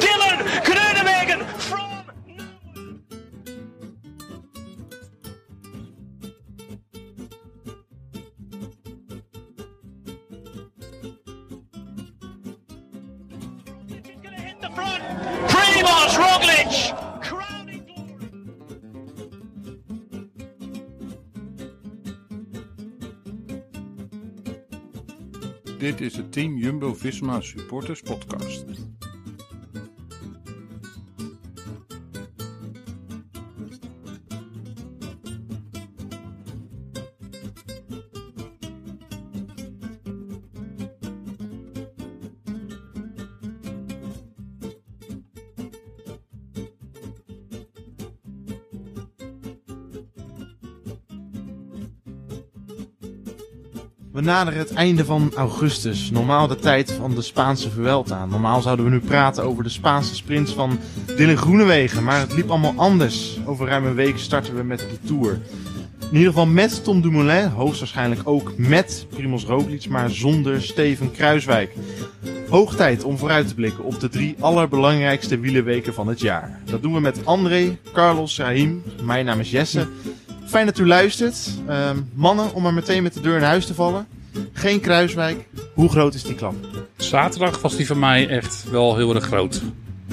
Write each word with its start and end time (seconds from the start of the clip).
Dylan 0.00 0.38
Groenewegen 0.64 1.40
from... 1.68 1.88
Hit 14.46 14.60
the 14.60 14.70
front. 14.70 15.02
Primoz 15.48 16.16
Roglic! 16.16 16.94
Dit 25.78 26.00
is 26.00 26.16
het 26.16 26.32
Team 26.32 26.56
Jumbo 26.56 26.94
Visma 26.94 27.40
Supporters 27.40 28.00
Podcast. 28.00 28.64
Naderen 54.28 54.58
het 54.58 54.72
einde 54.72 55.04
van 55.04 55.32
augustus, 55.36 56.10
normaal 56.10 56.46
de 56.46 56.56
tijd 56.56 56.92
van 56.92 57.14
de 57.14 57.22
Spaanse 57.22 57.70
Vuelta. 57.70 58.26
Normaal 58.26 58.60
zouden 58.60 58.84
we 58.84 58.90
nu 58.90 59.00
praten 59.00 59.44
over 59.44 59.62
de 59.62 59.68
Spaanse 59.68 60.14
sprints 60.14 60.52
van 60.52 60.78
Dylan 61.16 61.36
Groenewegen, 61.36 62.04
maar 62.04 62.20
het 62.20 62.34
liep 62.34 62.50
allemaal 62.50 62.74
anders. 62.76 63.38
Over 63.44 63.66
ruim 63.66 63.86
een 63.86 63.94
week 63.94 64.18
starten 64.18 64.56
we 64.56 64.62
met 64.62 64.78
de 64.78 64.98
Tour. 65.06 65.40
In 66.00 66.16
ieder 66.16 66.28
geval 66.28 66.46
met 66.46 66.84
Tom 66.84 67.00
Dumoulin, 67.00 67.48
hoogstwaarschijnlijk 67.48 68.20
ook 68.24 68.52
met 68.56 69.06
Primoz 69.10 69.44
Roglic, 69.44 69.88
maar 69.88 70.10
zonder 70.10 70.62
Steven 70.62 71.10
Kruiswijk. 71.10 71.74
Hoog 72.48 72.76
tijd 72.76 73.04
om 73.04 73.18
vooruit 73.18 73.48
te 73.48 73.54
blikken 73.54 73.84
op 73.84 74.00
de 74.00 74.08
drie 74.08 74.36
allerbelangrijkste 74.40 75.38
wielerweken 75.38 75.94
van 75.94 76.08
het 76.08 76.20
jaar. 76.20 76.60
Dat 76.64 76.82
doen 76.82 76.94
we 76.94 77.00
met 77.00 77.26
André, 77.26 77.78
Carlos, 77.92 78.38
Rahim, 78.38 78.82
mijn 79.02 79.24
naam 79.24 79.40
is 79.40 79.50
Jesse. 79.50 79.88
Fijn 80.46 80.66
dat 80.66 80.78
u 80.78 80.86
luistert. 80.86 81.50
Ehm, 81.66 81.96
mannen, 82.14 82.54
om 82.54 82.62
maar 82.62 82.74
meteen 82.74 83.02
met 83.02 83.14
de 83.14 83.20
deur 83.20 83.36
in 83.36 83.42
huis 83.42 83.66
te 83.66 83.74
vallen. 83.74 84.06
Geen 84.58 84.80
Kruiswijk. 84.80 85.48
Hoe 85.74 85.88
groot 85.88 86.14
is 86.14 86.22
die 86.22 86.34
klap? 86.34 86.54
Zaterdag 86.96 87.60
was 87.60 87.76
die 87.76 87.86
voor 87.86 87.96
mij 87.96 88.28
echt 88.28 88.70
wel 88.70 88.96
heel 88.96 89.14
erg 89.14 89.24
groot. 89.24 89.62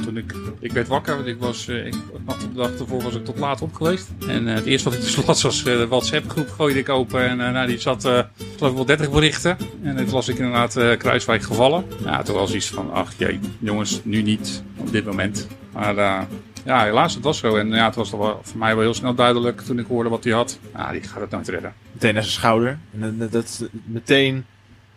Toen 0.04 0.18
ik, 0.18 0.36
ik 0.60 0.72
werd 0.72 0.88
wakker, 0.88 1.16
want 1.16 1.28
ik 1.28 1.40
was, 1.40 1.68
eh, 1.68 1.86
ik 1.86 1.94
de 1.94 2.54
dag 2.54 2.80
ervoor 2.80 3.02
was 3.02 3.16
ik 3.16 3.26
tot 3.26 3.40
laat 3.40 3.62
op 3.62 3.74
geweest. 3.74 4.08
En 4.28 4.48
eh, 4.48 4.56
het 4.56 4.66
eerste 4.66 4.90
wat 4.90 4.98
ik 4.98 5.06
dus 5.06 5.16
las 5.26 5.42
was 5.42 5.66
eh, 5.66 5.78
de 5.78 5.88
WhatsApp 5.88 6.30
groep 6.30 6.50
gooide 6.50 6.80
ik 6.80 6.90
open. 6.90 7.28
En 7.28 7.38
nou, 7.38 7.68
die 7.68 7.80
zat, 7.80 8.02
geloof 8.02 8.70
ik 8.70 8.76
wel 8.76 8.86
30 8.86 9.12
berichten. 9.12 9.58
En 9.84 9.96
toen 9.96 10.10
was 10.10 10.28
ik 10.28 10.38
inderdaad 10.38 10.98
Kruiswijk 10.98 11.44
gevallen. 11.44 11.86
Ja, 12.04 12.24
toen 12.24 12.36
was 12.36 12.54
iets 12.54 12.68
van, 12.68 12.92
ach 12.92 13.14
jee, 13.18 13.40
jongens, 13.60 14.02
nu 14.04 14.22
niet 14.22 14.64
op 14.78 14.92
dit 14.92 15.06
moment. 15.06 15.48
Maar 15.74 16.28
ja, 16.66 16.84
helaas, 16.84 17.14
het 17.14 17.24
was 17.24 17.38
zo. 17.38 17.56
En 17.56 17.70
ja, 17.70 17.86
het 17.86 17.96
was 17.96 18.10
toch 18.10 18.20
wel 18.20 18.40
voor 18.42 18.60
mij 18.60 18.76
wel 18.76 18.84
heel 18.84 18.94
snel 18.94 19.16
duidelijk 19.16 19.62
toen 19.62 19.80
ik 19.80 19.88
hoorde 19.88 20.10
wat 20.10 20.24
hij 20.24 20.34
had. 20.34 20.60
Ja, 20.74 20.92
die 20.92 21.04
gaat 21.04 21.22
het 21.22 21.30
nooit 21.30 21.48
redden. 21.48 21.74
Meteen 21.92 22.14
naar 22.14 22.24
zijn 22.24 22.36
schouder. 22.36 22.78
En 23.00 23.28
dat, 23.32 23.70
meteen, 23.84 24.46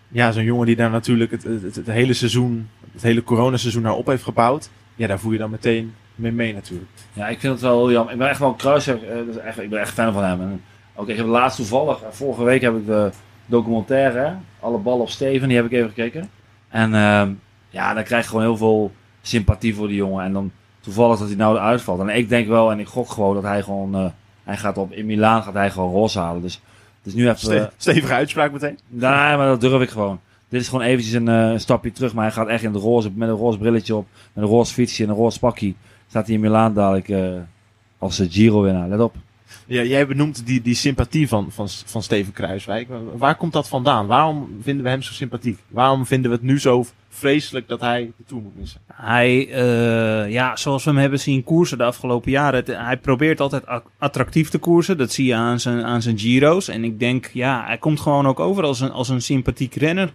ja, 0.08 0.32
zo'n 0.32 0.44
jongen 0.44 0.66
die 0.66 0.76
daar 0.76 0.90
natuurlijk 0.90 1.30
het, 1.30 1.42
het, 1.42 1.76
het 1.76 1.86
hele 1.86 2.12
seizoen, 2.12 2.68
het 2.92 3.02
hele 3.02 3.24
coronaseizoen 3.24 3.82
naar 3.82 3.94
op 3.94 4.06
heeft 4.06 4.22
gebouwd. 4.22 4.70
Ja, 4.94 5.06
daar 5.06 5.18
voel 5.18 5.32
je 5.32 5.38
dan 5.38 5.50
meteen 5.50 5.94
mee 6.18 6.32
mee 6.32 6.54
natuurlijk. 6.54 6.90
Ja, 7.12 7.28
ik 7.28 7.40
vind 7.40 7.52
het 7.52 7.62
wel 7.62 7.78
heel 7.78 7.92
jammer. 7.92 8.12
Ik 8.12 8.18
ben 8.18 8.28
echt 8.28 8.38
wel 8.38 8.54
Kruiswijk, 8.54 9.02
eh, 9.02 9.16
dat 9.16 9.28
is 9.28 9.36
echt, 9.36 9.60
ik 9.60 9.70
ben 9.70 9.80
echt 9.80 9.92
fan 9.92 10.12
van 10.12 10.24
hem. 10.24 10.40
En 10.40 10.62
ook 10.94 11.08
ik 11.08 11.16
heb 11.16 11.26
laatst 11.26 11.56
toevallig, 11.56 12.02
eh, 12.02 12.08
vorige 12.10 12.44
week 12.44 12.60
heb 12.60 12.76
ik 12.76 12.86
de 12.86 13.10
documentaire, 13.46 14.36
Alle 14.60 14.78
ballen 14.78 15.00
op 15.00 15.10
Steven, 15.10 15.48
die 15.48 15.56
heb 15.56 15.66
ik 15.66 15.72
even 15.72 15.88
gekeken. 15.88 16.30
En 16.68 16.94
ehm, 16.94 17.32
ja, 17.68 17.94
dan 17.94 18.04
krijg 18.04 18.22
je 18.22 18.28
gewoon 18.28 18.44
heel 18.44 18.56
veel 18.56 18.92
sympathie 19.22 19.74
voor 19.74 19.88
die 19.88 19.96
jongen. 19.96 20.24
En 20.24 20.32
dan 20.32 20.52
toevallig 20.88 21.18
dat 21.18 21.28
hij 21.28 21.36
nou 21.36 21.56
eruit 21.56 21.82
valt. 21.82 22.00
En 22.00 22.08
ik 22.08 22.28
denk 22.28 22.48
wel, 22.48 22.70
en 22.70 22.78
ik 22.78 22.86
gok 22.86 23.10
gewoon 23.10 23.34
dat 23.34 23.42
hij 23.42 23.62
gewoon, 23.62 23.94
eh, 23.94 24.06
hij 24.44 24.56
gaat 24.56 24.78
op, 24.78 24.92
in 24.92 25.06
Milaan 25.06 25.42
gaat 25.42 25.54
hij 25.54 25.70
gewoon 25.70 25.92
roze 25.92 26.18
halen. 26.18 26.42
Dus, 26.42 26.60
dus 27.02 27.14
nu 27.14 27.22
even... 27.22 27.38
Ste- 27.38 27.70
stevige 27.76 28.12
uitspraak 28.12 28.52
meteen. 28.52 28.78
Nee, 28.88 29.10
maar 29.10 29.46
dat 29.46 29.60
durf 29.60 29.82
ik 29.82 29.90
gewoon. 29.90 30.20
Dit 30.48 30.60
is 30.60 30.68
gewoon 30.68 30.84
eventjes 30.84 31.14
een, 31.14 31.28
eh, 31.28 31.50
een 31.50 31.60
stapje 31.60 31.92
terug. 31.92 32.14
Maar 32.14 32.24
hij 32.24 32.32
gaat 32.32 32.48
echt 32.48 32.62
in 32.62 32.72
de 32.72 32.78
roze, 32.78 33.10
met 33.14 33.28
een 33.28 33.34
roze 33.34 33.58
brilletje 33.58 33.94
op. 33.96 34.06
Met 34.32 34.44
een 34.44 34.50
roze 34.50 34.72
fietsje 34.72 35.02
en 35.02 35.08
een 35.08 35.14
roze 35.14 35.38
pakje. 35.38 35.74
Staat 36.08 36.26
hij 36.26 36.34
in 36.34 36.40
Milaan 36.40 36.74
dadelijk 36.74 37.08
eh, 37.08 37.28
als 37.98 38.22
Giro-winnaar. 38.28 38.88
Let 38.88 39.00
op. 39.00 39.14
Ja, 39.66 39.82
jij 39.82 40.06
benoemt 40.06 40.46
die, 40.46 40.62
die 40.62 40.74
sympathie 40.74 41.28
van, 41.28 41.46
van, 41.50 41.68
van 41.68 42.02
Steven 42.02 42.32
Kruiswijk. 42.32 42.88
Waar 43.16 43.36
komt 43.36 43.52
dat 43.52 43.68
vandaan? 43.68 44.06
Waarom 44.06 44.58
vinden 44.62 44.84
we 44.84 44.90
hem 44.90 45.02
zo 45.02 45.12
sympathiek? 45.12 45.58
Waarom 45.68 46.06
vinden 46.06 46.30
we 46.30 46.36
het 46.36 46.46
nu 46.46 46.60
zo 46.60 46.86
vreselijk 47.08 47.68
dat 47.68 47.80
hij 47.80 48.12
de 48.16 48.24
Tour 48.26 48.42
moet 48.42 48.56
missen? 48.56 48.80
Hij, 48.92 49.48
eh, 49.52 50.32
ja, 50.32 50.56
zoals 50.56 50.84
we 50.84 50.90
hem 50.90 50.98
hebben 50.98 51.20
zien 51.20 51.44
koersen 51.44 51.78
de 51.78 51.84
afgelopen 51.84 52.30
jaren. 52.30 52.86
hij 52.86 52.96
probeert 52.96 53.40
altijd 53.40 53.64
attractief 53.98 54.48
te 54.48 54.58
koersen. 54.58 54.98
Dat 54.98 55.12
zie 55.12 55.26
je 55.26 55.34
aan 55.34 55.60
zijn, 55.60 55.84
aan 55.84 56.02
zijn 56.02 56.18
Giro's. 56.18 56.68
En 56.68 56.84
ik 56.84 56.98
denk, 56.98 57.30
ja, 57.32 57.64
hij 57.66 57.78
komt 57.78 58.00
gewoon 58.00 58.26
ook 58.26 58.40
over 58.40 58.64
als 58.64 58.80
een, 58.80 58.90
als 58.90 59.08
een 59.08 59.22
sympathiek 59.22 59.74
renner. 59.74 60.12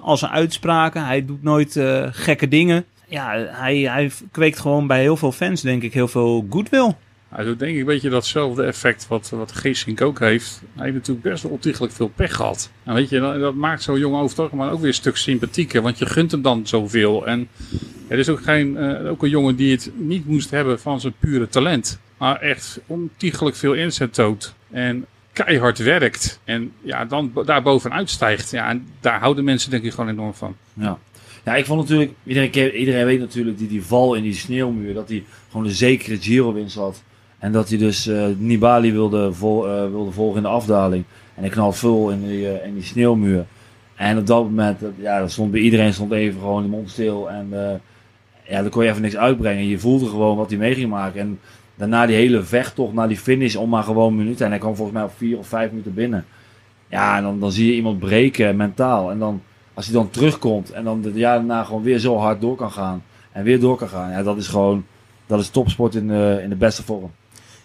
Als 0.00 0.20
zijn 0.20 0.32
uitspraken. 0.32 1.06
Hij 1.06 1.24
doet 1.24 1.42
nooit 1.42 1.76
eh, 1.76 2.06
gekke 2.10 2.48
dingen. 2.48 2.84
Ja, 3.08 3.46
hij, 3.48 3.78
hij 3.78 4.10
kweekt 4.30 4.58
gewoon 4.58 4.86
bij 4.86 5.00
heel 5.00 5.16
veel 5.16 5.32
fans, 5.32 5.60
denk 5.60 5.82
ik, 5.82 5.94
heel 5.94 6.08
veel 6.08 6.46
goodwill. 6.50 6.94
Hij 7.34 7.44
doet 7.44 7.58
denk 7.58 7.72
ik 7.72 7.78
een 7.78 7.84
beetje 7.86 8.10
datzelfde 8.10 8.62
effect 8.62 9.08
wat, 9.08 9.28
wat 9.30 9.52
Geesink 9.52 10.00
ook 10.00 10.18
heeft. 10.18 10.62
Hij 10.74 10.82
heeft 10.84 10.96
natuurlijk 10.96 11.26
best 11.26 11.42
wel 11.42 11.52
ontiegelijk 11.52 11.92
veel 11.92 12.08
pech 12.14 12.34
gehad. 12.34 12.70
En 12.84 12.94
weet 12.94 13.08
je, 13.08 13.20
dat, 13.20 13.40
dat 13.40 13.54
maakt 13.54 13.82
zo'n 13.82 14.04
over 14.14 14.28
het 14.28 14.38
algemeen 14.38 14.68
ook 14.68 14.78
weer 14.78 14.88
een 14.88 14.94
stuk 14.94 15.16
sympathieker. 15.16 15.82
Want 15.82 15.98
je 15.98 16.06
gunt 16.06 16.30
hem 16.30 16.42
dan 16.42 16.66
zoveel. 16.66 17.26
En 17.26 17.48
er 18.08 18.18
is 18.18 18.28
ook, 18.28 18.42
geen, 18.42 18.76
eh, 18.76 19.10
ook 19.10 19.22
een 19.22 19.28
jongen 19.28 19.56
die 19.56 19.72
het 19.72 19.90
niet 19.94 20.26
moest 20.26 20.50
hebben 20.50 20.80
van 20.80 21.00
zijn 21.00 21.14
pure 21.18 21.48
talent. 21.48 21.98
Maar 22.18 22.40
echt 22.40 22.80
ontiegelijk 22.86 23.56
veel 23.56 23.72
inzet 23.74 24.14
toont. 24.14 24.54
En 24.70 25.06
keihard 25.32 25.78
werkt. 25.78 26.40
En 26.44 26.72
ja, 26.82 27.04
dan 27.04 27.32
bo- 27.32 27.44
daar 27.44 27.62
bovenuit 27.62 28.10
stijgt. 28.10 28.50
Ja, 28.50 28.68
en 28.68 28.86
daar 29.00 29.18
houden 29.20 29.44
mensen 29.44 29.70
denk 29.70 29.84
ik 29.84 29.90
gewoon 29.92 30.10
enorm 30.10 30.34
van. 30.34 30.56
Ja. 30.74 30.98
Ja, 31.44 31.54
ik 31.54 31.64
vond 31.66 31.80
natuurlijk, 31.80 32.12
iedereen, 32.24 32.74
iedereen 32.74 33.06
weet 33.06 33.20
natuurlijk 33.20 33.58
die, 33.58 33.68
die 33.68 33.82
val 33.84 34.14
in 34.14 34.22
die 34.22 34.34
sneeuwmuur, 34.34 34.94
dat 34.94 35.08
hij 35.08 35.24
gewoon 35.50 35.66
een 35.66 35.72
zekere 35.72 36.16
Giro-winst 36.20 36.76
had. 36.76 37.02
En 37.44 37.52
dat 37.52 37.68
hij 37.68 37.78
dus 37.78 38.06
eh, 38.06 38.24
Nibali 38.38 38.92
wilde, 38.92 39.32
eh, 39.40 39.90
wilde 39.90 40.10
volgen 40.10 40.36
in 40.36 40.42
de 40.42 40.48
afdaling. 40.48 41.04
En 41.34 41.42
hij 41.42 41.50
knalt 41.50 41.76
vol 41.76 42.10
in 42.10 42.26
die, 42.26 42.58
eh, 42.58 42.72
die 42.72 42.82
sneeuwmuur. 42.82 43.44
En 43.94 44.18
op 44.18 44.26
dat 44.26 44.42
moment, 44.42 44.78
ja, 44.96 45.20
dat 45.20 45.30
stond 45.30 45.50
bij 45.50 45.60
iedereen 45.60 45.94
stond 45.94 46.12
even 46.12 46.40
gewoon 46.40 46.62
de 46.62 46.68
mond 46.68 46.90
stil. 46.90 47.30
En 47.30 47.48
ja, 48.48 48.60
dan 48.60 48.70
kon 48.70 48.84
je 48.84 48.90
even 48.90 49.02
niks 49.02 49.16
uitbrengen. 49.16 49.66
Je 49.66 49.78
voelde 49.78 50.06
gewoon 50.06 50.36
wat 50.36 50.50
hij 50.50 50.58
mee 50.58 50.74
ging 50.74 50.90
maken. 50.90 51.20
En 51.20 51.40
daarna 51.74 52.06
die 52.06 52.16
hele 52.16 52.42
vechttocht 52.42 52.92
naar 52.92 53.08
die 53.08 53.16
finish 53.16 53.54
om 53.54 53.68
maar 53.68 53.82
gewoon 53.82 54.16
minuten. 54.16 54.44
En 54.44 54.50
hij 54.50 54.60
kwam 54.60 54.76
volgens 54.76 54.96
mij 54.96 55.06
op 55.06 55.12
vier 55.16 55.38
of 55.38 55.46
vijf 55.46 55.70
minuten 55.70 55.94
binnen. 55.94 56.24
Ja, 56.88 57.16
en 57.16 57.22
dan, 57.22 57.40
dan 57.40 57.52
zie 57.52 57.66
je 57.66 57.74
iemand 57.74 57.98
breken 57.98 58.56
mentaal. 58.56 59.10
En 59.10 59.18
dan, 59.18 59.42
als 59.74 59.84
hij 59.84 59.94
dan 59.94 60.10
terugkomt 60.10 60.70
en 60.70 60.84
dan 60.84 61.00
de 61.00 61.12
jaar 61.12 61.36
daarna 61.36 61.64
gewoon 61.64 61.82
weer 61.82 61.98
zo 61.98 62.16
hard 62.16 62.40
door 62.40 62.56
kan 62.56 62.72
gaan. 62.72 63.02
En 63.32 63.44
weer 63.44 63.60
door 63.60 63.76
kan 63.76 63.88
gaan. 63.88 64.10
Ja, 64.10 64.22
dat 64.22 64.36
is 64.36 64.48
gewoon, 64.48 64.84
dat 65.26 65.40
is 65.40 65.48
topsport 65.48 65.94
in 65.94 66.10
in 66.40 66.48
de 66.48 66.56
beste 66.56 66.82
vorm. 66.82 67.10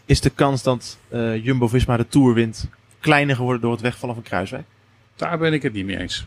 Is 0.10 0.22
de 0.22 0.30
kans 0.30 0.64
dat 0.64 0.98
eh, 1.10 1.44
Jumbo-Visma 1.46 1.98
de 1.98 2.08
Tour 2.08 2.34
wint 2.34 2.70
kleiner 3.00 3.36
geworden 3.36 3.62
door 3.62 3.72
het 3.72 3.82
wegvallen 3.82 4.16
van 4.16 4.24
Kruiswijk? 4.24 4.66
Daar 5.16 5.38
ben 5.38 5.54
ik 5.54 5.62
het 5.62 5.74
niet 5.74 5.86
mee 5.86 5.98
eens. 5.98 6.26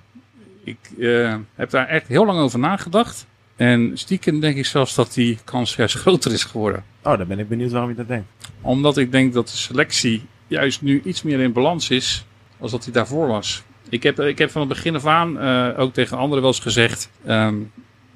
Ik 0.65 0.79
eh, 0.99 1.37
heb 1.55 1.71
daar 1.71 1.89
echt 1.89 2.09
heel 2.09 2.27
lang 2.27 2.39
over 2.39 2.59
nagedacht. 2.59 3.27
En 3.57 3.91
stiekem 3.95 4.41
denk 4.41 4.57
ik 4.57 4.67
zelfs 4.67 4.95
dat 4.95 5.15
die 5.15 5.39
kans 5.45 5.77
juist 5.77 5.95
groter 6.05 6.33
is 6.33 6.45
geworden. 6.45 6.85
Oh, 7.03 7.19
dan 7.19 7.27
ben 7.27 7.39
ik 7.39 7.49
benieuwd 7.49 7.71
waarom 7.71 7.91
je 7.91 7.97
dat 7.97 8.09
denkt. 8.09 8.27
Omdat 8.61 8.97
ik 8.97 9.13
denk 9.13 9.33
dat 9.33 9.49
de 9.49 9.57
selectie 9.57 10.25
juist 10.47 10.83
nu 10.83 11.03
iets 11.05 11.23
meer 11.23 11.41
in 11.41 11.53
balans 11.53 11.91
is 11.91 12.25
als 12.59 12.71
dat 12.71 12.85
die 12.85 12.93
daarvoor 12.93 13.27
was. 13.27 13.63
Ik 13.89 14.03
heb, 14.03 14.21
ik 14.21 14.39
heb 14.39 14.51
van 14.51 14.61
het 14.61 14.71
begin 14.71 14.95
af 14.95 15.07
aan 15.07 15.39
eh, 15.39 15.69
ook 15.77 15.93
tegen 15.93 16.17
anderen 16.17 16.43
wel 16.43 16.53
eens 16.53 16.63
gezegd 16.63 17.11
ehm, 17.27 17.57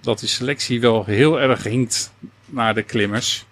dat 0.01 0.19
die 0.19 0.29
selectie 0.29 0.81
wel 0.81 1.05
heel 1.05 1.41
erg 1.41 1.63
hinkt 1.63 2.13
naar 2.45 2.75
de 2.75 2.83
klimmers. 2.83 3.45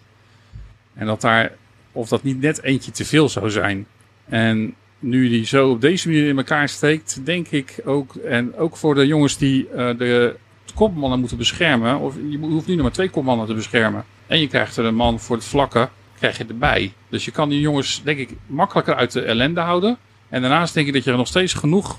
En 0.94 1.06
dat 1.06 1.20
daar, 1.20 1.52
of 1.94 2.08
dat 2.08 2.22
niet 2.22 2.40
net 2.40 2.62
eentje 2.62 2.90
te 2.90 3.04
veel 3.04 3.28
zou 3.28 3.50
zijn. 3.50 3.86
En 4.24 4.74
nu 4.98 5.28
die 5.28 5.46
zo 5.46 5.70
op 5.70 5.80
deze 5.80 6.08
manier 6.08 6.28
in 6.28 6.36
elkaar 6.36 6.68
steekt, 6.68 7.20
denk 7.24 7.48
ik 7.48 7.80
ook, 7.84 8.14
en 8.14 8.56
ook 8.56 8.76
voor 8.76 8.94
de 8.94 9.06
jongens 9.06 9.38
die 9.38 9.68
eh, 9.68 9.98
de 9.98 10.36
kopmannen 10.74 11.18
moeten 11.18 11.38
beschermen, 11.38 11.98
of 11.98 12.14
je 12.30 12.38
hoeft 12.38 12.66
nu 12.66 12.74
nog 12.74 12.82
maar 12.82 12.92
twee 12.92 13.10
kopmannen 13.10 13.46
te 13.46 13.54
beschermen. 13.54 14.04
En 14.26 14.40
je 14.40 14.48
krijgt 14.48 14.76
er 14.76 14.84
een 14.84 14.94
man 14.94 15.20
voor 15.20 15.36
het 15.36 15.44
vlakke, 15.44 15.88
krijg 16.18 16.38
je 16.38 16.44
erbij. 16.44 16.92
Dus 17.08 17.24
je 17.24 17.30
kan 17.30 17.48
die 17.48 17.60
jongens, 17.60 18.02
denk 18.04 18.18
ik, 18.18 18.30
makkelijker 18.46 18.94
uit 18.94 19.12
de 19.12 19.20
ellende 19.20 19.60
houden. 19.60 19.98
En 20.28 20.40
daarnaast 20.40 20.74
denk 20.74 20.86
ik 20.86 20.92
dat 20.92 21.04
je 21.04 21.10
er 21.10 21.16
nog 21.16 21.26
steeds 21.26 21.54
genoeg 21.54 21.98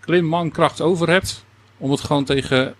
klimmankracht 0.00 0.80
over 0.80 1.08
hebt 1.08 1.44
om 1.76 1.90
het 1.90 2.00
gewoon 2.00 2.24
tegen 2.24 2.74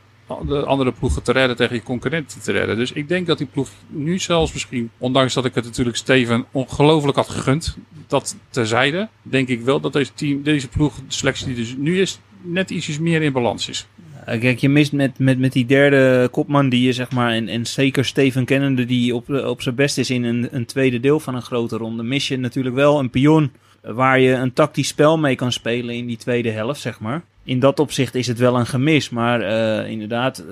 de 0.47 0.65
andere 0.65 0.93
ploegen 0.93 1.23
te 1.23 1.33
redden, 1.33 1.57
tegen 1.57 1.75
je 1.75 1.83
concurrenten 1.83 2.41
te 2.41 2.53
redden. 2.53 2.77
Dus 2.77 2.93
ik 2.93 3.09
denk 3.09 3.27
dat 3.27 3.39
die 3.39 3.47
ploeg 3.47 3.69
nu 3.87 4.19
zelfs 4.19 4.53
misschien, 4.53 4.91
ondanks 4.99 5.35
dat 5.35 5.45
ik 5.45 5.55
het 5.55 5.65
natuurlijk 5.65 5.97
Steven 5.97 6.45
ongelooflijk 6.51 7.17
had 7.17 7.29
gegund, 7.29 7.77
dat 8.07 8.37
terzijde, 8.51 9.09
denk 9.23 9.49
ik 9.49 9.61
wel 9.61 9.81
dat 9.81 9.93
deze 9.93 10.15
team, 10.15 10.43
deze 10.43 10.69
ploeg, 10.69 10.95
de 10.95 11.03
selectie 11.07 11.47
die 11.47 11.55
dus 11.55 11.75
nu 11.79 12.01
is, 12.01 12.21
net 12.43 12.71
ietsjes 12.71 12.99
meer 12.99 13.23
in 13.23 13.33
balans 13.33 13.69
is. 13.69 13.87
Kijk, 14.25 14.59
je 14.59 14.69
mist 14.69 14.93
met, 14.93 15.19
met, 15.19 15.39
met 15.39 15.53
die 15.53 15.67
derde 15.67 16.29
kopman 16.31 16.69
die 16.69 16.83
je 16.83 16.93
zeg 16.93 17.11
maar, 17.11 17.33
en, 17.33 17.49
en 17.49 17.67
zeker 17.67 18.05
Steven 18.05 18.45
Kennende 18.45 18.85
die 18.85 19.15
op, 19.15 19.31
op 19.31 19.63
zijn 19.63 19.75
best 19.75 19.99
is 19.99 20.11
in 20.11 20.25
een, 20.25 20.49
een 20.51 20.67
tweede 20.67 21.01
deel 21.01 21.21
van 21.21 21.35
een 21.35 21.43
grote 21.43 21.77
ronde, 21.77 22.03
mis 22.03 22.29
je 22.29 22.37
natuurlijk 22.37 22.75
wel 22.75 22.99
een 22.99 23.11
pion 23.11 23.53
eh, 23.83 23.93
waar 23.93 24.21
je 24.21 24.33
een 24.33 24.53
tactisch 24.53 24.89
spel 24.89 25.19
mee 25.19 25.35
kan 25.35 25.53
spelen 25.53 25.95
in 25.95 26.07
die 26.07 26.17
tweede 26.17 26.51
helft, 26.51 26.81
zeg 26.81 27.01
maar. 27.01 27.23
In 27.47 27.61
dat 27.61 27.81
opzicht 27.81 28.15
is 28.15 28.27
het 28.27 28.39
wel 28.39 28.59
een 28.59 28.67
gemis, 28.67 29.11
maar 29.11 29.41
eh, 29.41 29.91
inderdaad, 29.91 30.39
eh, 30.39 30.45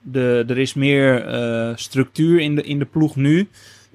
de, 0.00 0.44
er 0.48 0.58
is 0.58 0.74
meer 0.74 1.26
eh, 1.26 1.72
structuur 1.74 2.40
in 2.40 2.54
de, 2.54 2.62
in 2.62 2.78
de 2.78 2.84
ploeg 2.84 3.16
nu. 3.16 3.48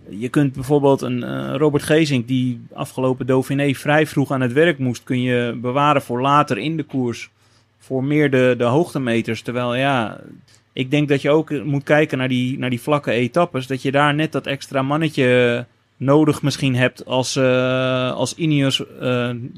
Je 0.09 0.29
kunt 0.29 0.53
bijvoorbeeld 0.53 1.01
een 1.01 1.57
Robert 1.57 1.83
Gezink 1.83 2.27
die 2.27 2.61
afgelopen 2.73 3.25
Dauphiné 3.25 3.73
vrij 3.73 4.07
vroeg 4.07 4.31
aan 4.31 4.41
het 4.41 4.53
werk 4.53 4.77
moest, 4.77 5.03
kun 5.03 5.21
je 5.21 5.57
bewaren 5.61 6.01
voor 6.01 6.21
later 6.21 6.57
in 6.57 6.77
de 6.77 6.83
koers. 6.83 7.29
Voor 7.77 8.03
meer 8.03 8.31
de, 8.31 8.55
de 8.57 8.63
hoogtemeters. 8.63 9.41
Terwijl 9.41 9.75
ja, 9.75 10.19
ik 10.73 10.91
denk 10.91 11.09
dat 11.09 11.21
je 11.21 11.29
ook 11.29 11.63
moet 11.63 11.83
kijken 11.83 12.17
naar 12.17 12.27
die, 12.27 12.57
naar 12.57 12.69
die 12.69 12.81
vlakke 12.81 13.11
etappes. 13.11 13.67
Dat 13.67 13.81
je 13.81 13.91
daar 13.91 14.15
net 14.15 14.31
dat 14.31 14.47
extra 14.47 14.81
mannetje 14.81 15.65
nodig 15.97 16.41
misschien 16.41 16.75
hebt 16.75 17.05
als, 17.05 17.35
eh, 17.35 18.11
als 18.11 18.35
Ineos 18.35 18.83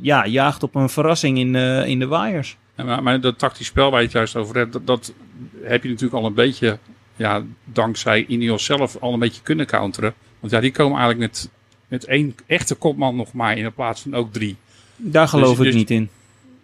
ja, 0.02 0.26
jaagt 0.26 0.64
op 0.64 0.76
een 0.76 0.90
verrassing 0.90 1.38
in, 1.38 1.56
in 1.86 2.00
de 2.00 2.08
waaiers. 2.08 2.58
Maar, 2.86 3.04
maar 3.04 3.22
dat 3.22 3.40
tactisch 3.40 3.68
spel 3.68 3.92
waar 3.92 4.00
je 4.00 4.06
het 4.06 4.16
juist 4.16 4.36
over 4.36 4.56
hebt, 4.56 4.74
dat, 4.74 4.88
dat 4.88 5.14
heb 5.62 5.84
je 5.84 5.90
natuurlijk 5.90 6.22
al 6.22 6.26
een 6.26 6.34
beetje, 6.34 6.78
ja, 7.16 7.44
dankzij 7.64 8.26
Ineos 8.26 8.66
zelf 8.66 8.98
al 9.00 9.14
een 9.14 9.20
beetje 9.20 9.42
kunnen 9.42 9.66
counteren. 9.66 10.14
Want 10.40 10.54
ja, 10.54 10.60
die 10.60 10.72
komen 10.72 10.98
eigenlijk 11.00 11.32
met, 11.32 11.50
met 11.88 12.06
één 12.06 12.36
echte 12.46 12.76
kopman 12.76 13.16
nog 13.16 13.34
maar 13.34 13.58
in 13.58 13.74
plaats 13.74 14.02
van 14.02 14.16
ook 14.16 14.34
drie. 14.34 14.56
Daar 14.96 15.28
geloof 15.28 15.58
Dus- 15.58 15.58
ik 15.58 15.64
dus- 15.64 15.76
niet 15.76 15.92
in. 15.92 16.10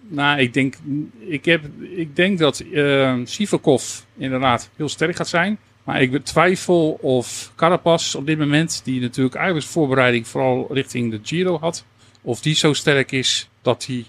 Nou, 0.07 0.39
ik 0.39 0.53
denk, 0.53 0.75
ik 1.19 1.45
heb, 1.45 1.63
ik 1.79 2.15
denk 2.15 2.39
dat 2.39 2.59
eh 2.59 3.15
Sivakov 3.23 3.99
inderdaad 4.17 4.69
heel 4.75 4.89
sterk 4.89 5.15
gaat 5.15 5.27
zijn. 5.27 5.57
Maar 5.83 6.01
ik 6.01 6.11
betwijfel 6.11 6.97
of 7.01 7.51
Carapaz 7.55 8.15
op 8.15 8.25
dit 8.25 8.37
moment, 8.37 8.81
die 8.83 9.01
natuurlijk 9.01 9.35
eigenlijk 9.35 9.65
voorbereiding 9.65 10.27
vooral 10.27 10.67
richting 10.71 11.11
de 11.11 11.19
Giro 11.23 11.59
had, 11.59 11.85
of 12.21 12.41
die 12.41 12.55
zo 12.55 12.73
sterk 12.73 13.11
is 13.11 13.49
dat 13.61 13.85
hij 13.85 14.05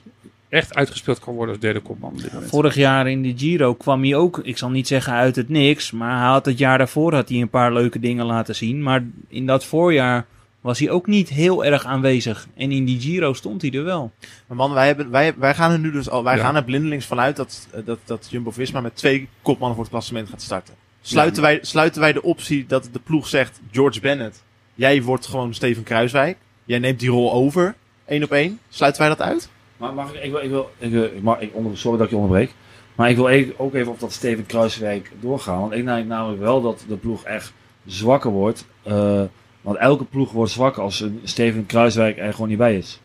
echt 0.48 0.74
uitgespeeld 0.74 1.18
kan 1.18 1.34
worden 1.34 1.54
als 1.54 1.62
derde 1.62 1.80
kopman 1.80 2.10
op 2.12 2.22
dit 2.22 2.32
moment. 2.32 2.50
Vorig 2.50 2.74
jaar 2.74 3.08
in 3.08 3.22
de 3.22 3.34
Giro 3.36 3.74
kwam 3.74 4.02
hij 4.02 4.14
ook, 4.14 4.38
ik 4.42 4.58
zal 4.58 4.70
niet 4.70 4.86
zeggen 4.86 5.12
uit 5.12 5.36
het 5.36 5.48
niks, 5.48 5.90
maar 5.90 6.18
hij 6.18 6.28
had 6.28 6.44
het 6.46 6.58
jaar 6.58 6.78
daarvoor 6.78 7.14
had 7.14 7.28
hij 7.28 7.40
een 7.40 7.48
paar 7.48 7.72
leuke 7.72 7.98
dingen 8.00 8.26
laten 8.26 8.54
zien. 8.54 8.82
Maar 8.82 9.04
in 9.28 9.46
dat 9.46 9.64
voorjaar 9.64 10.26
was 10.60 10.78
hij 10.78 10.90
ook 10.90 11.06
niet 11.06 11.28
heel 11.28 11.64
erg 11.64 11.84
aanwezig. 11.84 12.46
En 12.56 12.70
in 12.72 12.84
die 12.84 13.00
Giro 13.00 13.32
stond 13.32 13.62
hij 13.62 13.70
er 13.70 13.84
wel. 13.84 14.12
Maar 14.46 14.56
man, 14.56 14.72
wij, 14.72 14.86
hebben, 14.86 15.10
wij, 15.10 15.34
wij 15.38 15.54
gaan 15.54 15.70
er 15.72 15.78
nu 15.78 15.90
dus 15.92 16.10
al, 16.10 16.24
wij 16.24 16.36
Ja. 16.36 16.42
gaan 16.42 16.56
er 16.56 16.64
blindelings 16.64 17.06
vanuit 17.06 17.36
dat, 17.36 17.68
dat, 17.84 17.98
dat 18.04 18.26
Jumbo-Visma 18.30 18.80
met 18.80 18.96
twee 18.96 19.28
kopmannen 19.42 19.74
voor 19.74 19.84
het 19.84 19.92
klassement 19.92 20.28
gaat 20.28 20.42
starten. 20.42 20.74
Sluiten, 21.00 21.42
wij, 21.42 21.58
sluiten 21.62 22.00
wij 22.00 22.12
de 22.12 22.22
optie 22.22 22.66
dat 22.66 22.88
de 22.92 22.98
ploeg 22.98 23.26
zegt, 23.28 23.60
George 23.70 24.00
Bennett, 24.00 24.42
jij 24.74 25.02
wordt 25.02 25.26
gewoon 25.26 25.54
Steven 25.54 25.82
Kruiswijk. 25.82 26.36
Jij 26.64 26.78
neemt 26.78 27.00
die 27.00 27.08
rol 27.10 27.32
over, 27.32 27.74
één 28.04 28.22
op 28.22 28.32
één. 28.32 28.58
Sluiten 28.68 29.00
wij 29.00 29.10
dat 29.10 29.22
uit? 29.22 29.48
Maar 29.76 29.94
mag 29.94 30.14
ik, 30.14 30.22
ik 30.22 30.30
wil, 30.30 30.40
ik 30.40 30.50
wil, 30.50 30.70
ik 30.78 30.92
ik 30.92 31.22
mag, 31.22 31.40
ik 31.40 31.50
onder, 31.54 31.78
sorry 31.78 31.96
dat 31.98 32.06
ik 32.06 32.12
je 32.12 32.18
onderbreek. 32.18 32.50
Maar 32.96 33.10
ik 33.10 33.16
wil 33.16 33.52
ook 33.56 33.74
even 33.74 33.92
op 33.92 34.00
dat 34.00 34.12
Steven 34.12 34.46
Kruiswijk 34.46 35.10
doorgaan. 35.20 35.60
Want 35.60 35.72
ik 35.72 35.84
denk 35.84 36.06
namelijk 36.06 36.40
wel 36.40 36.60
dat 36.60 36.84
de 36.88 36.96
ploeg 36.96 37.24
echt 37.24 37.52
zwakker 37.86 38.30
wordt. 38.30 38.66
Eh, 38.82 39.22
want 39.60 39.76
elke 39.76 40.04
ploeg 40.04 40.32
wordt 40.32 40.52
zwakker 40.52 40.82
als 40.82 41.00
een 41.00 41.20
Steven 41.24 41.66
Kruiswijk 41.66 42.18
er 42.18 42.32
gewoon 42.32 42.48
niet 42.48 42.58
bij 42.58 42.76
is. 42.76 43.00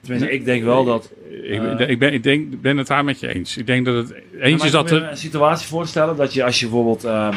Tenminste, 0.00 0.30
ik 0.30 0.44
denk 0.44 0.64
wel 0.64 0.84
dat... 0.84 1.12
Ik, 1.42 1.60
Eh. 1.60 1.88
ik, 1.88 1.98
ben, 1.98 2.12
ik 2.12 2.22
denk, 2.22 2.60
ben 2.60 2.76
het 2.76 2.86
daar 2.86 3.04
met 3.04 3.20
je 3.20 3.34
eens. 3.34 3.56
Ik 3.56 3.66
denk 3.66 3.84
dat 3.84 3.94
het 3.94 4.14
eens 4.40 4.64
is 4.64 4.70
dat 4.70 4.90
er. 4.90 5.02
een 5.02 5.16
situatie 5.16 5.68
voorstellen 5.68 6.16
dat 6.16 6.34
je 6.34 6.44
als 6.44 6.60
je 6.60 6.66
bijvoorbeeld... 6.66 7.04
ehm, 7.04 7.34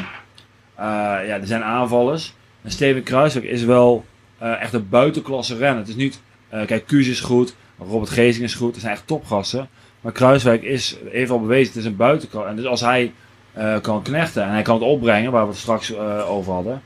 eh, 0.76 0.84
ja, 1.28 1.40
er 1.40 1.48
zijn 1.48 1.64
aanvallers. 1.64 2.34
En 2.62 2.72
Steven 2.72 3.04
Kruiswijk 3.04 3.46
is 3.46 3.64
wel 3.64 4.06
echt 4.38 4.74
een 4.74 4.90
buitenklasse 4.90 5.58
renner. 5.58 5.80
Het 5.80 5.88
is 5.88 5.96
niet... 5.96 6.22
kijk, 6.50 6.86
Kuus 6.86 7.08
is 7.08 7.20
goed. 7.20 7.56
Robert 7.88 8.10
Gezing 8.10 8.44
is 8.44 8.54
goed. 8.54 8.72
Dat 8.74 8.82
zijn 8.82 8.94
echt 8.94 9.08
topgasten. 9.08 9.70
Maar 10.02 10.12
Kruiswijk 10.12 10.64
is, 10.64 10.96
heeft 11.10 11.32
al 11.32 11.40
bewezen, 11.42 11.68
het 11.68 11.76
is 11.76 11.86
een 11.86 11.96
buitenklasse. 11.96 12.50
En 12.50 12.56
dus 12.56 12.66
als 12.66 12.82
hij 12.82 13.14
eh, 13.54 13.80
kan 13.82 14.02
knechten 14.04 14.44
en 14.44 14.50
hij 14.50 14.62
kan 14.62 14.76
het 14.76 14.84
opbrengen, 14.84 15.32
waar 15.32 15.44
we 15.44 15.50
het 15.50 15.60
straks 15.60 15.94
eh, 15.96 16.30
over 16.30 16.54
hadden, 16.54 16.82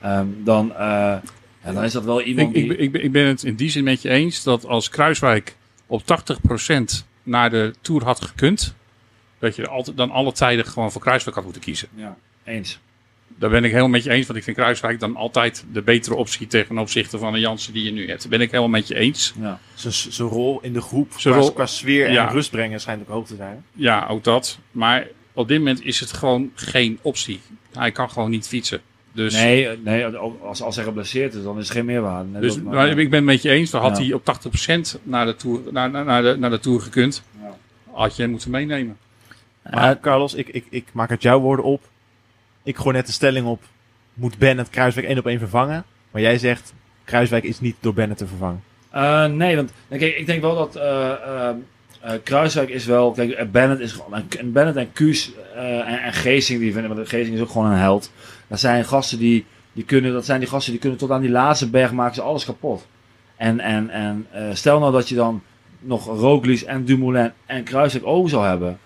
ehm, 0.00 0.26
dan, 0.38 0.70
eh, 0.74 0.78
ja, 1.64 1.72
dan 1.72 1.84
is 1.84 1.92
dat 1.92 2.04
wel 2.04 2.22
iemand 2.22 2.48
Ik, 2.48 2.54
die... 2.54 2.62
ik, 2.62 2.92
ben- 2.92 3.00
ik, 3.00 3.06
ik 3.06 3.12
ben 3.12 3.26
het 3.26 3.42
in 3.42 3.54
die 3.54 3.70
zin 3.70 3.84
met 3.84 4.02
je 4.02 4.08
eens 4.08 4.42
dat 4.42 4.66
als 4.66 4.88
Kruiswijk 4.88 5.56
op 5.86 6.02
80% 6.02 7.04
naar 7.22 7.50
de 7.50 7.74
Tour 7.80 8.04
had 8.04 8.24
gekund, 8.24 8.74
dat 9.38 9.56
je 9.56 9.68
altijd, 9.68 9.96
dan 9.96 10.10
alle 10.10 10.32
tijden 10.32 10.64
gewoon 10.66 10.92
voor 10.92 11.00
Kruiswijk 11.00 11.34
had 11.36 11.44
moeten 11.44 11.62
kiezen. 11.62 11.88
ja, 11.94 12.16
eens. 12.44 12.78
Daar 13.42 13.50
ben 13.50 13.64
ik 13.64 13.70
helemaal 13.70 13.90
met 13.90 14.04
je 14.04 14.10
eens, 14.10 14.26
want 14.26 14.38
ik 14.38 14.44
vind 14.44 14.56
Kruiswijk 14.56 15.00
dan 15.00 15.16
altijd 15.16 15.64
de 15.72 15.82
betere 15.82 16.14
optie 16.14 16.46
ten 16.46 16.78
opzichte 16.78 17.18
van 17.18 17.32
de 17.32 17.40
Jansen 17.40 17.72
die 17.72 17.84
je 17.84 17.92
nu 17.92 18.08
hebt. 18.08 18.20
Daar 18.20 18.30
ben 18.30 18.40
ik 18.40 18.50
helemaal 18.50 18.70
met 18.70 18.88
je 18.88 18.94
eens. 18.94 19.34
Ja. 19.40 19.58
Zijn- 19.74 20.28
rol 20.28 20.58
in 20.62 20.72
de 20.72 20.80
groep, 20.80 21.12
Zijn 21.16 21.34
qua, 21.34 21.42
rol- 21.42 21.52
qua 21.52 21.66
sfeer 21.66 22.06
en 22.06 22.12
Ja. 22.12 22.26
rust 22.26 22.50
brengen, 22.50 22.80
schijnt 22.80 23.00
ook 23.00 23.08
hoog 23.08 23.26
te 23.26 23.36
zijn. 23.36 23.64
Ja, 23.72 24.06
ook 24.06 24.24
dat. 24.24 24.58
Maar 24.70 25.06
op 25.32 25.48
dit 25.48 25.58
moment 25.58 25.84
is 25.84 26.00
het 26.00 26.12
gewoon 26.12 26.50
geen 26.54 26.98
optie. 27.02 27.40
Hij 27.72 27.92
kan 27.92 28.10
gewoon 28.10 28.30
niet 28.30 28.48
fietsen. 28.48 28.80
Dus, 29.12 29.34
Nee, 29.34 29.68
nee 29.84 30.06
als, 30.06 30.62
als 30.62 30.76
hij 30.76 30.84
geblesseerd 30.84 31.34
is, 31.34 31.42
dan 31.42 31.58
is 31.58 31.64
het 31.68 31.76
geen 31.76 31.84
meerwaarde. 31.84 32.28
Nee, 32.28 32.40
dus 32.40 32.62
maar 32.62 32.88
ik 32.88 33.10
ben 33.10 33.18
het 33.18 33.24
met 33.24 33.42
je 33.42 33.50
eens. 33.50 33.70
Dan 33.70 33.80
had 33.82 33.98
Ja. 33.98 34.04
hij 34.04 34.12
op 34.12 34.24
80% 34.24 34.98
naar 35.02 35.26
de, 35.26 35.36
tour, 35.36 35.60
naar, 35.70 35.90
naar, 35.90 36.04
naar, 36.04 36.22
de, 36.22 36.36
naar 36.38 36.50
de 36.50 36.58
Tour 36.60 36.80
gekund. 36.80 37.22
Ja. 37.40 37.56
Had 37.92 38.16
je 38.16 38.22
hem 38.22 38.30
moeten 38.30 38.50
meenemen. 38.50 38.96
Maar 39.70 40.00
Carlos, 40.00 40.34
ik, 40.34 40.48
ik, 40.48 40.64
ik 40.70 40.84
maak 40.92 41.10
uit 41.10 41.22
jouw 41.22 41.40
woorden 41.40 41.64
op. 41.64 41.90
Ik 42.62 42.76
gooi 42.76 42.96
net 42.96 43.06
de 43.06 43.12
stelling 43.12 43.46
op. 43.46 43.62
Moet 44.14 44.38
Bennett 44.38 44.70
Kruiswijk 44.70 45.06
één 45.06 45.18
op 45.18 45.26
één 45.26 45.38
vervangen? 45.38 45.84
Maar 46.10 46.22
jij 46.22 46.38
zegt, 46.38 46.74
Kruiswijk 47.04 47.44
is 47.44 47.60
niet 47.60 47.76
door 47.80 47.94
Bennett 47.94 48.18
te 48.18 48.26
vervangen. 48.26 48.62
Eh, 48.90 49.26
nee, 49.26 49.56
want 49.56 49.72
nou, 49.88 50.00
kijk, 50.00 50.16
ik 50.16 50.26
denk 50.26 50.40
wel 50.40 50.54
dat 50.54 50.76
eh, 50.76 51.50
Kruiswijk 52.22 52.68
is 52.68 52.84
wel. 52.84 53.12
Kijk, 53.12 53.52
Bennett 53.52 53.80
is 53.80 53.92
gewoon. 53.92 54.14
En, 54.14 54.26
en 54.38 54.52
Bennett 54.52 54.76
en 54.76 54.92
Kuus 54.92 55.32
en, 55.54 56.02
en 56.02 56.12
Geesing, 56.12 56.60
die 56.60 56.72
vinden, 56.72 56.94
want 56.94 57.08
Geesing 57.08 57.36
is 57.36 57.42
ook 57.42 57.50
gewoon 57.50 57.70
een 57.70 57.78
held. 57.78 58.12
Dat 58.46 58.60
zijn 58.60 58.84
gasten 58.84 59.18
die, 59.18 59.44
die 59.72 59.84
kunnen, 59.84 60.12
dat 60.12 60.24
zijn 60.24 60.40
die 60.40 60.48
gasten 60.48 60.72
die 60.72 60.80
kunnen 60.80 60.98
tot 60.98 61.10
aan 61.10 61.20
die 61.20 61.30
laatste 61.30 61.70
berg 61.70 61.92
maken 61.92 62.14
ze 62.14 62.22
alles 62.22 62.44
kapot. 62.44 62.86
En, 63.36 63.60
en, 63.60 63.90
en 63.90 64.26
stel 64.52 64.78
nou 64.78 64.92
dat 64.92 65.08
je 65.08 65.14
dan 65.14 65.42
nog 65.78 66.06
Roglic 66.06 66.60
en 66.60 66.84
Dumoulin 66.84 67.32
en 67.46 67.64
Kruiswijk 67.64 68.06
over 68.06 68.30
zou 68.30 68.46
hebben. 68.46 68.78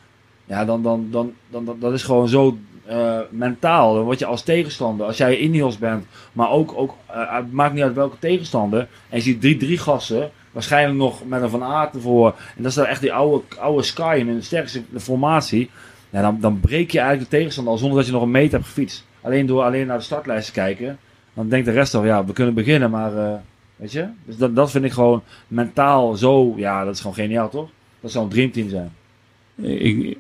Ja, 0.44 0.64
dan, 0.64 0.82
dan, 0.82 1.08
dan, 1.10 1.32
dan, 1.50 1.64
dan 1.64 1.76
dat 1.80 1.92
is 1.92 2.02
gewoon 2.02 2.28
zo 2.28 2.58
eh, 2.86 3.18
mentaal. 3.30 3.94
Dan 3.94 4.04
word 4.04 4.18
je 4.18 4.26
als 4.26 4.42
tegenstander, 4.42 5.06
als 5.06 5.16
jij 5.16 5.38
Ineos 5.38 5.78
bent, 5.78 6.04
maar 6.32 6.50
ook, 6.50 6.72
ook 6.76 6.94
het 7.06 7.52
maakt 7.52 7.74
niet 7.74 7.82
uit 7.82 7.94
welke 7.94 8.18
tegenstander. 8.18 8.80
En 9.08 9.16
je 9.16 9.22
ziet 9.22 9.40
drie, 9.40 9.56
drie 9.56 9.78
gasten, 9.78 10.30
waarschijnlijk 10.52 10.98
nog 10.98 11.24
met 11.24 11.42
een 11.42 11.50
Van 11.50 11.62
Aert 11.62 11.94
ervoor. 11.94 12.34
En 12.56 12.62
dat 12.62 12.66
is 12.66 12.74
dan 12.74 12.86
echt 12.86 13.00
die 13.00 13.12
oude, 13.12 13.42
oude 13.58 13.82
Sky 13.82 14.16
in 14.18 14.28
een 14.28 14.42
sterkste 14.42 14.82
formatie. 14.96 15.70
Ja, 16.10 16.22
dan, 16.22 16.40
dan 16.40 16.60
breek 16.60 16.90
je 16.90 16.98
eigenlijk 16.98 17.30
de 17.30 17.36
tegenstander 17.36 17.72
al 17.72 17.78
zonder 17.78 17.98
dat 17.98 18.06
je 18.06 18.12
nog 18.12 18.22
een 18.22 18.30
meter 18.30 18.52
hebt 18.52 18.66
gefietst. 18.66 19.04
Alleen 19.20 19.46
door 19.46 19.62
alleen 19.62 19.86
naar 19.86 19.98
de 19.98 20.04
startlijst 20.04 20.46
te 20.46 20.52
kijken. 20.52 20.98
Dan 21.34 21.48
denkt 21.48 21.66
de 21.66 21.72
rest 21.72 21.94
al, 21.94 22.04
ja, 22.04 22.24
we 22.24 22.32
kunnen 22.32 22.54
beginnen, 22.54 22.90
maar 22.90 23.16
eh, 23.16 23.34
weet 23.76 23.92
je. 23.92 24.08
Dus 24.24 24.36
dat, 24.36 24.56
dat 24.56 24.70
vind 24.70 24.84
ik 24.84 24.92
gewoon 24.92 25.22
mentaal 25.48 26.14
zo, 26.14 26.54
ja, 26.56 26.84
dat 26.84 26.94
is 26.94 27.00
gewoon 27.00 27.16
geniaal, 27.16 27.48
toch? 27.48 27.68
Dat 28.00 28.10
zou 28.10 28.24
een 28.24 28.30
dreamteam 28.30 28.68
zijn. 28.68 28.92
Ik, 29.56 30.18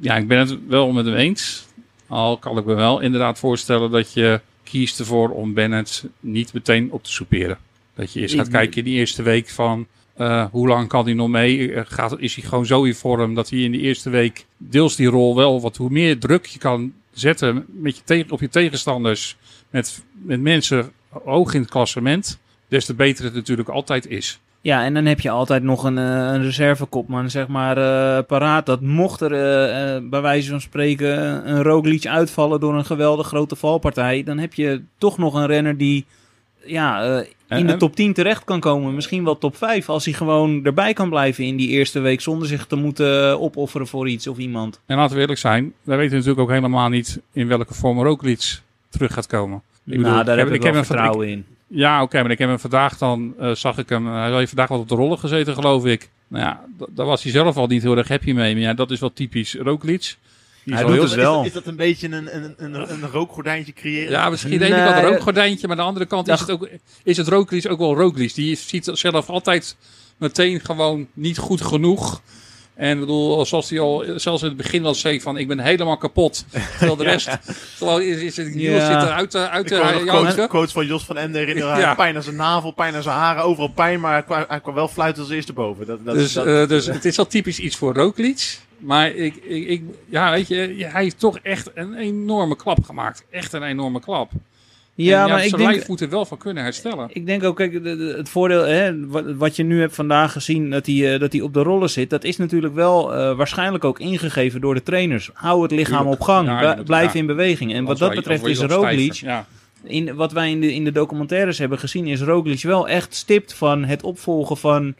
ja, 0.00 0.16
ik 0.16 0.28
ben 0.28 0.38
het 0.38 0.66
wel 0.66 0.92
met 0.92 1.06
hem 1.06 1.14
eens. 1.14 1.66
Al 2.06 2.38
kan 2.38 2.58
ik 2.58 2.64
me 2.64 2.74
wel 2.74 3.00
inderdaad 3.00 3.38
voorstellen 3.38 3.90
dat 3.90 4.12
je 4.12 4.40
kiest 4.64 4.98
ervoor 4.98 5.30
om 5.30 5.54
Bennett 5.54 6.04
niet 6.20 6.52
meteen 6.52 6.92
op 6.92 7.02
te 7.04 7.12
soeperen. 7.12 7.58
Dat 7.94 8.12
je 8.12 8.20
eerst 8.20 8.34
gaat 8.34 8.48
kijken 8.48 8.76
in 8.78 8.84
die 8.84 8.98
eerste 8.98 9.22
week 9.22 9.48
van 9.48 9.86
eh, 10.14 10.46
hoe 10.50 10.68
lang 10.68 10.88
kan 10.88 11.04
hij 11.04 11.14
nog 11.14 11.28
mee? 11.28 11.72
Eh, 11.72 11.82
Gaat, 11.86 12.18
is 12.18 12.34
hij 12.34 12.44
gewoon 12.44 12.66
zo 12.66 12.82
in 12.82 12.94
vorm 12.94 13.34
dat 13.34 13.50
hij 13.50 13.58
in 13.58 13.72
de 13.72 13.78
eerste 13.78 14.10
week 14.10 14.46
deels 14.56 14.96
die 14.96 15.06
rol 15.06 15.36
wel 15.36 15.60
wat 15.60 15.76
hoe 15.76 15.90
meer 15.90 16.18
druk 16.18 16.46
je 16.46 16.58
kan 16.58 16.92
zetten 17.12 17.64
met 17.68 17.96
je 17.96 18.02
tegen, 18.04 18.30
op 18.30 18.40
je 18.40 18.48
tegenstanders, 18.48 19.36
met, 19.70 20.02
met 20.12 20.40
mensen 20.40 20.92
hoog 21.08 21.54
in 21.54 21.60
het 21.60 21.70
klassement, 21.70 22.38
des 22.68 22.84
te 22.84 22.94
beter 22.94 23.24
het 23.24 23.34
natuurlijk 23.34 23.68
altijd 23.68 24.06
is. 24.06 24.40
Ja, 24.68 24.84
en 24.84 24.94
dan 24.94 25.04
heb 25.04 25.20
je 25.20 25.30
altijd 25.30 25.62
nog 25.62 25.84
een, 25.84 25.98
eh, 25.98 26.04
een 26.04 26.42
reservekopman, 26.42 27.30
zeg 27.30 27.46
maar, 27.46 27.76
eh, 27.76 28.24
paraat. 28.26 28.66
Dat 28.66 28.80
mocht 28.80 29.20
er 29.20 29.32
eh, 29.32 30.02
bij 30.02 30.20
wijze 30.20 30.50
van 30.50 30.60
spreken 30.60 31.08
een 31.50 31.62
Roglic 31.62 32.06
uitvallen 32.06 32.60
door 32.60 32.74
een 32.74 32.84
geweldig 32.84 33.26
grote 33.26 33.56
valpartij, 33.56 34.22
dan 34.22 34.38
heb 34.38 34.54
je 34.54 34.82
toch 34.98 35.18
nog 35.18 35.34
een 35.34 35.46
renner 35.46 35.76
die 35.76 36.06
ja, 36.64 37.22
in 37.48 37.66
de 37.66 37.76
top 37.76 37.96
10 37.96 38.12
terecht 38.12 38.44
kan 38.44 38.60
komen. 38.60 38.94
Misschien 38.94 39.24
wel 39.24 39.38
top 39.38 39.56
5, 39.56 39.88
als 39.88 40.04
hij 40.04 40.14
gewoon 40.14 40.64
erbij 40.64 40.92
kan 40.92 41.08
blijven 41.08 41.44
in 41.44 41.56
die 41.56 41.68
eerste 41.68 42.00
week 42.00 42.20
zonder 42.20 42.48
zich 42.48 42.66
te 42.66 42.76
moeten 42.76 43.40
opofferen 43.40 43.86
voor 43.86 44.08
iets 44.08 44.26
of 44.26 44.38
iemand. 44.38 44.80
En 44.86 44.96
laten 44.96 45.14
we 45.14 45.20
eerlijk 45.20 45.38
zijn, 45.38 45.72
wij 45.82 45.96
weten 45.96 46.16
natuurlijk 46.16 46.42
ook 46.42 46.50
helemaal 46.50 46.88
niet 46.88 47.20
in 47.32 47.48
welke 47.48 47.74
vorm 47.74 48.02
Roglic 48.02 48.60
terug 48.88 49.12
gaat 49.12 49.26
komen. 49.26 49.62
Ik 49.84 49.96
bedoel, 49.96 50.12
nou, 50.12 50.24
daar 50.24 50.38
ik 50.38 50.44
heb 50.44 50.54
ik, 50.54 50.62
heb 50.62 50.74
wel 50.74 50.84
vertrouwen 50.84 51.28
in. 51.28 51.44
Ja, 51.68 52.02
oké, 52.02 52.22
maar 52.22 52.30
ik 52.30 52.38
heb 52.38 52.48
hem 52.48 52.58
vandaag 52.58 52.98
dan, 52.98 53.34
eh, 53.38 53.54
zag 53.54 53.78
ik 53.78 53.88
hem, 53.88 54.06
hij 54.06 54.32
heeft 54.32 54.48
vandaag 54.48 54.68
wat 54.68 54.78
op 54.80 54.88
de 54.88 54.94
rollen 54.94 55.18
gezeten, 55.18 55.54
geloof 55.54 55.84
ik. 55.84 56.10
Nou 56.28 56.44
ja, 56.44 56.64
daar 56.88 57.06
was 57.06 57.22
hij 57.22 57.32
zelf 57.32 57.56
al 57.56 57.66
niet 57.66 57.82
heel 57.82 57.96
erg 57.96 58.08
happy 58.08 58.32
mee. 58.32 58.54
Maar 58.54 58.62
ja, 58.62 58.74
dat 58.74 58.90
is 58.90 59.00
wel 59.00 59.12
typisch 59.12 59.54
Roglic. 59.54 60.16
Hij 60.64 60.82
doet 60.82 60.92
heel- 60.92 61.02
het 61.02 61.14
wel. 61.14 61.40
Is, 61.40 61.46
is 61.46 61.52
dat 61.52 61.66
een 61.66 61.76
beetje 61.76 62.08
een, 62.08 62.36
een, 62.36 62.54
een, 62.56 62.74
een 62.92 63.10
rookgordijntje 63.10 63.72
creëren? 63.72 64.10
Ja, 64.10 64.30
misschien 64.30 64.52
aan 64.52 64.58
de 64.58 64.64
ene 64.64 64.84
kant 64.84 64.96
een 64.96 65.10
rookgordijntje, 65.10 65.66
maar 65.68 65.76
aan 65.76 65.82
de 65.82 65.88
andere 65.88 66.06
kant 66.06 66.28
is 66.28 66.40
het 66.40 66.50
ook, 66.50 66.68
is 67.04 67.16
het 67.16 67.28
Roglic 67.28 67.70
ook 67.70 67.78
wel 67.78 67.94
Roglic. 67.96 68.34
Die 68.34 68.56
ziet 68.56 68.90
zelf 68.92 69.28
altijd 69.28 69.76
meteen 70.16 70.60
gewoon 70.60 71.06
niet 71.12 71.38
goed 71.38 71.60
genoeg. 71.60 72.20
En 72.78 72.92
ik 72.92 73.00
bedoel, 73.00 73.46
zoals 73.46 73.70
hij 73.70 73.80
al 73.80 74.04
zelfs 74.16 74.42
in 74.42 74.48
het 74.48 74.56
begin 74.56 74.84
al 74.84 74.94
zei 74.94 75.20
van 75.20 75.36
ik 75.36 75.48
ben 75.48 75.58
helemaal 75.58 75.96
kapot. 75.96 76.44
Terwijl 76.50 76.96
de 76.96 77.04
rest, 77.12 77.28
terwijl 77.76 77.98
is, 77.98 78.20
is 78.20 78.36
het, 78.36 78.54
Niels 78.54 78.76
Ja. 78.76 78.86
zit 79.00 79.08
er 79.08 79.14
uit, 79.14 79.34
uit 79.34 79.68
de 79.68 80.02
nog 80.04 80.48
quotes, 80.48 80.72
van 80.72 80.86
Jos 80.86 81.04
van 81.04 81.16
Emden 81.16 81.40
herinneren. 81.40 81.78
Ja. 81.78 81.94
Pijn 81.94 82.16
aan 82.16 82.22
zijn 82.22 82.36
navel, 82.36 82.70
pijn 82.70 82.94
aan 82.94 83.02
zijn 83.02 83.16
haren, 83.16 83.42
overal 83.42 83.68
pijn. 83.68 84.00
Maar 84.00 84.12
hij 84.12 84.22
kwam, 84.22 84.44
hij 84.48 84.60
kwam 84.60 84.74
wel 84.74 84.88
fluiten 84.88 85.22
als 85.22 85.32
eerste 85.32 85.52
boven. 85.52 85.86
Dat, 85.86 86.04
dat, 86.04 86.14
Dus, 86.14 86.32
dat, 86.32 86.46
eh, 86.46 86.68
dus 86.68 86.86
het 86.86 87.04
is 87.04 87.18
al 87.18 87.26
typisch 87.26 87.58
iets 87.58 87.76
voor 87.76 87.94
Roglic. 87.94 88.58
Maar 88.78 89.10
ik, 89.10 89.36
ik, 89.36 89.68
ik, 89.68 89.82
ja, 90.08 90.30
weet 90.30 90.48
je, 90.48 90.86
hij 90.88 91.02
heeft 91.02 91.18
toch 91.18 91.38
echt 91.38 91.70
een 91.74 91.94
enorme 91.94 92.56
klap 92.56 92.84
gemaakt. 92.84 93.24
Echt 93.30 93.52
een 93.52 93.62
enorme 93.62 94.00
klap. 94.00 94.30
Ja, 95.04 95.26
maar 95.26 95.44
ik 95.44 95.56
denk, 95.56 95.86
moet 95.86 96.00
er 96.00 96.08
wel 96.08 96.24
van 96.24 96.38
kunnen 96.38 96.62
herstellen. 96.62 97.08
ik 97.12 97.26
denk 97.26 97.44
ook, 97.44 97.56
kijk, 97.56 97.84
het 98.16 98.28
voordeel, 98.28 98.62
hè, 98.62 99.06
wat, 99.36 99.56
je 99.56 99.62
nu 99.62 99.80
hebt 99.80 99.94
vandaag 99.94 100.32
gezien, 100.32 100.70
dat 100.70 100.86
hij, 100.86 101.14
eh, 101.14 101.20
dat 101.20 101.32
hij 101.32 101.40
op 101.40 101.54
de 101.54 101.62
rollen 101.62 101.90
zit, 101.90 102.10
dat 102.10 102.24
is 102.24 102.36
natuurlijk 102.36 102.74
wel 102.74 103.14
eh, 103.14 103.36
waarschijnlijk 103.36 103.84
ook 103.84 103.98
ingegeven 103.98 104.60
door 104.60 104.74
de 104.74 104.82
trainers. 104.82 105.30
Hou 105.32 105.62
het 105.62 105.70
lichaam 105.70 105.98
Tuurlijk. 105.98 106.20
op 106.20 106.26
gang, 106.26 106.48
Ja, 106.48 106.82
blijf 106.84 107.12
ja. 107.12 107.18
in 107.18 107.26
beweging. 107.26 107.74
En 107.74 107.84
wat 107.84 107.98
dat 107.98 108.14
betreft 108.14 108.46
is 108.46 108.60
Roglic, 108.60 109.22
in, 109.82 110.14
wat 110.14 110.32
wij 110.32 110.50
in 110.50 110.60
de, 110.60 110.74
in 110.74 110.84
de 110.84 110.92
documentaires 110.92 111.58
hebben 111.58 111.78
gezien, 111.78 112.06
is 112.06 112.20
Roglic 112.20 112.62
wel 112.62 112.88
echt 112.88 113.14
stipt 113.14 113.54
van 113.54 113.84
het 113.84 114.02
opvolgen 114.02 114.56
van 114.56 114.94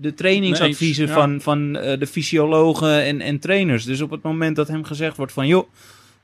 de 0.00 0.14
trainingsadviezen 0.14 1.06
Nee 1.06 1.14
van, 1.14 1.40
van 1.40 1.76
eh, 1.76 1.98
de 1.98 2.06
fysiologen 2.06 3.02
en, 3.02 3.20
en 3.20 3.38
trainers. 3.38 3.84
Dus 3.84 4.00
op 4.00 4.10
het 4.10 4.22
moment 4.22 4.56
dat 4.56 4.68
hem 4.68 4.84
gezegd 4.84 5.16
wordt 5.16 5.32
van, 5.32 5.46
joh, 5.46 5.68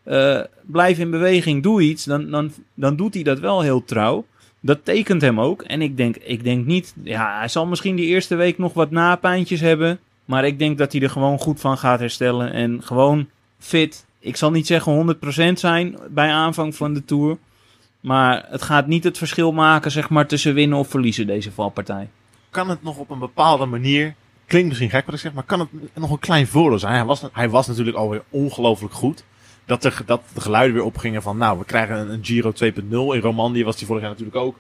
eh, 0.05 0.41
blijf 0.63 0.99
in 0.99 1.11
beweging, 1.11 1.63
doe 1.63 1.83
iets, 1.83 2.05
dan, 2.05 2.31
dan, 2.31 2.53
dan 2.75 2.97
doet 2.97 3.15
hij 3.15 3.23
dat 3.23 3.39
wel 3.39 3.61
heel 3.61 3.85
trouw. 3.85 4.25
Dat 4.61 4.85
tekent 4.85 5.21
hem 5.21 5.41
ook. 5.41 5.63
En 5.63 5.83
ik 5.83 5.97
denk, 5.97 6.17
ik 6.17 6.45
denk 6.45 6.67
niet, 6.67 6.95
ja, 7.03 7.39
hij 7.39 7.49
zal 7.49 7.67
misschien 7.67 7.97
die 7.97 8.07
eerste 8.07 8.35
week 8.35 8.59
nog 8.59 8.73
wat 8.73 8.91
napijntjes 8.91 9.61
hebben. 9.61 9.99
Maar 10.25 10.45
ik 10.45 10.59
denk 10.59 10.79
dat 10.79 10.93
hij 10.93 11.01
er 11.01 11.11
gewoon 11.11 11.39
goed 11.39 11.61
van 11.61 11.79
gaat 11.79 11.99
herstellen. 11.99 12.53
En 12.53 12.83
gewoon 12.83 13.29
fit. 13.59 14.07
Ik 14.19 14.37
zal 14.37 14.51
niet 14.51 14.67
zeggen 14.67 15.17
100% 15.51 15.53
zijn 15.53 15.99
bij 16.11 16.31
aanvang 16.31 16.77
van 16.77 16.95
de 16.95 17.05
Tour. 17.05 17.39
Maar 18.01 18.47
het 18.49 18.63
gaat 18.63 18.87
niet 18.87 19.05
het 19.05 19.19
verschil 19.19 19.53
maken, 19.53 19.91
zeg 19.91 20.11
maar, 20.11 20.27
tussen 20.27 20.55
winnen 20.55 20.79
of 20.79 20.89
verliezen, 20.89 21.27
deze 21.27 21.53
valpartij. 21.53 22.09
kan 22.51 22.69
het 22.69 22.83
nog 22.83 22.99
op 22.99 23.11
een 23.11 23.19
bepaalde 23.19 23.67
manier. 23.67 24.15
Klinkt 24.47 24.69
misschien 24.69 24.91
gek 24.91 25.05
wat 25.05 25.15
ik 25.15 25.21
zeg, 25.21 25.33
maar 25.33 25.45
kan 25.45 25.61
het 25.61 25.69
nog 25.95 26.11
een 26.11 26.19
klein 26.19 26.47
voordeel 26.47 26.79
zijn? 26.79 26.95
Hij 26.95 27.05
was, 27.05 27.25
hij 27.33 27.51
was 27.51 27.67
natuurlijk 27.67 27.97
alweer 27.97 28.23
ongelooflijk 28.29 28.95
goed. 28.95 29.25
Dat, 29.67 29.85
er, 29.85 30.01
dat 30.07 30.23
de 30.35 30.41
geluiden 30.41 30.75
weer 30.75 30.85
opgingen 30.85 31.23
van, 31.23 31.37
nou, 31.37 31.59
we 31.59 31.65
krijgen 31.65 31.97
een, 31.99 32.11
een 32.11 32.25
Giro 32.25 32.53
2.0. 32.53 32.89
In 32.91 33.21
Romandie 33.21 33.65
was 33.65 33.77
hij 33.77 33.87
vorig 33.87 34.03
jaar 34.03 34.11
natuurlijk 34.11 34.37
ook 34.37 34.59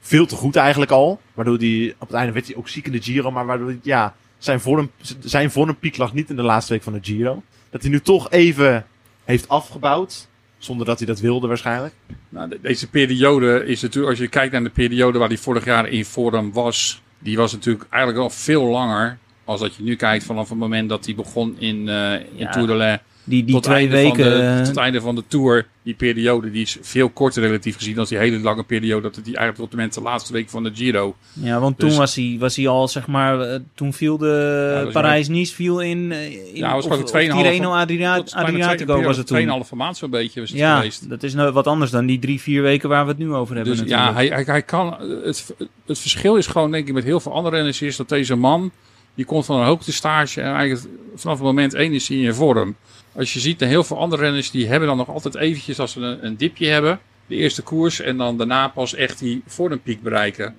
veel 0.00 0.26
te 0.26 0.34
goed 0.34 0.56
eigenlijk 0.56 0.90
al. 0.90 1.20
Waardoor 1.34 1.56
hij, 1.58 1.94
op 1.98 2.08
het 2.08 2.16
einde 2.16 2.32
werd 2.32 2.46
hij 2.46 2.56
ook 2.56 2.68
ziek 2.68 2.86
in 2.86 2.92
de 2.92 3.02
Giro. 3.02 3.30
Maar 3.30 3.46
waardoor 3.46 3.66
hij, 3.66 3.78
ja, 3.82 4.14
zijn 4.38 4.60
vorm, 4.60 4.90
zijn 5.20 5.50
vormpiek 5.50 5.96
lag 5.96 6.12
niet 6.14 6.30
in 6.30 6.36
de 6.36 6.42
laatste 6.42 6.72
week 6.72 6.82
van 6.82 6.92
de 6.92 6.98
Giro. 7.02 7.42
Dat 7.70 7.82
hij 7.82 7.90
nu 7.90 8.00
toch 8.00 8.30
even 8.30 8.86
heeft 9.24 9.48
afgebouwd. 9.48 10.28
Zonder 10.58 10.86
dat 10.86 10.98
hij 10.98 11.06
dat 11.06 11.20
wilde 11.20 11.46
waarschijnlijk. 11.46 11.94
Nou, 12.28 12.48
de- 12.48 12.58
deze 12.62 12.88
periode 12.90 13.64
is 13.66 13.82
natuurlijk, 13.82 14.10
als 14.12 14.18
je 14.22 14.28
kijkt 14.28 14.52
naar 14.52 14.62
de 14.62 14.70
periode 14.70 15.18
waar 15.18 15.28
hij 15.28 15.36
vorig 15.36 15.64
jaar 15.64 15.88
in 15.88 16.04
vorm 16.04 16.52
was, 16.52 17.02
die 17.18 17.36
was 17.36 17.52
natuurlijk 17.52 17.86
eigenlijk 17.90 18.22
al 18.22 18.30
veel 18.30 18.64
langer. 18.64 19.18
Als 19.44 19.60
dat 19.60 19.74
je 19.74 19.82
nu 19.82 19.96
kijkt 19.96 20.24
vanaf 20.24 20.48
het 20.48 20.58
moment 20.58 20.88
dat 20.88 21.04
hij 21.04 21.14
begon 21.14 21.56
in, 21.58 21.88
eh 21.88 22.12
in 22.14 22.26
Ja, 22.34 22.50
Tour 22.50 22.66
de 22.66 22.74
Lens. 22.74 23.00
Die, 23.28 23.44
die 23.44 23.54
tot, 23.54 23.62
twee 23.62 23.88
weken. 23.88 24.24
De, 24.24 24.30
eh, 24.42 24.56
tot 24.58 24.66
het 24.66 24.76
einde 24.76 25.00
van 25.00 25.14
de 25.14 25.22
Tour, 25.28 25.66
die 25.82 25.94
periode, 25.94 26.50
die 26.50 26.62
is 26.62 26.76
veel 26.80 27.08
korter 27.08 27.42
relatief 27.42 27.76
gezien 27.76 27.98
als 27.98 28.08
die 28.08 28.18
hele 28.18 28.38
lange 28.38 28.62
periode. 28.62 29.02
Dat 29.02 29.16
het 29.16 29.24
die 29.24 29.36
eigenlijk 29.36 29.62
tot 29.62 29.70
de 29.70 29.76
moment 29.76 29.94
de 29.94 30.10
laatste 30.10 30.32
week 30.32 30.50
van 30.50 30.62
de 30.62 30.70
Giro. 30.74 31.14
Ja, 31.32 31.60
want 31.60 31.78
Dus- 31.80 31.88
toen 31.88 31.98
was 31.98 32.14
hij, 32.14 32.36
was 32.38 32.56
hij 32.56 32.68
al, 32.68 32.88
zeg 32.88 33.06
maar, 33.06 33.40
eh, 33.40 33.58
toen 33.74 33.92
viel 33.92 34.18
de 34.18 34.88
Parijs-Nice 34.92 35.54
viel 35.54 35.80
in, 35.82 36.12
eh, 36.12 36.32
in 36.32 36.38
Ja, 36.54 36.74
was 36.74 36.84
of, 36.84 37.02
of 37.02 37.04
2,5 37.10 37.42
Tirreno 37.42 37.72
Adria- 37.74 38.16
Tot 38.16 38.32
bijna 38.34 38.48
twee- 38.48 38.62
Adriatico 38.62 39.02
was 39.02 39.16
het 39.16 39.26
toen. 39.26 39.36
2,5 39.36 39.72
maand 39.72 39.96
zo'n 39.96 40.10
beetje 40.10 40.40
was 40.40 40.50
het 40.50 40.58
Ja, 40.58 40.76
geweest. 40.76 41.08
dat 41.08 41.22
is 41.22 41.34
nou 41.34 41.52
wat 41.52 41.66
anders 41.66 41.90
dan 41.90 42.06
die 42.06 42.18
drie, 42.18 42.40
vier 42.40 42.62
weken 42.62 42.88
waar 42.88 43.04
we 43.04 43.10
het 43.10 43.18
nu 43.18 43.32
over 43.32 43.54
hebben 43.54 43.72
Dus 43.76 43.82
natuurlijk. 43.82 44.08
ja, 44.08 44.14
hij, 44.14 44.26
hij, 44.28 44.42
hij 44.46 44.62
kan. 44.62 44.96
Het, 45.24 45.54
het 45.86 45.98
verschil 45.98 46.36
is 46.36 46.46
gewoon, 46.46 46.70
denk 46.70 46.88
ik, 46.88 46.94
met 46.94 47.04
heel 47.04 47.20
veel 47.20 47.32
andere 47.32 47.56
renners, 47.56 47.82
is 47.82 47.96
dat 47.96 48.08
deze 48.08 48.34
man. 48.34 48.70
Die 49.18 49.26
komt 49.26 49.46
van 49.46 49.60
een 49.60 49.66
hoogtestage. 49.66 50.40
en 50.40 50.54
eigenlijk 50.54 50.88
vanaf 51.14 51.36
het 51.36 51.46
moment 51.46 51.74
één 51.74 51.92
is 51.92 52.08
hij 52.08 52.16
in 52.16 52.34
vorm. 52.34 52.76
Als 53.12 53.32
je 53.32 53.40
ziet, 53.40 53.60
heel 53.60 53.84
veel 53.84 53.98
andere 53.98 54.22
renners. 54.22 54.50
die 54.50 54.66
hebben 54.66 54.88
dan 54.88 54.96
nog 54.96 55.08
altijd 55.08 55.34
eventjes 55.34 55.78
als 55.78 55.92
ze 55.92 56.00
een, 56.00 56.26
een 56.26 56.36
dipje 56.36 56.66
hebben. 56.66 57.00
de 57.26 57.34
eerste 57.34 57.62
koers. 57.62 58.00
en 58.00 58.16
dan 58.16 58.36
daarna 58.36 58.68
pas 58.68 58.94
echt 58.94 59.18
die 59.18 59.42
vormpiek 59.46 60.02
bereiken. 60.02 60.54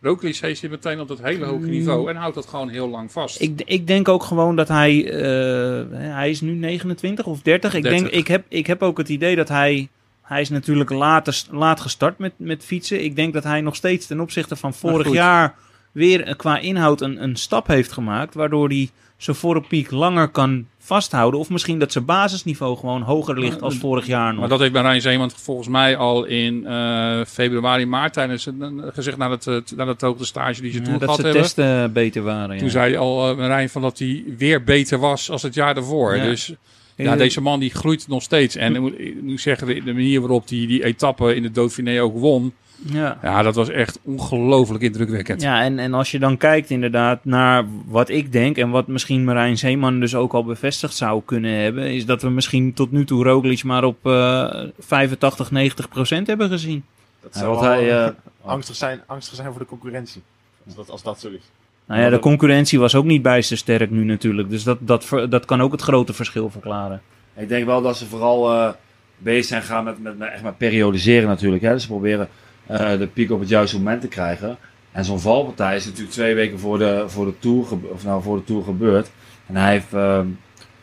Roglic 0.00 0.36
heeft 0.36 0.60
zit 0.60 0.70
meteen 0.70 1.00
op 1.00 1.08
dat 1.08 1.22
hele 1.22 1.44
hoge 1.44 1.66
niveau. 1.66 2.10
en 2.10 2.16
houdt 2.16 2.34
dat 2.34 2.46
gewoon 2.46 2.68
heel 2.68 2.88
lang 2.88 3.12
vast. 3.12 3.40
Ik, 3.40 3.62
ik 3.64 3.86
denk 3.86 4.08
ook 4.08 4.22
gewoon 4.22 4.56
dat 4.56 4.68
hij. 4.68 5.10
eh, 5.10 5.84
hij 5.98 6.30
is 6.30 6.40
nu 6.40 6.52
29 6.52 7.26
of 7.26 7.42
30. 7.42 7.74
Ik, 7.74 7.82
30. 7.82 8.00
Denk, 8.00 8.12
ik, 8.12 8.26
heb, 8.26 8.44
ik 8.48 8.66
heb 8.66 8.82
ook 8.82 8.98
het 8.98 9.08
idee 9.08 9.36
dat 9.36 9.48
hij. 9.48 9.88
Hij 10.22 10.40
is 10.40 10.48
natuurlijk 10.48 10.90
later, 10.90 11.42
laat 11.50 11.80
gestart 11.80 12.18
met, 12.18 12.32
met 12.36 12.64
fietsen. 12.64 13.04
Ik 13.04 13.16
denk 13.16 13.32
dat 13.32 13.44
hij 13.44 13.60
nog 13.60 13.76
steeds 13.76 14.06
ten 14.06 14.20
opzichte 14.20 14.56
van 14.56 14.74
vorig 14.74 15.12
jaar. 15.12 15.54
Weer 15.94 16.20
eh, 16.22 16.34
qua 16.36 16.58
inhoud 16.58 17.00
een, 17.00 17.22
een 17.22 17.36
stap 17.36 17.66
heeft 17.66 17.92
gemaakt. 17.92 18.34
Waardoor 18.34 18.68
hij 18.68 18.90
zijn 19.16 19.36
vormpiek 19.36 19.90
langer 19.90 20.28
kan 20.28 20.66
vasthouden. 20.78 21.40
Of 21.40 21.50
misschien 21.50 21.78
dat 21.78 21.92
zijn 21.92 22.04
basisniveau 22.04 22.76
gewoon 22.76 23.02
hoger 23.02 23.38
ligt 23.38 23.62
als 23.62 23.76
vorig 23.76 24.06
jaar 24.06 24.30
nog. 24.30 24.40
Maar 24.40 24.48
dat 24.48 24.58
heeft 24.60 24.72
Marijn 24.72 25.00
Zeeman 25.00 25.30
volgens 25.30 25.68
mij 25.68 25.96
al 25.96 26.24
in 26.24 26.66
eh, 26.66 27.20
februari, 27.26 27.86
maart 27.86 28.12
tijdens 28.12 28.44
het, 28.44 28.54
eh, 28.60 28.68
gezegd 28.92 29.16
na 29.16 29.30
het, 29.30 29.44
het- 29.44 29.72
na 29.76 29.86
het 29.86 30.00
hoogtestage 30.00 30.60
die 30.60 30.72
ze 30.72 30.78
Ja, 30.78 30.84
toen 30.84 30.92
dat 30.92 31.02
gehad 31.02 31.14
zijn 31.20 31.26
hebben. 31.26 31.42
testen 31.42 31.92
beter 31.92 32.22
waren. 32.22 32.56
Toen 32.56 32.66
ja. 32.66 32.72
zei 32.72 32.96
al 32.96 33.30
uh, 33.30 33.36
Marijn 33.36 33.68
van 33.68 33.82
dat 33.82 33.98
hij 33.98 34.24
weer 34.38 34.64
beter 34.64 34.98
was 34.98 35.30
als 35.30 35.42
het 35.42 35.54
jaar 35.54 35.74
daarvoor. 35.74 36.16
Ja. 36.16 36.24
Dus 36.24 36.52
ja, 36.96 37.12
Eh, 37.12 37.18
deze 37.18 37.40
man 37.40 37.60
die 37.60 37.70
groeit 37.70 38.08
nog 38.08 38.22
steeds. 38.22 38.56
En 38.56 38.74
ik 38.74 38.80
moet, 38.80 38.98
ik 38.98 39.22
moet 39.22 39.40
zeggen, 39.40 39.66
de, 39.66 39.74
de 39.84 39.92
manier 39.92 40.20
waarop 40.20 40.48
hij 40.48 40.66
die 40.66 40.84
etappe 40.84 41.34
in 41.34 41.42
de 41.42 41.50
Dauphiné 41.50 42.02
ook 42.02 42.18
won. 42.18 42.52
Ja. 42.76 43.18
Ja, 43.22 43.42
dat 43.42 43.54
was 43.54 43.68
echt 43.68 43.98
ongelooflijk 44.02 44.82
indrukwekkend. 44.82 45.42
Ja, 45.42 45.62
en, 45.62 45.78
en 45.78 45.94
als 45.94 46.10
je 46.10 46.18
dan 46.18 46.36
kijkt 46.36 46.70
inderdaad 46.70 47.24
naar 47.24 47.64
wat 47.86 48.08
ik 48.08 48.32
denk... 48.32 48.56
en 48.58 48.70
wat 48.70 48.86
misschien 48.86 49.24
Marijn 49.24 49.58
Zeeman 49.58 50.00
dus 50.00 50.14
ook 50.14 50.32
al 50.32 50.44
bevestigd 50.44 50.94
zou 50.94 51.22
kunnen 51.24 51.50
hebben... 51.62 51.92
is 51.92 52.06
dat 52.06 52.22
we 52.22 52.30
misschien 52.30 52.72
tot 52.74 52.90
nu 52.90 53.04
toe 53.04 53.24
Roglic 53.24 53.64
maar 53.64 53.84
op 53.84 54.06
eh 54.06 54.62
85, 54.78 55.50
90 55.50 55.88
procent 55.88 56.26
hebben 56.26 56.48
gezien. 56.48 56.84
Dat 57.22 57.34
Ja, 57.34 57.40
zou 57.40 57.64
hij, 57.64 57.90
eh, 57.90 58.04
eh, 58.04 58.12
angstig, 58.44 58.76
zijn, 58.76 59.00
angstig 59.06 59.36
zijn 59.36 59.50
voor 59.50 59.60
de 59.60 59.66
concurrentie. 59.66 60.22
Als 60.66 60.74
dat, 60.74 60.90
als 60.90 61.02
dat 61.02 61.20
zo 61.20 61.28
is. 61.28 61.50
Nou 61.86 62.00
ja, 62.00 62.08
de 62.10 62.18
concurrentie 62.18 62.78
was 62.78 62.94
ook 62.94 63.04
niet 63.04 63.22
bijster 63.22 63.56
sterk 63.56 63.90
nu 63.90 64.04
natuurlijk. 64.04 64.50
Dus 64.50 64.62
dat, 64.62 64.78
dat, 64.80 65.08
dat 65.28 65.44
kan 65.44 65.62
ook 65.62 65.72
het 65.72 65.82
grote 65.82 66.12
verschil 66.12 66.50
verklaren. 66.50 67.02
Ik 67.36 67.48
denk 67.48 67.66
wel 67.66 67.82
dat 67.82 67.96
ze 67.96 68.06
vooral 68.06 68.52
eh, 68.52 68.72
bezig 69.18 69.44
zijn 69.44 69.62
gaan 69.62 69.84
met, 69.84 70.02
met, 70.02 70.18
met 70.18 70.28
echt 70.32 70.42
maar 70.42 70.54
periodiseren 70.54 71.28
natuurlijk. 71.28 71.62
Hè. 71.62 71.72
Dus 71.72 71.82
ze 71.82 71.88
proberen 71.88 72.28
de 72.66 73.08
piek 73.12 73.30
op 73.30 73.40
het 73.40 73.48
juiste 73.48 73.76
moment 73.76 74.00
te 74.00 74.08
krijgen. 74.08 74.58
En 74.94 75.04
zo'n 75.04 75.20
valpartij 75.20 75.76
is 75.76 75.84
natuurlijk 75.84 76.12
twee 76.12 76.34
weken 76.34 76.58
voor 76.58 76.78
de, 76.78 77.04
voor 77.06 77.24
de, 77.24 77.38
tour, 77.38 77.66
of 77.92 78.04
nou, 78.04 78.22
voor 78.22 78.36
de 78.36 78.44
Tour 78.44 78.62
gebeurd. 78.62 79.10
En 79.46 79.56
hij 79.56 79.72
heeft 79.72 79.92
ehm, 79.92 80.26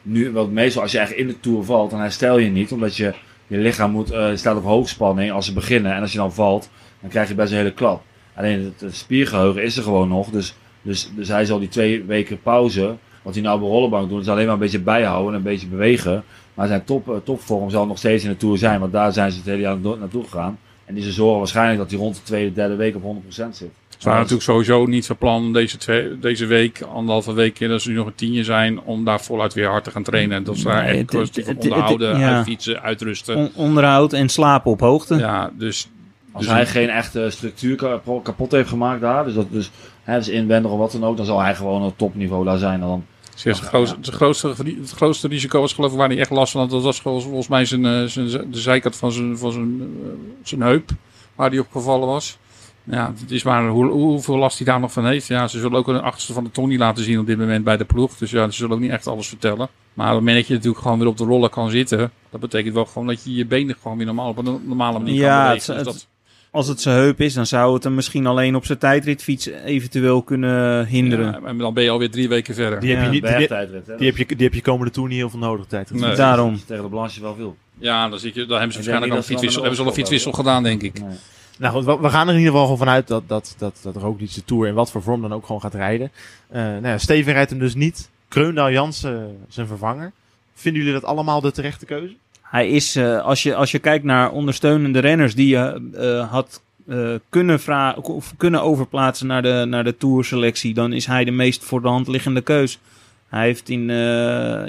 nu, 0.02 0.32
wat 0.32 0.50
meestal 0.50 0.82
als 0.82 0.92
je 0.92 0.98
eigenlijk 0.98 1.28
in 1.28 1.34
de 1.36 1.40
Tour 1.40 1.64
valt, 1.64 1.92
dan 1.92 2.00
herstel 2.00 2.38
je 2.38 2.50
niet. 2.50 2.72
Omdat 2.72 2.96
je, 2.96 3.14
je 3.48 3.58
lichaam 3.58 3.92
moet, 3.92 4.12
eh, 4.12 4.30
staat 4.34 4.58
op 4.58 4.64
hoogspanning 4.64 5.32
als 5.32 5.46
ze 5.46 5.54
beginnen. 5.54 5.94
En 5.94 6.02
als 6.02 6.12
je 6.12 6.18
dan 6.18 6.34
valt, 6.34 6.70
dan 7.00 7.10
krijg 7.10 7.28
je 7.28 7.36
best 7.36 7.52
een 7.52 7.58
hele 7.58 7.74
klap. 7.74 8.04
Alleen 8.36 8.74
het, 8.78 8.96
spiergeheugen 8.96 9.64
is 9.64 9.78
er 9.78 9.84
gewoon 9.84 10.08
nog. 10.08 10.30
Dus, 10.30 10.56
dus, 10.82 11.12
dus 11.16 11.28
hij 11.28 11.46
zal 11.46 11.60
die 11.60 11.70
twee 11.70 12.04
weken 12.04 12.42
pauze, 12.42 12.96
wat 13.22 13.34
hij 13.34 13.44
nou 13.44 13.56
op 13.56 13.62
de 13.62 13.70
rollenbank 13.70 14.10
doet, 14.10 14.22
is 14.22 14.30
alleen 14.30 14.46
maar 14.46 14.54
een 14.54 14.60
beetje 14.60 14.80
bijhouden 14.80 15.32
en 15.32 15.38
een 15.38 15.44
beetje 15.44 15.68
bewegen. 15.68 16.24
Maar 16.54 16.68
zijn 16.68 16.84
top, 16.84 17.10
eh, 17.10 17.16
topvorm 17.24 17.70
zal 17.70 17.86
nog 17.86 17.98
steeds 17.98 18.24
in 18.24 18.30
de 18.30 18.38
Tour 18.38 18.58
zijn, 18.58 18.80
want 18.80 18.92
daar 18.92 19.14
zijn 19.14 19.32
ze 19.32 19.38
het 19.38 19.46
hele 19.46 19.62
jaar 19.62 19.78
naartoe 19.78 20.24
gegaan. 20.24 20.60
En 20.86 20.94
die 20.94 21.04
ze 21.04 21.12
zorgen 21.12 21.38
waarschijnlijk 21.38 21.78
dat 21.80 21.90
hij 21.90 22.00
rond 22.00 22.16
de 22.16 22.22
tweede, 22.24 22.54
derde 22.54 22.76
week 22.76 22.96
op 22.96 23.02
100% 23.04 23.28
zit. 23.30 23.70
Het 23.90 24.04
waren 24.10 24.20
natuurlijk 24.26 24.50
sowieso 24.50 24.86
niet 24.86 25.06
van 25.06 25.18
plan 25.18 25.36
om 25.44 25.54
deze, 25.54 25.78
twee, 25.78 26.20
deze 26.20 26.46
week, 26.46 26.82
anderhalve 26.82 27.34
week, 27.34 27.60
dat 27.68 27.82
ze 27.82 27.90
nu 27.90 27.96
nog 27.96 28.06
een 28.08 28.16
tienje 28.16 28.44
zijn, 28.44 28.82
om 28.82 29.06
daar 29.06 29.22
voluit 29.22 29.54
weer 29.54 29.68
hard 29.70 29.84
te 29.84 29.92
gaan 29.92 30.04
trainen. 30.04 30.38
En 30.38 30.44
dat 30.44 30.58
ze 30.58 30.64
daar 30.64 30.84
Nee, 30.84 31.06
echt 31.06 31.48
onderhouden, 31.58 32.20
ja. 32.20 32.36
uitfietsen, 32.36 32.82
uitrusten. 32.82 33.36
On- 33.36 33.52
onderhoud 33.56 34.14
en 34.14 34.30
slapen 34.30 34.72
op 34.72 34.80
hoogte. 34.80 35.16
Ja, 35.16 35.52
dus 35.58 35.88
Als 36.34 36.44
Dus 36.44 36.52
hij 36.52 36.62
een- 36.62 36.68
geen 36.68 36.90
echte 36.90 37.30
structuur 37.30 37.76
kapot, 37.76 38.24
kapot 38.24 38.52
heeft 38.52 38.70
gemaakt 38.70 39.02
daar, 39.02 39.24
dus, 39.26 39.34
dat, 39.34 39.52
dus, 39.52 39.72
hè, 40.04 40.18
dus 40.18 40.30
inwendig 40.30 40.72
of 40.72 40.78
wat 40.78 40.92
dan 40.92 41.04
ook, 41.04 41.18
dan 41.18 41.26
zal 41.26 41.42
hij 41.42 41.56
gewoon 41.56 41.84
op 41.84 41.98
topniveau 41.98 42.46
daar 42.46 42.58
zijn. 42.58 42.74
En 42.82 42.88
dan, 42.88 43.06
Zeg, 43.36 43.60
het, 43.60 43.68
grootste, 43.70 43.96
het, 44.02 44.10
grootste, 44.10 44.48
het 44.82 44.92
grootste 44.92 45.28
risico 45.28 45.60
was 45.60 45.74
geloof 45.74 45.92
ik 45.92 45.98
waar 45.98 46.08
hij 46.10 46.20
echt 46.20 46.30
last 46.30 46.52
van 46.52 46.62
had. 46.62 46.70
Dat 46.70 46.84
was 46.84 47.02
volgens 47.02 47.48
mij 47.48 47.66
zijn, 47.66 47.86
eh, 47.86 48.04
zijn, 48.04 48.28
de 48.52 48.60
zijkant 48.60 48.96
van 48.96 49.12
zijn, 49.12 49.38
van 49.38 49.52
zijn, 49.52 49.82
eh, 50.04 50.10
zijn 50.44 50.62
heup. 50.62 50.90
Waar 51.36 51.50
hij 51.50 51.60
op 51.60 51.68
gevallen 51.72 52.08
was. 52.08 52.38
Ja, 52.84 53.14
het 53.20 53.32
is 53.32 53.44
maar 53.44 53.68
hoe, 53.68 53.86
hoeveel 53.86 54.38
last 54.38 54.58
hij 54.58 54.66
daar 54.68 54.80
nog 54.80 54.92
van 54.92 55.06
heeft. 55.06 55.28
Ja, 55.28 55.48
ze 55.48 55.60
zullen 55.60 55.78
ook 55.78 55.88
een 55.88 56.02
achterste 56.02 56.34
van 56.34 56.44
de 56.44 56.52
tong 56.52 56.68
niet 56.68 56.80
laten 56.80 57.04
zien 57.04 57.20
op 57.20 57.26
dit 57.26 57.38
moment 57.38 57.64
bij 57.64 57.78
de 57.78 57.86
ploeg. 57.86 58.18
Dus 58.18 58.32
ja, 58.32 58.46
ze 58.50 58.52
zullen 58.58 58.76
ook 58.76 58.82
niet 58.82 58.92
echt 58.92 59.08
alles 59.08 59.28
vertellen. 59.28 59.70
Maar 59.94 60.08
op 60.08 60.12
het 60.16 60.20
moment 60.20 60.38
dat 60.38 60.48
je 60.48 60.54
natuurlijk 60.54 60.82
gewoon 60.82 61.00
weer 61.00 61.08
op 61.08 61.18
de 61.18 61.24
rollen 61.24 61.50
kan 61.50 61.70
zitten, 61.70 62.12
dat 62.30 62.40
betekent 62.40 62.74
wel 62.74 62.86
gewoon 62.86 63.08
dat 63.08 63.24
je 63.24 63.34
je 63.36 63.46
benen 63.46 63.76
gewoon 63.82 63.98
weer 63.98 64.06
normaal 64.06 64.30
op 64.30 64.38
een 64.38 64.62
normale 64.66 65.00
manier 65.00 65.14
Ja, 65.16 65.44
kan 65.44 65.54
het- 65.56 65.66
bewegen. 65.68 65.84
Dus 65.84 65.94
het- 65.94 66.02
dat, 66.04 66.08
Als 66.52 66.68
het 66.68 66.82
zijn 66.82 66.96
heup 66.96 67.22
is, 67.22 67.34
dan 67.34 67.46
zou 67.46 67.74
het 67.74 67.84
hem 67.84 67.96
misschien 67.96 68.26
alleen 68.28 68.56
op 68.56 68.66
zijn 68.66 68.78
tijdritfiets 68.78 69.46
eventueel 69.46 70.22
kunnen 70.22 70.86
hinderen. 70.86 71.26
ja, 71.26 71.48
en 71.48 71.58
dan 71.58 71.74
ben 71.74 71.84
je 71.84 71.90
alweer 71.90 72.12
drie 72.12 72.30
weken 72.30 72.56
verder. 72.56 72.80
Die 72.80 72.96
heb 72.96 73.04
je 73.04 73.10
niet, 73.10 73.24
die, 73.24 73.32
Bergtijdrit, 73.32 73.88
hè? 73.88 73.96
die 73.96 74.08
heb 74.08 74.18
je, 74.18 74.26
die 74.26 74.46
heb 74.46 74.54
je 74.54 74.62
komende 74.62 74.92
toer 74.92 75.08
niet 75.08 75.18
heel 75.18 75.30
veel 75.30 75.40
nodig 75.40 75.66
tijd. 75.66 75.92
Nee. 75.92 76.16
Daarom. 76.16 76.60
Tegen 76.66 76.84
de 76.84 76.90
Blanche 76.90 77.22
wel 77.22 77.36
veel. 77.36 77.58
Ja, 77.78 78.10
dan, 78.10 78.20
zit 78.20 78.34
je, 78.34 78.46
dan 78.46 78.58
hebben 78.60 78.72
ze 78.72 78.78
waarschijnlijk 78.78 79.12
al 79.12 79.18
een 79.18 79.24
fietswissel, 79.24 79.62
hebben 79.62 79.78
ze 79.78 79.84
al 79.84 79.90
een 79.90 79.96
fietswissel 79.96 80.32
gedaan, 80.32 80.64
denk 80.64 80.82
ik. 80.82 81.00
Nee. 81.00 81.18
Nou 81.58 81.74
goed, 81.74 82.00
we, 82.02 82.10
gaan 82.10 82.28
er 82.28 82.34
in 82.34 82.40
ieder 82.40 82.52
geval 82.52 82.64
gewoon 82.64 82.78
vanuit 82.78 83.08
dat, 83.08 83.24
dat, 83.28 83.56
dat, 83.58 83.80
dat 83.82 83.96
Roglic 83.96 84.34
de 84.34 84.44
Tour 84.44 84.68
in 84.68 84.74
wat 84.74 84.92
voor 84.92 85.02
vorm 85.02 85.22
dan 85.22 85.34
ook 85.34 85.46
gewoon 85.46 85.62
gaat 85.62 85.74
rijden. 85.74 86.12
Eh 86.48 86.62
nou 86.62 86.88
ja, 86.88 86.98
Steven 86.98 87.34
rijdt 87.34 87.50
hem 87.50 87.60
dus 87.60 87.76
niet. 87.76 88.10
Kreundaal 88.28 88.72
Jansen 88.72 89.20
eh, 89.20 89.26
zijn 89.48 89.68
vervanger. 89.68 90.12
Vinden 90.54 90.82
jullie 90.82 91.00
dat 91.00 91.10
allemaal 91.10 91.42
de 91.42 91.52
terechte 91.52 91.86
keuze? 91.86 92.14
Hij 92.52 92.70
is, 92.70 92.96
eh, 92.96 93.22
als, 93.22 93.44
je, 93.44 93.56
als 93.56 93.72
je 93.72 93.80
kijkt 93.80 94.04
naar 94.04 94.32
ondersteunende 94.32 95.00
renners 95.00 95.36
die 95.36 95.48
je 95.48 95.90
eh, 95.94 96.32
had 96.32 96.62
eh, 96.88 97.14
kunnen, 97.30 97.60
of 98.04 98.34
kunnen 98.38 98.62
overplaatsen 98.62 99.28
naar 99.28 99.42
de, 99.42 99.66
naar 99.68 99.84
de 99.84 99.98
tourselectie, 99.98 100.74
dan 100.74 100.94
is 100.94 101.06
hij 101.06 101.24
de 101.24 101.32
meest 101.32 101.64
voor 101.64 101.82
de 101.82 101.88
hand 101.88 102.08
liggende 102.08 102.42
keus. 102.42 102.80
Hij 103.28 103.46
heeft 103.46 103.70
in, 103.70 103.90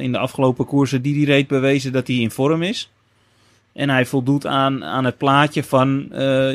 in 0.01 0.13
de 0.13 0.19
afgelopen 0.19 0.67
koersen 0.67 1.03
die 1.03 1.15
hij 1.15 1.35
reed 1.35 1.47
bewezen 1.47 1.93
dat 1.93 2.07
hij 2.07 2.17
in 2.17 2.31
vorm 2.31 2.63
is. 2.63 2.91
En 3.73 3.91
hij 3.91 4.07
voldoet 4.07 4.47
aan, 4.47 4.85
aan 4.85 5.05
het 5.05 5.19
plaatje 5.19 5.65
van 5.65 6.07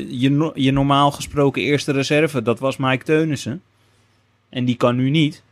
je, 0.10 0.52
je 0.54 0.72
normaal 0.72 1.12
gesproken 1.12 1.62
eerste 1.62 1.92
reserve. 1.92 2.42
Dat 2.42 2.60
was 2.60 2.78
Mike 2.78 3.04
Teunissen. 3.04 3.62
En 4.50 4.66
die 4.66 4.76
kan 4.76 4.96
nu 4.96 5.10
niet. 5.10 5.44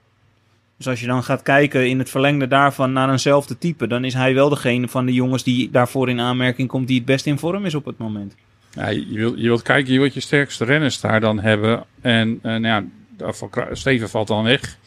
Dus 0.77 0.87
als 0.87 0.99
je 0.99 1.07
dan 1.07 1.23
gaat 1.23 1.41
kijken 1.41 1.89
in 1.89 1.99
het 1.99 2.09
verlengde 2.09 2.47
daarvan 2.47 2.93
naar 2.93 3.11
eenzelfde 3.11 3.57
type, 3.57 3.87
dan 3.87 4.03
is 4.05 4.13
hij 4.13 4.33
wel 4.33 4.49
degene 4.49 4.87
van 4.87 5.05
de 5.05 5.13
jongens 5.13 5.43
die 5.43 5.69
daarvoor 5.71 6.09
in 6.09 6.19
aanmerking 6.19 6.67
komt 6.67 6.87
die 6.87 6.97
het 6.97 7.05
best 7.05 7.25
in 7.25 7.39
vorm 7.39 7.65
is 7.65 7.75
op 7.75 7.85
het 7.85 7.97
moment. 7.97 8.35
Ja, 8.71 8.87
je, 8.89 9.05
wilt, 9.11 9.37
je 9.37 9.47
wilt 9.47 9.61
kijken, 9.61 9.93
je 9.93 9.99
wilt 9.99 10.13
je 10.13 10.19
sterkste 10.19 10.65
renners 10.65 10.99
daar 10.99 11.19
dan 11.19 11.39
hebben. 11.39 11.83
En 12.01 12.39
eh, 12.41 12.55
nou 12.55 12.85
ja, 13.17 13.31
Steven 13.71 14.09
valt 14.09 14.27
dan 14.27 14.43
weg. 14.43 14.77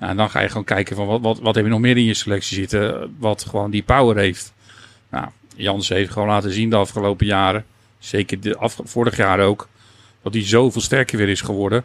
Ja, 0.00 0.08
en 0.08 0.16
dan 0.16 0.30
ga 0.30 0.40
je 0.40 0.48
gewoon 0.48 0.64
kijken 0.64 0.96
van 0.96 1.06
wat, 1.06 1.20
wat, 1.20 1.38
wat 1.40 1.54
heb 1.54 1.64
je 1.64 1.70
nog 1.70 1.80
meer 1.80 1.96
in 1.96 2.04
je 2.04 2.14
selectie 2.14 2.56
zitten. 2.56 3.14
Wat 3.18 3.44
gewoon 3.44 3.70
die 3.70 3.82
power 3.82 4.16
heeft. 4.16 4.52
Nou, 5.10 5.26
Jans 5.56 5.88
heeft 5.88 6.10
gewoon 6.10 6.28
laten 6.28 6.52
zien 6.52 6.70
de 6.70 6.76
afgelopen 6.76 7.26
jaren. 7.26 7.64
Zeker 7.98 8.40
de 8.40 8.56
af, 8.56 8.80
vorig 8.84 9.16
jaar 9.16 9.40
ook. 9.40 9.68
Dat 10.22 10.34
hij 10.34 10.44
zoveel 10.44 10.80
sterker 10.80 11.18
weer 11.18 11.28
is 11.28 11.40
geworden. 11.40 11.84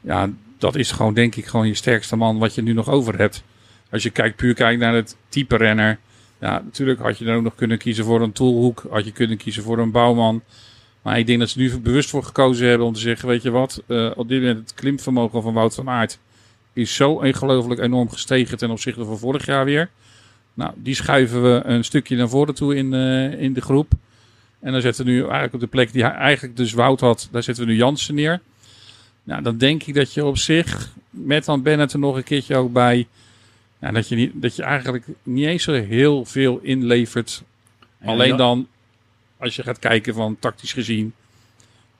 Ja, 0.00 0.30
dat 0.58 0.76
is 0.76 0.90
gewoon 0.90 1.14
denk 1.14 1.36
ik 1.36 1.46
gewoon 1.46 1.66
je 1.66 1.74
sterkste 1.74 2.16
man 2.16 2.38
wat 2.38 2.54
je 2.54 2.62
nu 2.62 2.72
nog 2.72 2.88
over 2.88 3.18
hebt. 3.18 3.42
Als 3.90 4.02
je 4.02 4.10
kijkt, 4.10 4.36
puur 4.36 4.54
kijkt 4.54 4.80
naar 4.80 4.94
het 4.94 5.16
type 5.28 5.56
renner. 5.56 5.98
Ja, 6.40 6.62
natuurlijk 6.64 7.00
had 7.00 7.18
je 7.18 7.24
dan 7.24 7.34
ook 7.34 7.42
nog 7.42 7.54
kunnen 7.54 7.78
kiezen 7.78 8.04
voor 8.04 8.20
een 8.20 8.32
Toolhoek. 8.32 8.86
Had 8.90 9.04
je 9.04 9.12
kunnen 9.12 9.36
kiezen 9.36 9.62
voor 9.62 9.78
een 9.78 9.90
Bouwman. 9.90 10.42
Maar 11.02 11.18
ik 11.18 11.26
denk 11.26 11.38
dat 11.38 11.48
ze 11.48 11.58
nu 11.58 11.78
bewust 11.78 12.10
voor 12.10 12.22
gekozen 12.22 12.68
hebben 12.68 12.86
om 12.86 12.92
te 12.92 13.00
zeggen, 13.00 13.28
weet 13.28 13.42
je 13.42 13.50
wat, 13.50 13.82
eh, 13.86 14.10
op 14.14 14.28
dit 14.28 14.40
moment 14.40 14.58
het 14.58 14.74
klimvermogen 14.74 15.42
van 15.42 15.54
Wout 15.54 15.74
van 15.74 15.88
Aert 15.88 16.18
is 16.72 16.94
zo 16.94 17.10
ongelooflijk 17.10 17.80
enorm 17.80 18.10
gestegen 18.10 18.58
ten 18.58 18.70
opzichte 18.70 19.04
van 19.04 19.18
vorig 19.18 19.46
jaar 19.46 19.64
weer. 19.64 19.90
Nou, 20.54 20.72
die 20.76 20.94
schuiven 20.94 21.42
we 21.42 21.60
een 21.64 21.84
stukje 21.84 22.16
naar 22.16 22.28
voren 22.28 22.54
toe 22.54 22.76
in, 22.76 22.94
eh, 22.94 23.40
in 23.40 23.52
de 23.52 23.60
groep. 23.60 23.92
En 24.60 24.72
dan 24.72 24.80
zetten 24.80 25.04
we 25.04 25.10
nu 25.10 25.20
eigenlijk 25.20 25.54
op 25.54 25.60
de 25.60 25.66
plek 25.66 25.92
die 25.92 26.02
hij 26.02 26.12
eigenlijk 26.12 26.56
dus 26.56 26.72
Wout 26.72 27.00
had, 27.00 27.28
daar 27.30 27.42
zetten 27.42 27.64
we 27.64 27.70
nu 27.70 27.76
Jansen 27.76 28.14
neer. 28.14 28.40
Nou, 29.26 29.42
dan 29.42 29.56
denk 29.56 29.82
ik 29.82 29.94
dat 29.94 30.14
je 30.14 30.24
op 30.24 30.38
zich, 30.38 30.92
met 31.10 31.44
dan 31.44 31.62
Bennett 31.62 31.92
er 31.92 31.98
nog 31.98 32.16
een 32.16 32.24
keertje 32.24 32.56
ook 32.56 32.72
bij, 32.72 33.06
ja, 33.78 33.90
dat, 33.90 34.08
je 34.08 34.16
niet, 34.16 34.32
dat 34.34 34.56
je 34.56 34.62
eigenlijk 34.62 35.06
niet 35.22 35.46
eens 35.46 35.62
zo 35.62 35.72
heel 35.72 36.24
veel 36.24 36.58
inlevert 36.62 37.42
En 37.98 38.08
Alleen 38.08 38.36
dan, 38.36 38.68
als 39.38 39.56
je 39.56 39.62
gaat 39.62 39.78
kijken 39.78 40.14
van 40.14 40.36
tactisch 40.38 40.72
gezien, 40.72 41.14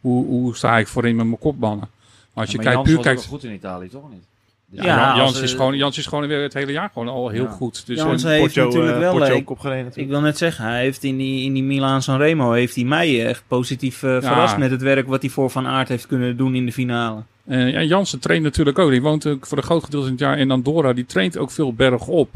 hoe, 0.01 0.25
hoe 0.25 0.57
sta 0.57 0.79
ik 0.79 0.87
voorin 0.87 1.17
met 1.17 1.27
mijn 1.27 1.39
kopbannen? 1.39 1.89
Maar 2.33 2.45
als 2.45 2.51
je 2.53 2.59
kijkt, 2.59 2.83
puur 2.83 3.01
kijkt, 3.01 3.25
goed 3.25 3.45
in 3.45 3.53
Italië, 3.53 3.89
toch 3.89 4.11
niet? 4.11 4.25
Dus 4.71 4.85
Ja, 4.85 5.07
Jan- 5.09 5.17
Jans, 5.17 5.41
is 5.41 5.51
eh, 5.53 5.57
gewoon, 5.57 5.77
Jans 5.77 5.99
is 5.99 6.07
gewoon 6.07 6.27
weer 6.27 6.43
het 6.43 6.55
hele 6.55 6.73
jaar 6.73 6.91
gewoon 6.93 7.09
al 7.09 7.29
heel 7.29 7.43
Ja. 7.45 7.51
goed. 7.51 7.87
Dus 7.87 7.97
Jans 7.99 8.25
eh, 8.25 8.31
heeft 8.31 8.43
Porto, 8.43 8.65
natuurlijk 8.65 8.95
eh, 8.95 8.99
wel 9.01 9.11
Porto 9.11 9.27
leuk. 9.27 9.37
ook 9.37 9.51
opgereden 9.51 9.79
Ik 9.81 9.85
natuurlijk. 9.85 10.13
wil 10.15 10.21
net 10.23 10.39
zeggen, 10.39 10.65
hij 10.65 10.81
heeft 10.83 11.05
in 11.05 11.17
die, 11.17 11.45
in 11.45 11.53
die 11.53 11.63
Milaan 11.63 12.03
Sanremo 12.03 12.53
heeft 12.53 12.75
hij 12.75 12.85
mij 12.85 13.27
echt 13.27 13.43
positief 13.47 14.03
eh, 14.03 14.11
verrast 14.11 14.57
met 14.57 14.71
het 14.71 14.83
werk 14.83 15.07
wat 15.07 15.21
hij 15.23 15.31
voor 15.31 15.51
Van 15.51 15.67
Aert 15.67 15.89
heeft 15.89 16.07
kunnen 16.07 16.37
doen 16.37 16.55
in 16.55 16.67
de 16.67 16.73
finale. 16.73 17.23
eh, 17.47 17.71
ja, 17.73 17.83
Jansen 17.83 18.19
traint 18.19 18.43
natuurlijk 18.45 18.79
ook. 18.79 18.91
Die 18.91 19.03
woont 19.03 19.27
ook 19.27 19.47
voor 19.47 19.59
een 19.59 19.65
groot 19.65 19.85
gedeelte 19.85 20.07
van 20.07 20.15
het 20.17 20.25
jaar 20.25 20.39
in 20.39 20.51
Andorra. 20.51 20.93
Die 20.93 21.07
traint 21.07 21.39
ook 21.39 21.51
veel 21.51 21.73
bergop. 21.75 22.35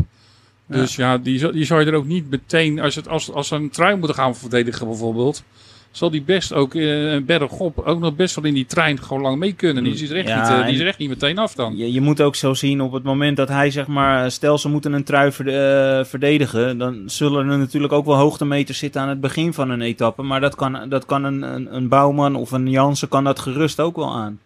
Dus 0.66 0.96
ja, 0.96 1.18
die, 1.18 1.38
zou- 1.38 1.52
die 1.52 1.64
zou 1.64 1.80
je 1.80 1.86
er 1.86 1.94
ook 1.96 2.06
niet 2.06 2.30
meteen, 2.30 2.80
als, 2.80 2.94
het, 2.94 3.08
als, 3.08 3.32
als 3.32 3.48
ze 3.48 3.54
een 3.54 3.70
trui 3.70 3.96
moeten 3.96 4.14
gaan 4.16 4.36
verdedigen 4.36 4.86
bijvoorbeeld, 4.86 5.42
zal 5.90 6.10
die 6.10 6.22
best 6.22 6.52
ook 6.52 6.74
eh 6.74 7.16
bergop 7.26 7.78
ook 7.78 7.98
nog 8.00 8.14
best 8.16 8.34
wel 8.34 8.44
in 8.44 8.54
die 8.54 8.66
trein 8.66 9.02
gewoon 9.02 9.22
lang 9.22 9.38
mee 9.38 9.52
kunnen. 9.52 9.84
Die 9.84 9.92
is 9.92 10.10
er 10.10 10.16
echt, 10.16 10.28
Ja, 10.28 10.40
niet, 10.50 10.60
eh, 10.60 10.66
die 10.66 10.74
is 10.74 10.80
echt 10.88 10.98
niet 10.98 11.08
meteen 11.08 11.38
af 11.38 11.54
dan. 11.54 11.76
Je, 11.76 11.92
je 11.92 12.00
moet 12.00 12.20
ook 12.20 12.34
zo 12.34 12.54
zien 12.54 12.80
op 12.80 12.92
het 12.92 13.02
moment 13.02 13.36
dat 13.36 13.48
hij 13.48 13.70
zeg 13.70 13.86
maar, 13.86 14.30
stel 14.30 14.58
ze 14.58 14.68
moeten 14.68 14.92
een 14.92 15.04
trui 15.04 15.32
verde- 15.32 15.98
eh, 15.98 16.04
verdedigen, 16.04 16.78
dan 16.78 17.02
zullen 17.06 17.48
er 17.48 17.58
natuurlijk 17.58 17.92
ook 17.92 18.04
wel 18.06 18.16
hoogtemeters 18.16 18.78
zitten 18.78 19.00
aan 19.00 19.08
het 19.08 19.20
begin 19.20 19.52
van 19.52 19.70
een 19.70 19.80
etappe. 19.82 20.22
Maar 20.22 20.40
dat 20.40 20.54
kan, 20.54 20.88
dat 20.88 21.06
kan 21.06 21.24
een, 21.24 21.42
een, 21.42 21.74
een 21.74 21.88
Bouwman 21.88 22.36
of 22.36 22.50
een 22.50 22.70
Jansen 22.70 23.08
kan 23.08 23.24
dat 23.24 23.38
gerust 23.38 23.80
ook 23.80 23.96
wel 23.96 24.14
aan. 24.14 24.38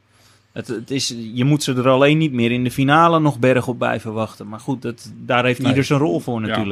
Het, 0.52 0.66
het 0.68 0.90
is, 0.90 1.14
je 1.34 1.44
moet 1.44 1.62
ze 1.62 1.74
er 1.74 1.88
alleen 1.88 2.18
niet 2.18 2.32
meer 2.32 2.52
in 2.52 2.64
de 2.64 2.70
finale 2.70 3.20
nog 3.20 3.38
bergop 3.38 3.78
bij 3.78 4.00
verwachten. 4.00 4.48
Maar 4.48 4.60
goed, 4.60 4.82
dat, 4.82 5.12
daar 5.16 5.44
heeft 5.44 5.58
Nee. 5.58 5.68
ieder 5.68 5.84
zijn 5.84 5.98
rol 5.98 6.20
voor 6.20 6.46
Ja. 6.46 6.64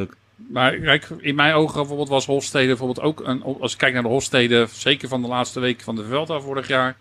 Maar 0.49 0.77
kijk, 0.77 1.09
in 1.19 1.35
mijn 1.35 1.55
ogen 1.55 1.75
bijvoorbeeld 1.75 2.09
was 2.09 2.27
Hofstede 2.27 2.67
bijvoorbeeld 2.67 3.01
ook 3.01 3.21
een, 3.21 3.43
als 3.61 3.73
ik 3.73 3.79
kijk 3.79 3.93
naar 3.93 4.03
de 4.03 4.09
Hofstede, 4.09 4.67
zeker 4.73 5.09
van 5.09 5.23
de 5.23 5.29
laatste 5.29 5.61
weken 5.61 5.85
van 5.85 5.97
de 5.97 6.05
Vuelta 6.05 6.41
vorig 6.41 6.69
jaar, 6.69 6.97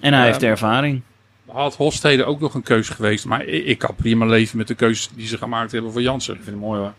En 0.00 0.12
hij 0.12 0.26
heeft 0.26 0.42
ervaring. 0.42 1.02
had 1.46 1.76
Hofstede 1.76 2.24
ook 2.24 2.40
nog 2.40 2.54
een 2.54 2.62
keus 2.62 2.88
geweest. 2.88 3.24
Maar 3.24 3.44
ik, 3.44 3.64
ik 3.64 3.78
kan 3.78 3.94
prima 3.94 4.26
leven 4.26 4.58
met 4.58 4.68
de 4.68 4.74
keus 4.74 5.10
die 5.14 5.26
ze 5.26 5.38
gemaakt 5.38 5.72
hebben 5.72 5.92
voor 5.92 6.02
Jansen. 6.02 6.34
Ik 6.34 6.42
vind 6.42 6.56
het 6.56 6.64
mooi 6.64 6.80
hoor. 6.80 6.92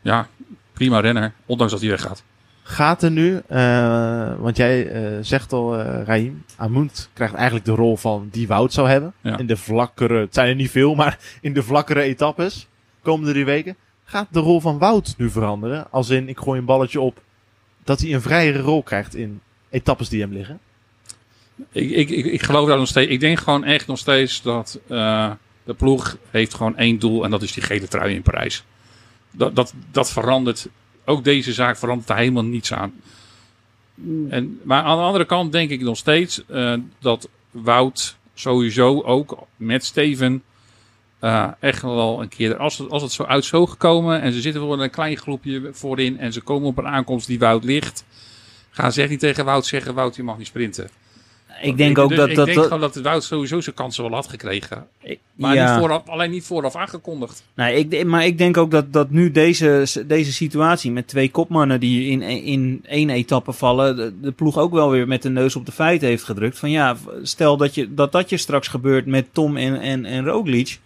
Ja, 0.00 0.28
prima 0.72 1.00
renner, 1.00 1.32
ondanks 1.46 1.72
dat 1.72 1.80
hij 1.80 1.90
weggaat. 1.90 2.22
Gaat 2.62 3.02
er 3.02 3.10
nu, 3.10 3.40
eh, 3.48 4.32
want 4.38 4.56
jij 4.56 4.88
eh, 4.88 5.18
zegt 5.20 5.52
al, 5.52 5.78
eh 5.78 6.02
Raim, 6.04 6.44
Amunt 6.56 7.10
krijgt 7.12 7.34
eigenlijk 7.34 7.64
de 7.64 7.72
rol 7.72 7.96
van 7.96 8.28
die 8.30 8.46
Wout 8.46 8.72
zou 8.72 8.88
hebben. 8.88 9.12
Ja. 9.20 9.38
In 9.38 9.46
de 9.46 9.56
vlakkere, 9.56 10.20
het 10.20 10.34
zijn 10.34 10.48
er 10.48 10.54
niet 10.54 10.70
veel, 10.70 10.94
maar 10.94 11.18
in 11.40 11.52
de 11.52 11.62
vlakkere 11.62 12.02
etappes, 12.02 12.68
komende 13.02 13.32
drie 13.32 13.44
weken. 13.44 13.76
Gaat 14.12 14.28
de 14.30 14.40
rol 14.40 14.60
van 14.60 14.78
Wout 14.78 15.14
nu 15.16 15.30
veranderen? 15.30 15.90
Als 15.90 16.10
in, 16.10 16.28
ik 16.28 16.38
gooi 16.38 16.58
een 16.58 16.64
balletje 16.64 17.00
op, 17.00 17.22
dat 17.84 18.00
hij 18.00 18.14
een 18.14 18.22
vrijere 18.22 18.60
rol 18.60 18.82
krijgt 18.82 19.14
in 19.14 19.40
etappes 19.70 20.08
die 20.08 20.20
hem 20.20 20.32
liggen? 20.32 20.60
Ik, 21.70 21.90
ik, 21.90 22.10
ik, 22.10 22.42
geloof 22.42 22.68
daar 22.68 22.78
nog 22.78 22.88
steeds. 22.88 23.10
Ik 23.10 23.20
denk 23.20 23.38
gewoon 23.38 23.64
echt 23.64 23.86
nog 23.86 23.98
steeds 23.98 24.42
dat 24.42 24.80
eh, 24.88 25.30
de 25.64 25.74
ploeg 25.74 26.16
heeft 26.30 26.54
gewoon 26.54 26.76
één 26.76 26.98
doel 26.98 27.24
en 27.24 27.30
dat 27.30 27.42
is 27.42 27.52
die 27.52 27.62
gele 27.62 27.88
trui 27.88 28.14
in 28.14 28.22
Parijs. 28.22 28.64
Dat, 29.30 29.56
dat, 29.56 29.74
dat 29.90 30.10
verandert. 30.10 30.68
Ook 31.04 31.24
deze 31.24 31.52
zaak 31.52 31.76
verandert 31.76 32.08
er 32.08 32.16
helemaal 32.16 32.44
niets 32.44 32.72
aan. 32.72 32.92
En, 34.28 34.60
maar 34.62 34.82
aan 34.82 34.96
de 34.96 35.04
andere 35.04 35.26
kant 35.26 35.52
denk 35.52 35.70
ik 35.70 35.80
nog 35.80 35.96
steeds 35.96 36.46
eh, 36.46 36.74
dat 36.98 37.28
Wout 37.50 38.16
sowieso 38.34 39.02
ook 39.02 39.46
met 39.56 39.84
Steven 39.84 40.42
eh, 41.22 41.48
echt 41.60 41.82
wel 41.82 42.22
een 42.22 42.28
keer, 42.28 42.56
als 42.56 42.78
het, 42.78 42.90
als 42.90 43.02
het 43.02 43.12
zo 43.12 43.22
uit 43.22 43.44
zo 43.44 43.66
gekomen 43.66 44.20
en 44.20 44.32
ze 44.32 44.40
zitten 44.40 44.62
voor 44.62 44.82
een 44.82 44.90
klein 44.90 45.16
groepje 45.16 45.68
voorin 45.72 46.18
en 46.18 46.32
ze 46.32 46.40
komen 46.40 46.68
op 46.68 46.78
een 46.78 46.86
aankomst 46.86 47.26
die 47.26 47.38
Wout 47.38 47.64
ligt, 47.64 48.04
gaan 48.70 48.92
ze 48.92 49.00
echt 49.00 49.10
niet 49.10 49.20
tegen 49.20 49.44
Wout 49.44 49.66
zeggen, 49.66 49.94
Wout 49.94 50.16
je 50.16 50.22
mag 50.22 50.38
niet 50.38 50.46
sprinten. 50.46 50.88
Ik 51.60 51.76
denk 51.76 51.98
ook 51.98 52.08
dus 52.08 52.18
dat... 52.18 52.28
Ik 52.28 52.34
dat, 52.34 52.44
denk 52.44 52.58
dat 52.58 52.66
gewoon 52.66 52.80
dat 52.80 52.96
Wout 52.96 53.24
sowieso 53.24 53.60
zijn 53.60 53.74
kansen 53.74 54.02
wel 54.02 54.12
had 54.12 54.28
gekregen. 54.28 54.86
Maar 55.34 55.54
ja. 55.54 55.70
niet 55.70 55.80
vooraf, 55.80 56.08
alleen 56.08 56.30
niet 56.30 56.44
vooraf 56.44 56.76
aangekondigd. 56.76 57.44
Nee, 57.54 57.86
ik, 57.88 58.04
maar 58.04 58.26
ik 58.26 58.38
denk 58.38 58.56
ook 58.56 58.70
dat, 58.70 58.92
dat 58.92 59.10
nu 59.10 59.30
deze, 59.30 60.04
deze 60.06 60.32
situatie 60.32 60.90
met 60.90 61.08
twee 61.08 61.30
kopmannen 61.30 61.80
die 61.80 62.10
in, 62.10 62.22
in 62.22 62.84
één 62.88 63.10
etappe 63.10 63.52
vallen, 63.52 63.96
de, 63.96 64.12
de 64.20 64.32
ploeg 64.32 64.58
ook 64.58 64.72
wel 64.72 64.90
weer 64.90 65.08
met 65.08 65.22
de 65.22 65.30
neus 65.30 65.56
op 65.56 65.66
de 65.66 65.72
feiten 65.72 66.08
heeft 66.08 66.24
gedrukt. 66.24 66.58
Van 66.58 66.70
ja, 66.70 66.96
stel 67.22 67.56
dat 67.56 67.74
je, 67.74 67.94
dat, 67.94 68.12
dat 68.12 68.30
je 68.30 68.36
straks 68.36 68.68
gebeurt 68.68 69.06
met 69.06 69.26
Tom 69.32 69.56
en, 69.56 69.80
en, 69.80 70.04
en 70.04 70.24
Roglic, 70.24 70.78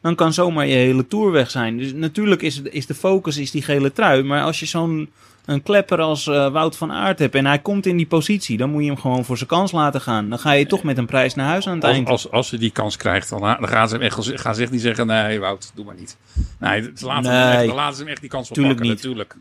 dan 0.00 0.14
kan 0.14 0.32
zomaar 0.32 0.66
je 0.66 0.74
hele 0.74 1.06
tour 1.06 1.32
weg 1.32 1.50
zijn. 1.50 1.78
Dus 1.78 1.92
natuurlijk 1.92 2.42
is, 2.42 2.62
is 2.62 2.86
de 2.86 2.94
focus 2.94 3.36
is 3.36 3.50
die 3.50 3.62
gele 3.62 3.92
trui, 3.92 4.22
maar 4.22 4.42
als 4.42 4.60
je 4.60 4.66
zo'n 4.66 5.10
een 5.44 5.62
klepper 5.62 6.00
als 6.00 6.26
eh, 6.26 6.52
Wout 6.52 6.76
van 6.76 6.92
Aert 6.92 7.18
hebt 7.18 7.34
en 7.34 7.46
hij 7.46 7.58
komt 7.58 7.86
in 7.86 7.96
die 7.96 8.06
positie, 8.06 8.56
dan 8.56 8.70
moet 8.70 8.82
je 8.82 8.88
hem 8.90 8.98
gewoon 8.98 9.24
voor 9.24 9.36
zijn 9.36 9.48
kans 9.48 9.72
laten 9.72 10.00
gaan. 10.00 10.28
Dan 10.28 10.38
ga 10.38 10.52
je 10.52 10.66
toch 10.66 10.82
met 10.82 10.98
een 10.98 11.06
prijs 11.06 11.34
naar 11.34 11.46
huis 11.46 11.66
aan 11.68 11.74
het 11.74 11.84
Als, 11.84 11.94
eind. 11.94 12.08
als, 12.08 12.30
als 12.30 12.48
ze 12.48 12.58
die 12.58 12.70
kans 12.70 12.96
krijgt, 12.96 13.28
dan, 13.28 13.40
dan 13.40 13.68
gaan 13.68 13.88
ze 13.88 13.94
hem 13.94 14.04
echt, 14.04 14.40
gaan 14.40 14.54
ze 14.54 14.62
echt 14.62 14.70
niet 14.70 14.80
zeggen: 14.80 15.06
nee, 15.06 15.40
Wout, 15.40 15.72
doe 15.74 15.84
maar 15.84 15.94
niet. 15.98 16.16
Nee, 16.58 16.90
laten, 17.00 17.32
hem, 17.32 17.58
echt, 17.58 17.74
laten 17.74 17.96
ze 17.96 18.02
hem 18.02 18.10
echt 18.10 18.20
die 18.20 18.30
kans 18.30 18.50
niet. 18.50 18.82
natuurlijk. 18.82 19.36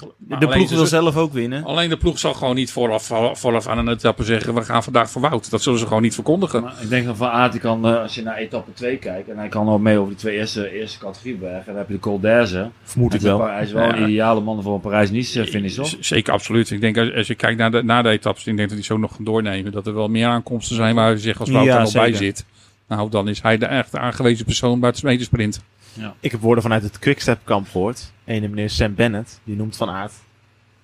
Maar 0.00 0.38
de 0.40 0.46
alleen 0.46 0.58
ploeg 0.58 0.70
wil 0.70 0.86
zelf 0.86 1.16
ook 1.16 1.32
winnen. 1.32 1.64
Alleen 1.64 1.88
de 1.88 1.96
ploeg 1.96 2.18
zal 2.18 2.34
gewoon 2.34 2.54
niet 2.54 2.70
vooraf, 2.72 3.06
vooraf 3.32 3.66
aan 3.66 3.78
een 3.78 3.88
etappe 3.88 4.24
zeggen: 4.24 4.54
we 4.54 4.62
gaan 4.62 4.82
vandaag 4.82 5.10
voor 5.10 5.20
Wout. 5.22 5.50
Dat 5.50 5.62
zullen 5.62 5.78
ze 5.78 5.86
gewoon 5.86 6.02
niet 6.02 6.14
verkondigen. 6.14 6.62
Maar 6.62 6.74
ik 6.80 6.88
denk 6.88 7.06
dat 7.06 7.16
Van 7.16 7.28
Aert, 7.28 7.52
die 7.52 7.60
kan, 7.60 7.86
eh, 7.86 8.00
als 8.02 8.14
je 8.14 8.22
naar 8.22 8.36
etappe 8.36 8.72
2 8.72 8.96
kijkt, 8.96 9.28
en 9.28 9.38
hij 9.38 9.48
kan 9.48 9.68
ook 9.68 9.80
mee 9.80 9.96
over 9.98 10.08
die 10.08 10.18
twee 10.18 10.36
eerste, 10.36 10.70
eerste 10.72 10.98
categoriebergen. 10.98 11.58
En 11.58 11.64
dan 11.66 11.76
heb 11.76 11.88
je 11.88 11.94
de 11.94 12.00
Col 12.00 12.20
d'Azur. 12.20 12.70
Vermoed 12.82 13.14
ik 13.14 13.20
Hij 13.20 13.30
wel. 13.30 13.40
een- 13.48 13.52
Hij 13.54 13.62
is 13.62 13.72
wel 13.72 13.82
Ja. 13.82 13.96
een 13.96 14.08
ideale 14.08 14.40
man 14.40 14.62
voor 14.62 14.74
een 14.74 14.80
Parijs-Nice 14.80 15.46
finish, 15.46 15.74
toch? 15.74 15.94
Zeker, 16.00 16.32
absoluut. 16.32 16.70
Ik 16.70 16.80
denk 16.80 16.98
als, 16.98 17.12
als 17.14 17.26
je 17.26 17.34
kijkt 17.34 17.58
naar 17.58 17.70
de, 17.70 17.82
naar 17.82 18.02
de 18.02 18.08
etappes, 18.08 18.46
ik 18.46 18.56
denk 18.56 18.68
dat 18.68 18.76
die 18.78 18.86
zo 18.86 18.96
nog 18.98 19.14
gaan 19.14 19.24
doornemen. 19.24 19.72
Dat 19.72 19.86
er 19.86 19.94
wel 19.94 20.08
meer 20.08 20.26
aankomsten 20.26 20.76
zijn 20.76 20.94
waar 20.94 21.10
je 21.10 21.18
zegt 21.18 21.40
als 21.40 21.50
Wout 21.50 21.64
Ja, 21.66 21.76
er 21.76 21.82
nog 21.82 21.92
bij 21.92 22.12
zit. 22.12 22.44
Nou, 22.88 23.10
dan 23.10 23.28
is 23.28 23.42
hij 23.42 23.58
de 23.58 23.66
echt 23.66 23.96
aangewezen 23.96 24.44
persoon 24.44 24.80
bij 24.80 24.88
het 24.88 24.98
smedesprint. 25.92 26.24
Ik 26.24 26.30
heb 26.30 26.40
woorden 26.40 26.62
vanuit 26.62 26.82
het 26.82 26.98
Quickstep 26.98 27.40
kamp 27.44 27.68
gehoord. 27.68 28.12
Ene 28.24 28.48
meneer 28.48 28.70
Sam 28.70 28.94
Bennett, 28.94 29.40
die 29.44 29.56
noemt 29.56 29.76
Van 29.76 29.90
Aert 29.90 30.12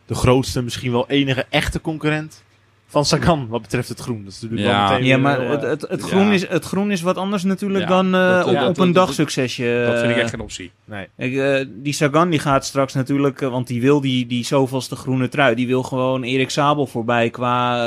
de 0.09 0.14
grootste, 0.14 0.62
misschien 0.62 0.92
wel 0.92 1.09
enige 1.09 1.47
echte 1.49 1.81
concurrent 1.81 2.42
van 2.90 3.05
Sagan 3.05 3.48
wat 3.48 3.62
betreft 3.62 3.88
het 3.88 4.01
groen. 4.01 4.24
Dat 4.24 4.33
is 4.33 4.40
natuurlijk 4.40 4.68
Ja. 4.70 4.81
wel 4.83 4.90
meteen 4.92 5.07
Ja, 5.07 5.16
maar 5.18 5.40
heel, 5.40 5.51
het, 5.51 5.62
eh, 5.85 5.90
het, 5.90 6.01
ja. 6.01 6.07
groen 6.07 6.33
is, 6.33 6.48
het 6.48 6.64
groen 6.64 6.90
is 6.90 7.01
wat 7.01 7.16
anders 7.16 7.44
natuurlijk 7.44 7.83
Ja, 7.88 7.88
dan 7.88 8.14
eh, 8.14 8.29
dat- 8.37 8.46
op, 8.46 8.53
ja, 8.53 8.61
op 8.68 8.74
dat- 8.74 8.87
een 8.87 8.92
dat- 8.92 9.07
dagsuccesje. 9.07 9.83
dat 9.87 9.98
vind 9.98 10.11
ik 10.11 10.16
eh, 10.16 10.22
echt 10.22 10.31
geen 10.31 10.40
optie. 10.40 10.70
nee. 10.85 11.07
Ik, 11.16 11.37
eh, 11.37 11.64
die 11.74 11.92
Sagan 11.92 12.31
die 12.31 12.38
gaat 12.38 12.64
straks 12.64 12.94
natuurlijk, 12.94 13.40
eh, 13.42 13.48
want 13.48 13.66
die 13.66 13.81
wil 13.81 14.01
die, 14.01 14.27
die 14.27 14.44
zoveelste 14.44 14.96
groene 14.96 15.29
trui. 15.29 15.55
Die 15.55 15.66
wil 15.66 15.83
gewoon 15.83 16.22
Erik 16.22 16.51
Sabel 16.51 16.87
voorbij 16.87 17.31
qua 17.31 17.87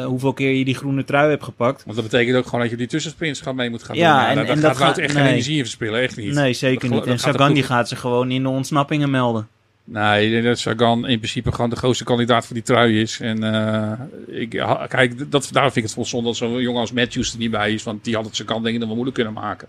eh, 0.00 0.04
hoeveel 0.06 0.32
keer 0.32 0.52
je 0.52 0.64
die 0.64 0.74
groene 0.74 1.04
trui 1.04 1.30
hebt 1.30 1.44
gepakt. 1.44 1.82
Want 1.84 1.96
dat 1.96 2.04
betekent 2.10 2.36
ook 2.36 2.44
gewoon 2.44 2.60
dat 2.60 2.70
je 2.70 2.76
die 2.76 2.86
tussensprints 2.86 3.40
gaan 3.40 3.54
mee 3.54 3.70
moet 3.70 3.82
gaan 3.82 3.96
Ja, 3.96 4.18
doen. 4.20 4.28
en- 4.28 4.34
daar, 4.34 4.44
en 4.56 4.60
dat 4.60 4.76
gaat 4.76 4.98
echt 4.98 5.12
geen 5.14 5.26
energie 5.26 5.56
in 5.56 5.62
verspillen. 5.64 6.00
Echt 6.00 6.16
niet. 6.16 6.34
Nee, 6.34 6.52
zeker 6.52 6.88
Dat 6.88 6.98
niet. 6.98 7.06
En 7.08 7.18
Sagan 7.18 7.52
die 7.52 7.62
gaat 7.62 7.88
ze 7.88 7.96
gewoon 7.96 8.30
in 8.30 8.42
de 8.42 8.48
ontsnappingen 8.48 9.10
melden. 9.10 9.48
Nee, 9.92 10.24
ik 10.26 10.30
denk 10.32 10.44
dat 10.44 10.58
Sagan 10.58 11.06
in 11.08 11.18
principe 11.18 11.52
gewoon 11.52 11.70
de 11.70 11.76
grootste 11.76 12.04
kandidaat 12.04 12.46
voor 12.46 12.54
die 12.54 12.64
trui 12.64 13.00
is. 13.00 13.20
En 13.20 13.54
eh, 13.54 13.92
ik, 14.40 14.50
kijk, 14.88 15.30
dat, 15.30 15.48
daar 15.52 15.62
vind 15.62 15.76
ik 15.76 15.82
het 15.82 15.92
vol 15.92 16.04
zonde 16.06 16.26
dat 16.26 16.36
zo'n 16.36 16.60
jongen 16.60 16.80
als 16.80 16.92
Matthews 16.92 17.32
er 17.32 17.38
niet 17.38 17.50
bij 17.50 17.72
is. 17.72 17.82
Want 17.82 18.04
die 18.04 18.14
had 18.14 18.24
het 18.24 18.36
Sagan 18.36 18.62
denk 18.62 18.74
ik 18.74 18.78
nog 18.80 18.86
wel 18.86 18.94
moeilijk 18.94 19.16
kunnen 19.16 19.32
maken. 19.34 19.68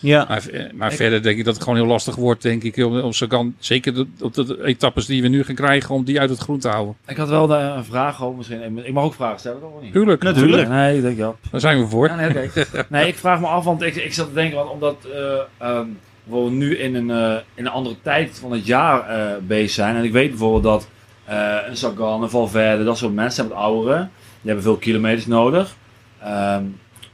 Ja, 0.00 0.26
Maar, 0.74 0.90
eh, 0.90 0.96
verder 0.96 1.22
denk 1.22 1.38
ik 1.38 1.44
dat 1.44 1.54
het 1.54 1.62
gewoon 1.62 1.78
heel 1.78 1.88
lastig 1.88 2.14
wordt, 2.14 2.42
denk 2.42 2.62
ik, 2.62 2.76
om, 2.76 2.98
om 3.00 3.12
Sagan, 3.12 3.54
zeker 3.58 3.94
de- 3.94 4.06
op 4.20 4.34
de 4.34 4.58
etappes 4.64 5.06
die 5.06 5.22
we 5.22 5.28
nu 5.28 5.44
gaan 5.44 5.54
krijgen, 5.54 5.94
om 5.94 6.04
die 6.04 6.20
uit 6.20 6.30
het 6.30 6.38
groen 6.38 6.58
te 6.58 6.68
houden. 6.68 6.94
Ik 7.06 7.16
had 7.16 7.28
wel 7.28 7.46
daar 7.46 7.76
een 7.76 7.84
vraag 7.84 8.22
over, 8.24 8.36
misschien. 8.36 8.78
Ik 8.86 8.92
mag 8.92 9.04
ook 9.04 9.14
vragen 9.14 9.38
stellen, 9.38 9.60
toch? 9.60 9.82
Niet? 9.82 9.92
Tuurlijk, 9.92 10.22
Natuurlijk. 10.22 10.68
Nee, 10.68 10.96
ik 10.96 11.02
denk 11.02 11.16
ja. 11.16 11.34
Daar 11.50 11.60
zijn 11.60 11.78
we 11.80 11.86
voor. 11.88 12.06
Ja, 12.08 12.14
nee, 12.16 12.28
oké. 12.28 12.64
nee, 12.88 13.08
ik 13.08 13.14
vraag 13.14 13.40
me 13.40 13.46
af, 13.46 13.64
want 13.64 13.82
ik, 13.82 13.94
ik 13.94 14.12
zat 14.14 14.28
te 14.28 14.34
denken, 14.34 14.56
want 14.56 14.70
omdat 14.70 14.96
eh, 15.14 15.68
ehm, 15.68 15.86
we 16.24 16.50
nu 16.50 16.76
in 16.76 16.94
een, 16.94 17.10
eh, 17.10 17.36
in 17.54 17.66
een 17.66 17.72
andere 17.72 17.96
tijd 18.02 18.38
van 18.40 18.52
het 18.52 18.66
jaar 18.66 19.08
eh, 19.08 19.36
bezig 19.42 19.70
zijn. 19.70 19.96
En 19.96 20.04
ik 20.04 20.12
weet 20.12 20.28
bijvoorbeeld 20.28 20.62
dat 20.62 20.88
eh, 21.24 21.56
een 21.68 21.76
Sagan, 21.76 22.22
een 22.22 22.30
Valverde, 22.30 22.84
dat 22.84 22.98
soort 22.98 23.14
mensen 23.14 23.40
hebben 23.40 23.62
het 23.62 23.66
ouderen. 23.66 24.10
Die 24.20 24.52
hebben 24.52 24.62
veel 24.62 24.76
kilometers 24.76 25.26
nodig. 25.26 25.76
Ehm, 26.22 26.62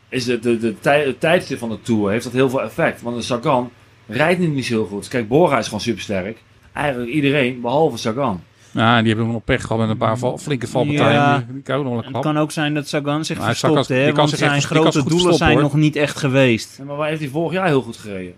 is 0.08 0.24
de, 0.24 0.38
de, 0.38 0.58
de 0.58 0.78
tij, 0.80 1.04
het 1.04 1.20
tijdstip 1.20 1.58
van 1.58 1.68
de 1.68 1.80
Tour 1.82 2.10
heeft 2.10 2.24
dat 2.24 2.32
heel 2.32 2.50
veel 2.50 2.62
effect. 2.62 3.02
Want 3.02 3.16
een 3.16 3.22
Sagan 3.22 3.70
rijdt 4.06 4.40
niet, 4.40 4.54
niet 4.54 4.66
zo 4.66 4.74
heel 4.74 4.86
goed. 4.86 5.08
Kijk, 5.08 5.28
Bora 5.28 5.58
is 5.58 5.64
gewoon 5.64 5.80
supersterk. 5.80 6.42
Eigenlijk 6.72 7.10
iedereen, 7.10 7.60
behalve 7.60 7.96
Sagan. 7.96 8.42
Ja, 8.72 8.98
die 9.02 9.08
hebben 9.14 9.32
nog 9.32 9.44
pech 9.44 9.62
gehad 9.62 9.78
met 9.78 9.88
een 9.88 9.96
paar 9.96 10.18
val- 10.18 10.38
flinke 10.38 10.66
valpartijen. 10.66 11.12
Ja. 11.12 11.36
Die, 11.38 11.52
die 11.52 11.62
kouden 11.62 11.92
nog 11.92 12.04
een 12.04 12.12
het 12.14 12.22
kan 12.22 12.38
ook 12.38 12.50
zijn 12.50 12.74
dat 12.74 12.88
Sagan 12.88 13.24
zich 13.24 13.36
Maar 13.36 13.46
hij 13.46 13.54
verstopt, 13.54 13.88
hè, 13.88 14.12
want 14.12 14.30
zijn 14.30 14.62
grote 14.62 14.98
doelen 14.98 15.18
stoppen, 15.18 15.38
zijn 15.38 15.52
hoor. 15.52 15.62
nog 15.62 15.74
niet 15.74 15.96
echt 15.96 16.16
geweest. 16.16 16.80
Maar 16.86 16.96
waar 16.96 17.08
heeft 17.08 17.20
hij 17.20 17.28
vorig 17.30 17.52
jaar 17.52 17.66
heel 17.66 17.82
goed 17.82 17.96
gereden? 17.96 18.34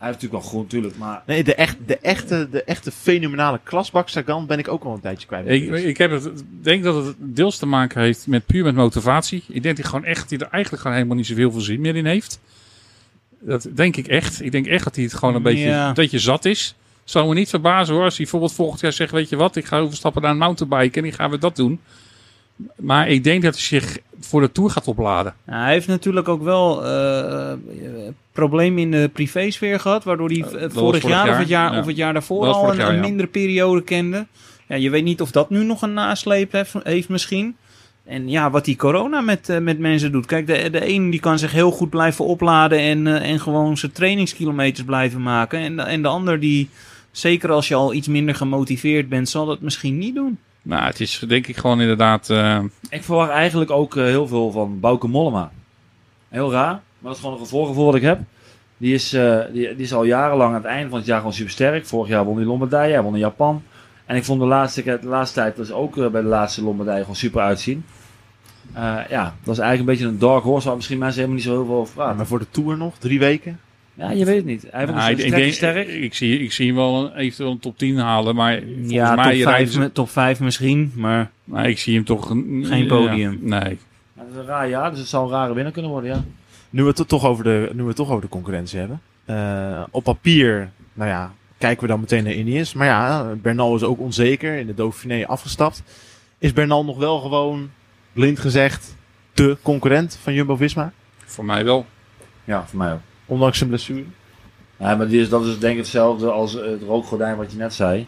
Hij 0.00 0.08
heeft 0.08 0.20
natuurlijk 0.22 0.42
wel 0.42 0.52
goed, 0.52 0.62
natuurlijk, 0.62 0.96
maar... 0.96 1.22
Nee, 1.26 1.44
de, 1.44 1.54
echt, 1.54 1.76
de, 1.86 1.98
echte, 1.98 2.48
de 2.50 2.64
echte 2.64 2.90
fenomenale 2.90 3.60
klasbak 3.62 4.08
Sagan 4.08 4.46
ben 4.46 4.58
ik 4.58 4.68
ook 4.68 4.84
al 4.84 4.94
een 4.94 5.00
tijdje 5.00 5.26
kwijt. 5.26 5.48
Ik, 5.48 5.70
ik 5.72 5.98
heb 5.98 6.10
het, 6.10 6.44
denk 6.62 6.84
dat 6.84 7.04
het 7.04 7.14
deels 7.18 7.58
te 7.58 7.66
maken 7.66 8.00
heeft 8.00 8.26
met 8.26 8.46
puur 8.46 8.64
met 8.64 8.74
motivatie. 8.74 9.44
Ik 9.48 9.62
denk 9.62 9.76
dat 9.76 9.76
hij 9.76 9.84
gewoon 9.84 10.04
echt, 10.04 10.28
die 10.28 10.38
er 10.38 10.48
eigenlijk 10.50 10.82
gewoon 10.82 10.96
helemaal 10.96 11.16
niet 11.16 11.26
zoveel 11.26 11.50
veel 11.50 11.60
zin 11.60 11.80
meer 11.80 11.96
in 11.96 12.06
heeft. 12.06 12.40
Dat 13.40 13.68
denk 13.74 13.96
ik 13.96 14.06
echt. 14.06 14.42
Ik 14.42 14.52
denk 14.52 14.66
echt 14.66 14.84
dat 14.84 14.94
hij 14.94 15.04
het 15.04 15.14
gewoon 15.14 15.34
een 15.34 15.42
beetje, 15.42 15.64
Ja. 15.64 15.88
een 15.88 15.94
beetje 15.94 16.18
zat 16.18 16.44
is. 16.44 16.74
Zou 17.04 17.28
me 17.28 17.34
niet 17.34 17.48
verbazen 17.48 17.94
hoor, 17.94 18.04
als 18.04 18.14
hij 18.14 18.22
bijvoorbeeld 18.22 18.52
volgend 18.54 18.80
jaar 18.80 18.92
zegt, 18.92 19.12
weet 19.12 19.28
je 19.28 19.36
wat, 19.36 19.56
ik 19.56 19.64
ga 19.64 19.78
overstappen 19.78 20.22
naar 20.22 20.30
een 20.30 20.36
mountainbike 20.38 20.98
en 20.98 21.04
ik 21.04 21.14
ga 21.14 21.28
weer 21.28 21.38
dat 21.38 21.56
doen. 21.56 21.80
Maar 22.76 23.08
ik 23.08 23.24
denk 23.24 23.42
dat 23.42 23.54
hij 23.54 23.62
zich 23.62 23.98
voor 24.20 24.40
de 24.40 24.52
Tour 24.52 24.70
gaat 24.70 24.86
opladen. 24.88 25.34
Nou, 25.44 25.62
hij 25.62 25.72
heeft 25.72 25.86
natuurlijk 25.86 26.28
ook 26.28 26.42
wel 26.42 26.84
eh, 26.84 27.52
problemen 28.32 28.82
in 28.82 28.90
de 28.90 29.10
privésfeer 29.12 29.80
gehad, 29.80 30.04
waardoor 30.04 30.28
hij 30.28 30.38
eh, 30.38 30.44
vorig, 30.50 30.72
vorig 30.72 31.02
jaar, 31.02 31.26
jaar, 31.26 31.30
of 31.32 31.38
het 31.38 31.48
jaar, 31.48 31.72
ja. 31.72 31.78
of 31.80 31.86
het 31.86 31.96
jaar 31.96 32.12
daarvoor 32.12 32.46
al 32.46 32.70
een, 32.70 32.76
jaar, 32.76 32.88
een 32.88 32.94
ja. 32.94 33.00
mindere 33.00 33.28
periode 33.28 33.82
kende. 33.82 34.26
Ja, 34.68 34.76
je 34.76 34.90
weet 34.90 35.04
niet 35.04 35.20
of 35.20 35.30
dat 35.30 35.50
nu 35.50 35.64
nog 35.64 35.82
een 35.82 35.92
nasleep 35.94 36.52
heeft, 36.52 36.74
heeft 36.82 37.08
misschien. 37.08 37.56
En 38.04 38.28
ja, 38.28 38.50
wat 38.50 38.64
die 38.64 38.76
corona 38.76 39.20
met, 39.20 39.48
eh, 39.48 39.58
met 39.58 39.78
mensen 39.78 40.12
doet. 40.12 40.26
Kijk, 40.26 40.46
de, 40.46 40.70
de 40.70 40.88
een 40.88 41.10
die 41.10 41.20
kan 41.20 41.38
zich 41.38 41.52
heel 41.52 41.70
goed 41.70 41.90
blijven 41.90 42.24
opladen 42.24 42.78
en, 42.78 43.06
en 43.06 43.40
gewoon 43.40 43.76
zijn 43.76 43.92
trainingskilometers 43.92 44.84
blijven 44.86 45.22
maken. 45.22 45.58
En, 45.58 45.76
de- 45.76 45.82
en 45.82 46.02
de 46.02 46.08
ander 46.08 46.40
die, 46.40 46.68
zeker 47.10 47.50
als 47.50 47.68
je 47.68 47.74
al 47.74 47.94
iets 47.94 48.08
minder 48.08 48.34
gemotiveerd 48.34 49.08
bent, 49.08 49.28
zal 49.28 49.46
dat 49.46 49.60
misschien 49.60 49.98
niet 49.98 50.14
doen. 50.14 50.38
Nou, 50.62 50.84
het 50.84 51.00
is 51.00 51.18
denk 51.28 51.46
ik 51.46 51.56
gewoon 51.56 51.80
inderdaad... 51.80 52.30
eh, 52.30 52.58
Ik 52.90 53.04
verwacht 53.04 53.30
eigenlijk 53.30 53.70
ook 53.70 53.96
eh, 53.96 54.04
heel 54.04 54.26
veel 54.26 54.50
van 54.50 54.80
Bauke 54.80 55.08
Mollema. 55.08 55.50
Heel 56.28 56.52
raar, 56.52 56.72
maar 56.72 56.82
dat 57.00 57.14
is 57.14 57.20
gewoon 57.20 57.40
een 57.40 57.46
voorgevoel 57.46 57.84
wat 57.84 57.94
ik 57.94 58.02
heb. 58.02 58.20
Die 58.76 58.94
is, 58.94 59.12
eh, 59.12 59.38
die, 59.52 59.74
die 59.74 59.84
is 59.84 59.92
al 59.94 60.04
jarenlang 60.04 60.50
aan 60.50 60.62
het 60.62 60.64
einde 60.64 60.88
van 60.88 60.98
het 60.98 61.06
jaar 61.06 61.18
gewoon 61.18 61.32
super 61.32 61.52
sterk. 61.52 61.86
Vorig 61.86 62.08
jaar 62.08 62.24
won 62.24 62.36
hij 62.36 62.44
Lombardije, 62.44 62.92
hij 62.92 63.02
won 63.02 63.12
in 63.14 63.18
Japan. 63.20 63.62
En 64.06 64.16
ik 64.16 64.24
vond 64.24 64.40
de 64.40 64.46
laatste, 64.46 64.82
de 64.82 64.98
laatste 65.06 65.40
tijd, 65.40 65.56
dus 65.56 65.72
ook 65.72 65.94
bij 65.94 66.20
de 66.22 66.28
laatste 66.28 66.62
Lombardije, 66.62 67.00
gewoon 67.00 67.16
super 67.16 67.40
uitzien. 67.40 67.84
Eh, 68.72 68.96
ja, 69.08 69.34
dat 69.44 69.54
is 69.54 69.60
eigenlijk 69.60 69.78
een 69.78 69.84
beetje 69.84 70.06
een 70.06 70.18
dark 70.18 70.42
horse 70.42 70.66
waar 70.66 70.76
misschien 70.76 70.98
mensen 70.98 71.16
helemaal 71.20 71.38
niet 71.38 71.48
zo 71.50 71.56
heel 71.56 71.66
veel 71.66 71.74
over 71.80 71.94
praten. 71.94 72.16
maar 72.16 72.26
voor 72.26 72.38
de 72.38 72.50
Tour 72.50 72.76
nog, 72.76 72.94
drie 72.98 73.18
weken. 73.18 73.60
Ja, 74.00 74.10
je 74.10 74.24
weet 74.24 74.36
het 74.36 74.44
niet. 74.44 74.62
Hij 74.70 74.80
heeft 74.80 74.92
nou, 74.92 75.04
ook 75.12 75.18
ik, 75.18 75.26
sterk 75.26 75.40
denk, 75.42 75.52
sterk. 75.52 75.88
ik, 75.88 76.14
zie, 76.14 76.38
ik 76.40 76.52
zie 76.52 76.66
hem 76.66 76.74
wel 76.76 77.04
een, 77.04 77.16
eventueel 77.16 77.50
een 77.50 77.58
top 77.58 77.78
10 77.78 77.98
halen, 77.98 78.34
maar 78.34 78.60
volgens 78.62 78.90
Ja, 78.92 79.14
mij 79.14 79.24
top 79.24 79.24
rijden 79.24 79.46
5, 79.46 79.70
ze- 79.72 79.92
top 79.92 80.10
5 80.10 80.40
misschien, 80.40 80.92
maar 80.94 81.30
Maar 81.44 81.68
ik 81.68 81.78
zie 81.78 81.94
hem 81.94 82.04
toch... 82.04 82.30
een- 82.30 82.62
Geen 82.66 82.82
ja, 82.82 82.88
podium. 82.88 83.38
nee. 83.42 83.78
Ja, 84.16 84.22
dat 84.22 84.26
is 84.32 84.36
een 84.36 84.44
raar 84.46 84.68
jaar, 84.68 84.90
dus 84.90 84.98
het 84.98 85.08
zou 85.08 85.24
een 85.24 85.30
rare 85.32 85.54
winnaar 85.54 85.72
kunnen 85.72 85.90
worden, 85.90 86.10
ja. 86.10 86.24
Nu 86.70 86.82
we 86.82 86.92
het 86.96 87.08
toch 87.08 87.24
over 87.24 87.44
de, 87.44 87.70
nu 87.72 87.80
we 87.82 87.86
het 87.88 87.96
toch 87.96 88.08
over 88.10 88.20
de 88.22 88.28
concurrentie 88.28 88.78
hebben. 88.78 89.00
Eh, 89.24 89.82
op 89.90 90.04
papier, 90.04 90.70
nou 90.92 91.10
ja, 91.10 91.32
kijken 91.58 91.82
we 91.82 91.88
dan 91.88 92.00
meteen 92.00 92.24
naar 92.24 92.32
Ineos. 92.32 92.72
Maar 92.74 92.86
ja, 92.86 93.34
Bernal 93.42 93.74
is 93.74 93.82
ook 93.82 94.00
onzeker, 94.00 94.58
in 94.58 94.66
de 94.66 94.74
Dauphiné 94.74 95.26
afgestapt. 95.26 95.82
Is 96.38 96.52
Bernal 96.52 96.84
nog 96.84 96.96
wel 96.98 97.18
gewoon, 97.20 97.70
blind 98.12 98.38
gezegd, 98.38 98.96
de 99.34 99.56
concurrent 99.62 100.18
van 100.22 100.32
Jumbo-Visma? 100.34 100.92
Voor 101.24 101.44
mij 101.44 101.64
wel. 101.64 101.86
Ja, 102.44 102.64
voor 102.66 102.78
mij 102.78 102.92
ook. 102.92 103.00
Ondanks 103.30 103.56
zijn 103.58 103.68
blessure? 103.68 104.04
Ja, 104.76 104.94
maar 104.96 105.08
die 105.08 105.20
is, 105.20 105.28
dat 105.28 105.44
is 105.46 105.58
denk 105.58 105.72
ik 105.72 105.78
hetzelfde 105.80 106.30
als 106.30 106.60
eh, 106.60 106.70
het 106.70 106.82
rookgordijn 106.82 107.36
wat 107.36 107.50
je 107.52 107.56
net 107.58 107.74
zei. 107.74 108.04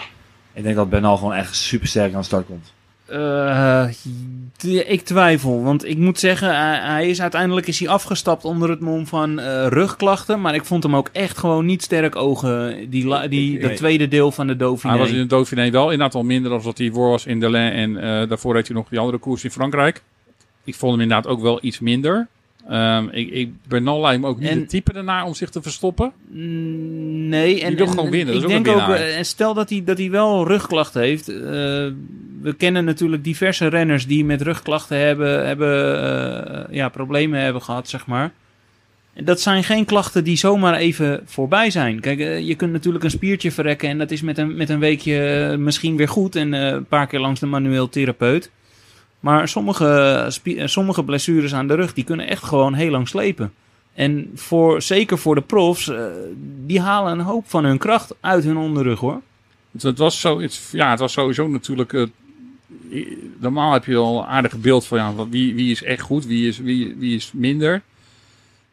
Ik 0.52 0.62
denk 0.62 0.76
dat 0.76 0.90
Bernal 0.90 1.16
gewoon 1.16 1.34
echt 1.34 1.56
super 1.56 1.88
sterk 1.88 2.12
aan 2.12 2.18
de 2.20 2.26
start 2.26 2.46
komt. 2.46 2.72
Eh, 3.06 3.88
ik 4.92 5.00
twijfel, 5.04 5.62
want 5.62 5.84
ik 5.88 5.98
moet 5.98 6.18
zeggen, 6.18 6.56
hij, 6.84 7.08
is 7.08 7.20
uiteindelijk 7.22 7.66
is 7.66 7.78
hij 7.78 7.88
afgestapt 7.88 8.44
onder 8.44 8.70
het 8.70 8.80
mom 8.80 9.06
van 9.06 9.38
eh, 9.38 9.66
rugklachten, 9.66 10.40
maar 10.40 10.54
ik 10.54 10.64
vond 10.64 10.82
hem 10.82 10.96
ook 10.96 11.08
echt 11.12 11.38
gewoon 11.38 11.66
niet 11.66 11.82
sterk 11.82 12.16
ogen, 12.16 12.90
die, 12.90 13.06
la- 13.06 13.26
die, 13.28 13.58
dat 13.58 13.76
tweede 13.76 14.08
deel 14.08 14.30
van 14.30 14.46
de 14.46 14.56
Dauphiné. 14.56 14.92
Hij 14.92 15.00
was 15.02 15.10
in 15.10 15.16
de 15.18 15.26
Dauphiné 15.26 15.70
wel 15.70 15.82
inderdaad 15.90 16.14
al 16.14 16.22
minder 16.22 16.50
dan 16.50 16.62
dat 16.62 16.78
hij 16.78 16.90
voor 16.90 17.08
was 17.08 17.26
in 17.26 17.40
Delin. 17.40 17.70
En 17.72 17.96
eh, 17.96 18.28
daarvoor 18.28 18.54
reed 18.54 18.66
hij 18.66 18.76
nog 18.76 18.88
die 18.88 18.98
andere 18.98 19.18
koers 19.18 19.44
in 19.44 19.50
Frankrijk. 19.50 20.02
Ik 20.64 20.74
vond 20.74 20.92
hem 20.92 21.00
inderdaad 21.00 21.26
ook 21.32 21.40
wel 21.40 21.58
iets 21.62 21.78
minder. 21.80 22.26
Ehm, 22.68 23.08
ik, 23.10 23.30
ik, 23.30 23.50
Bernal 23.68 24.00
lijkt 24.00 24.20
me 24.20 24.26
ook 24.26 24.38
niet 24.40 24.48
En- 24.48 24.58
de 24.58 24.66
type 24.66 24.92
ernaar 24.92 25.24
om 25.24 25.34
zich 25.34 25.50
te 25.50 25.62
verstoppen. 25.62 26.12
Mm, 26.30 27.28
Nee, 27.28 27.62
en, 27.62 27.74
wil 27.76 27.86
en- 27.86 27.92
gewoon 27.92 28.10
winnen, 28.10 28.34
Ik 28.34 28.42
ook 28.42 28.48
denk 28.48 28.68
ook, 28.68 28.74
winnaar. 28.76 28.94
eh, 28.96 29.18
en 29.18 29.24
stel 29.24 29.54
dat 29.54 29.70
hij, 29.70 29.82
dat 29.84 29.98
hij 29.98 30.10
wel 30.10 30.46
rugklachten 30.46 31.02
heeft. 31.02 31.28
eh, 31.28 31.36
we 32.42 32.54
kennen 32.56 32.84
natuurlijk 32.84 33.24
diverse 33.24 33.66
renners 33.66 34.06
die 34.06 34.24
met 34.24 34.42
rugklachten 34.42 34.98
hebben, 34.98 35.46
hebben 35.46 36.02
eh, 36.68 36.74
ja, 36.74 36.88
problemen 36.88 37.40
hebben 37.40 37.62
gehad, 37.62 37.88
zeg 37.88 38.06
maar. 38.06 38.32
En 39.14 39.24
Dat 39.24 39.40
zijn 39.40 39.64
geen 39.64 39.84
klachten 39.84 40.24
die 40.24 40.36
zomaar 40.36 40.74
even 40.74 41.20
voorbij 41.24 41.70
zijn. 41.70 42.00
Kijk, 42.00 42.18
je 42.18 42.54
kunt 42.54 42.72
natuurlijk 42.72 43.04
een 43.04 43.10
spiertje 43.10 43.52
verrekken 43.52 43.88
en 43.88 43.98
dat 43.98 44.10
is 44.10 44.22
met 44.22 44.38
een, 44.38 44.56
met 44.56 44.68
een 44.68 44.78
weekje 44.78 45.56
misschien 45.58 45.96
weer 45.96 46.08
goed. 46.08 46.36
En 46.36 46.52
een 46.52 46.84
paar 46.84 47.06
keer 47.06 47.20
langs 47.20 47.40
de 47.40 47.46
manueel 47.46 47.88
therapeut. 47.88 48.50
Maar 49.22 49.48
sommige, 49.48 49.86
eh, 50.44 50.66
sommige 50.66 51.04
blessures 51.04 51.54
aan 51.54 51.66
de 51.66 51.74
rug, 51.74 51.92
die 51.92 52.04
kunnen 52.04 52.28
echt 52.28 52.42
gewoon 52.42 52.74
heel 52.74 52.90
lang 52.90 53.08
slepen. 53.08 53.52
En 53.94 54.30
voor, 54.34 54.82
zeker 54.82 55.18
voor 55.18 55.34
de 55.34 55.40
profs, 55.40 55.88
eh, 55.88 56.04
die 56.66 56.80
halen 56.80 57.12
een 57.12 57.24
hoop 57.24 57.44
van 57.50 57.64
hun 57.64 57.78
kracht 57.78 58.14
uit 58.20 58.44
hun 58.44 58.56
onderrug 58.56 58.98
hoor. 58.98 59.20
Het, 59.80 59.98
was 59.98 60.20
zo, 60.20 60.40
het, 60.40 60.68
ja, 60.72 60.90
het 60.90 60.98
was 60.98 61.12
sowieso 61.12 61.48
natuurlijk. 61.48 61.92
eh, 61.92 62.06
normaal 63.38 63.72
heb 63.72 63.84
je 63.84 63.96
al 63.96 64.18
een 64.18 64.28
aardig 64.28 64.56
beeld 64.56 64.86
van 64.86 64.98
ja, 64.98 65.28
wie, 65.28 65.54
wie 65.54 65.70
is 65.70 65.82
echt 65.82 66.00
goed, 66.00 66.26
wie 66.26 66.48
is, 66.48 66.58
wie, 66.58 66.94
wie 66.98 67.14
is 67.14 67.30
minder. 67.34 67.82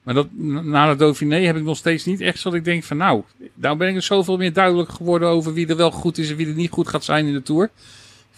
Maar 0.03 0.13
dat, 0.13 0.27
na 0.63 0.89
de 0.89 0.95
Dauphiné 0.95 1.39
heb 1.39 1.55
ik 1.55 1.63
nog 1.63 1.77
steeds 1.77 2.05
niet 2.05 2.21
echt 2.21 2.43
dat 2.43 2.53
ik 2.53 2.63
denk 2.63 2.83
van 2.83 2.97
nou, 2.97 3.23
nou 3.53 3.77
ben 3.77 3.95
ik 3.95 4.01
zoveel 4.01 4.37
meer 4.37 4.53
duidelijk 4.53 4.89
geworden 4.89 5.29
over 5.29 5.53
wie 5.53 5.67
er 5.67 5.75
wel 5.75 5.91
goed 5.91 6.17
is 6.17 6.29
en 6.29 6.35
wie 6.35 6.47
er 6.47 6.53
niet 6.53 6.71
goed 6.71 6.87
gaat 6.87 7.03
zijn 7.03 7.25
in 7.25 7.33
de 7.33 7.41
Tour. 7.41 7.69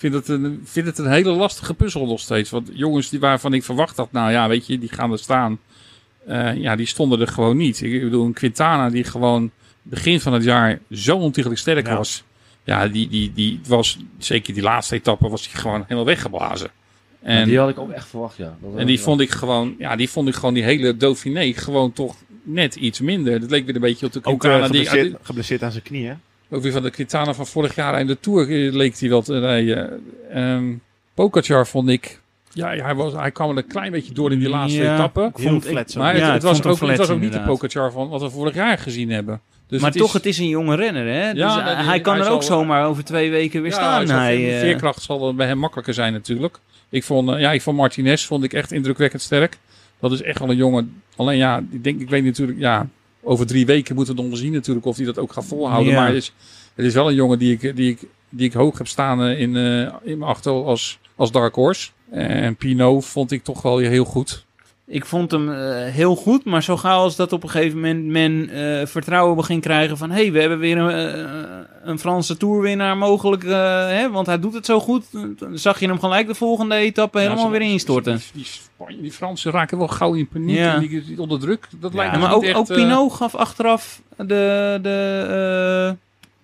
Ik 0.02 0.12
vind 0.12 0.28
het 0.28 0.40
een, 0.40 0.62
vind 0.64 0.86
het 0.86 0.98
een 0.98 1.12
hele 1.12 1.32
lastige 1.32 1.74
puzzel 1.74 2.06
nog 2.06 2.20
steeds. 2.20 2.50
Want 2.50 2.70
jongens 2.74 3.10
die 3.10 3.20
waarvan 3.20 3.54
ik 3.54 3.64
verwacht 3.64 3.98
had, 3.98 4.12
nou 4.12 4.32
ja, 4.32 4.48
weet 4.48 4.68
je, 4.68 4.80
die 4.80 4.90
gaan 4.90 5.12
er 5.12 5.20
staan. 5.20 5.60
Eh, 6.26 6.56
ja, 6.56 6.76
die 6.76 6.86
stonden 6.86 7.20
er 7.20 7.28
gewoon 7.28 7.58
niet. 7.58 7.82
Ik 7.82 8.02
bedoel, 8.02 8.26
een 8.26 8.34
Quintana 8.34 8.90
die 8.90 9.04
gewoon 9.04 9.52
begin 9.82 10.20
van 10.20 10.34
het 10.34 10.44
jaar 10.44 10.80
zo 10.92 11.18
ontiegelijk 11.18 11.60
sterk 11.60 11.88
Ja. 11.88 11.96
was. 11.96 12.24
Ja, 12.64 12.88
die, 12.88 13.08
die, 13.08 13.32
die 13.34 13.60
was, 13.68 13.98
zeker 14.18 14.54
die 14.54 14.64
laatste 14.64 14.96
etappe, 14.96 15.30
was 15.30 15.50
hij 15.52 15.62
gewoon 15.62 15.82
helemaal 15.82 16.06
weggeblazen. 16.06 16.70
En, 17.22 17.48
die 17.48 17.60
had 17.60 17.70
ik 17.70 17.80
ook 17.80 17.92
echt 17.92 18.08
verwacht, 18.08 18.38
ja. 18.38 18.58
Dat 18.62 18.76
en 18.76 18.86
die 18.86 19.00
vond 19.00 19.22
ik 19.22 19.30
gewoon, 19.30 19.76
ja, 19.78 19.96
die 19.96 20.10
vond 20.10 20.28
ik 20.28 20.36
gewoon 20.36 20.54
die 20.54 20.64
hele 20.64 20.98
Dauphiné 20.98 21.54
gewoon 21.54 21.94
toch 21.94 22.16
net 22.44 22.76
iets 22.76 23.00
minder. 23.00 23.40
Dat 23.40 23.50
leek 23.50 23.66
weer 23.66 23.76
een 23.76 23.82
beetje 23.82 24.06
op 24.06 24.12
de 24.14 24.20
Ook 24.24 24.40
Quintana 24.40 24.66
eh, 24.66 24.72
die, 24.72 24.86
geblesseerd, 24.86 25.18
geblesseerd 25.22 25.64
aan 25.64 25.72
zijn 25.72 25.84
knieën. 25.84 26.20
Ook 26.52 26.62
weer 26.62 26.72
van 26.72 26.84
de 26.84 26.90
Quintana 26.92 27.34
van 27.34 27.48
vorig 27.48 27.76
jaar 27.76 28.00
in 28.00 28.08
de 28.08 28.20
Tour 28.20 28.46
leek 28.72 29.00
hij 29.00 29.22
te 29.22 29.40
rijden. 29.40 30.02
Pogacar 31.14 31.68
vond 31.68 31.90
ik, 31.90 32.20
ja, 32.54 32.68
hij, 32.76 32.96
was, 32.96 33.14
hij 33.14 33.32
kwam 33.32 33.50
er 33.50 33.58
een 33.58 33.68
klein 33.68 33.92
beetje 33.92 34.14
door 34.14 34.32
in 34.32 34.40
die 34.40 34.50
laatste 34.50 34.82
Ja. 34.82 34.94
etappe. 34.94 35.32
Heel 35.36 35.62
vond-. 35.62 35.96
Maar 35.96 36.18
Ja, 36.18 36.34
het, 36.34 36.44
was 36.44 36.52
ook, 36.58 36.64
het 36.64 36.80
was 36.80 36.90
flats 36.96 37.10
ook 37.10 37.20
niet 37.20 37.34
de. 37.34 37.40
Pogacar 37.40 37.92
van 37.92 38.10
wat 38.10 38.22
we 38.22 38.30
vorig 38.30 38.54
jaar 38.54 38.78
gezien 38.78 39.10
hebben. 39.10 39.42
Dus 39.68 39.82
maar 39.82 39.90
het 39.90 40.00
toch, 40.00 40.08
is, 40.08 40.14
het 40.14 40.26
is 40.26 40.38
een 40.38 40.48
jonge 40.48 40.76
renner, 40.76 41.06
hè? 41.06 41.30
Ja, 41.30 41.34
dus 41.34 41.86
hij, 41.86 42.02
kan 42.02 42.16
hij 42.18 42.26
er 42.26 42.32
ook 42.32 42.44
zal- 42.44 42.60
zomaar 42.60 42.86
over 42.86 43.04
twee 43.04 43.32
weken 43.32 43.62
weer 43.62 43.72
ja, 43.72 43.78
staan. 43.78 44.10
Hij, 44.10 44.38
de 44.38 44.52
eh, 44.52 44.60
veerkracht 44.60 45.02
zal 45.02 45.36
bij 45.36 45.48
hem 45.48 45.58
makkelijker 45.58 45.94
zijn 45.94 46.14
natuurlijk. 46.14 46.58
Ik 46.90 47.04
vond, 47.04 47.30
eh, 47.30 47.40
ja, 47.40 47.52
ik 47.52 47.62
vond 47.62 47.78
Martinez 47.78 48.26
vond 48.26 48.44
ik 48.44 48.54
echt 48.54 48.72
indrukwekkend 48.72 49.22
sterk. 49.22 49.58
Dat 50.00 50.12
is 50.12 50.22
echt 50.22 50.40
wel 50.40 50.50
een 50.50 50.56
jongen. 50.56 51.02
Alleen 51.16 51.38
ja, 51.38 51.64
ik 51.72 51.84
denk, 51.84 52.02
ik 52.02 52.10
weet 52.10 52.24
natuurlijk, 52.24 52.60
ja, 52.60 52.88
over 53.22 53.46
drie 53.46 53.66
weken 53.66 53.96
moeten 53.96 54.16
we 54.16 54.22
nog 54.22 54.38
zien 54.38 54.52
natuurlijk 54.52 54.86
of 54.86 54.98
hij 54.98 55.06
dat 55.06 55.20
ook 55.20 55.34
gaat 55.34 55.46
volhouden. 55.46 55.94
Ja. 55.94 56.00
Maar 56.00 56.08
het 56.08 56.18
is, 56.18 56.34
het 56.76 56.86
is 56.86 56.94
wel 56.94 57.08
een 57.08 57.16
jongen 57.16 57.40
die 57.40 57.58
ik, 57.60 57.76
die 57.76 57.92
ik, 57.92 58.00
die 58.30 58.48
ik 58.48 58.54
hoog 58.54 58.78
heb 58.78 58.88
staan 58.88 59.24
eh, 59.24 59.40
in, 59.40 59.56
eh, 59.56 59.94
in 60.04 60.18
mijn 60.18 60.32
achterhoofd 60.32 60.68
als, 60.68 61.00
als 61.16 61.32
Dark 61.32 61.56
Horse. 61.56 61.90
En 62.12 62.56
Pino 62.56 63.02
vond 63.02 63.32
ik 63.32 63.44
toch 63.44 63.62
wel 63.62 63.78
heel 63.78 64.06
goed. 64.06 64.46
Ik 64.94 65.06
vond 65.06 65.32
hem 65.32 65.52
eh, 65.52 65.86
heel 65.86 66.16
goed, 66.16 66.46
maar 66.46 66.64
zo 66.64 66.78
gauw 66.78 67.00
als 67.00 67.16
dat 67.16 67.34
op 67.34 67.44
een 67.44 67.50
gegeven 67.50 67.80
moment 67.80 68.06
men 68.06 68.50
eh, 68.50 68.86
vertrouwen 68.88 69.36
begint 69.36 69.62
krijgen 69.62 69.98
van... 69.98 70.10
hé, 70.12 70.22
hey, 70.22 70.32
we 70.32 70.40
hebben 70.40 70.60
weer 70.60 70.78
een, 70.78 70.90
eh, 71.16 71.30
een 71.84 72.00
Franse 72.00 72.38
toerwinnaar 72.38 72.98
mogelijk, 72.98 73.44
eh, 73.44 73.52
hè, 73.88 74.10
want 74.12 74.28
hij 74.28 74.40
doet 74.40 74.54
het 74.54 74.66
zo 74.66 74.80
goed. 74.80 75.06
Dan 75.12 75.58
zag 75.58 75.80
je 75.80 75.88
hem 75.88 76.00
gelijk 76.00 76.28
de 76.28 76.36
volgende 76.36 76.76
etappe 76.76 77.20
helemaal 77.20 77.46
ze- 77.46 77.52
weer 77.52 77.62
instorten. 77.62 78.16
Die, 78.16 78.26
die, 78.34 78.46
Spanje- 78.46 79.02
die 79.02 79.12
Fransen 79.12 79.52
raken 79.52 79.78
wel 79.78 79.88
gauw 79.88 80.14
in 80.14 80.28
paniek 80.28 80.58
Ja. 80.58 80.74
en 80.74 80.80
die, 80.80 81.04
die 81.06 81.20
onder 81.22 81.40
druk. 81.40 81.68
Dat 81.80 81.94
lijkt 81.94 82.14
Ja, 82.14 82.20
maar 82.20 82.34
ook, 82.34 82.44
echt, 82.44 82.56
ook 82.56 82.68
Pinot 82.68 83.14
gaf 83.14 83.36
achteraf 83.36 84.02
de, 84.18 84.80
de, 84.82 85.26
eh, 85.90 85.94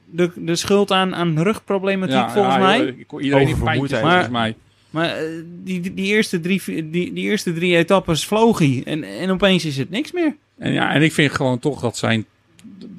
de, 0.06 0.32
de 0.36 0.56
schuld 0.56 0.92
aan, 0.92 1.16
aan 1.16 1.42
rugproblematiek 1.42 2.16
ja, 2.16 2.30
volgens 2.30 2.56
ja, 2.56 2.62
mij. 2.62 3.06
Iedereen 3.20 3.48
in 3.48 3.60
pijntjes 3.64 4.00
volgens 4.00 4.30
mij. 4.30 4.56
Maar 4.90 5.10
eh, 5.10 5.24
die, 5.64 5.80
die, 5.82 5.94
die 5.94 6.06
eerste 6.06 6.40
drie, 6.40 6.62
die, 6.66 6.90
die 7.14 7.14
eerste 7.24 7.54
drie 7.54 7.76
etappes 7.78 8.26
vloog 8.26 8.60
hij. 8.60 8.82
En, 8.86 9.04
en 9.04 9.30
opeens 9.32 9.66
is 9.66 9.78
het 9.78 9.90
niks 9.90 10.12
meer. 10.12 10.36
En 10.58 10.72
ja, 10.74 10.94
en 10.94 11.02
ik 11.02 11.14
vind 11.14 11.32
gewoon 11.32 11.60
toch 11.60 11.80
dat 11.82 11.98
zijn. 11.98 12.26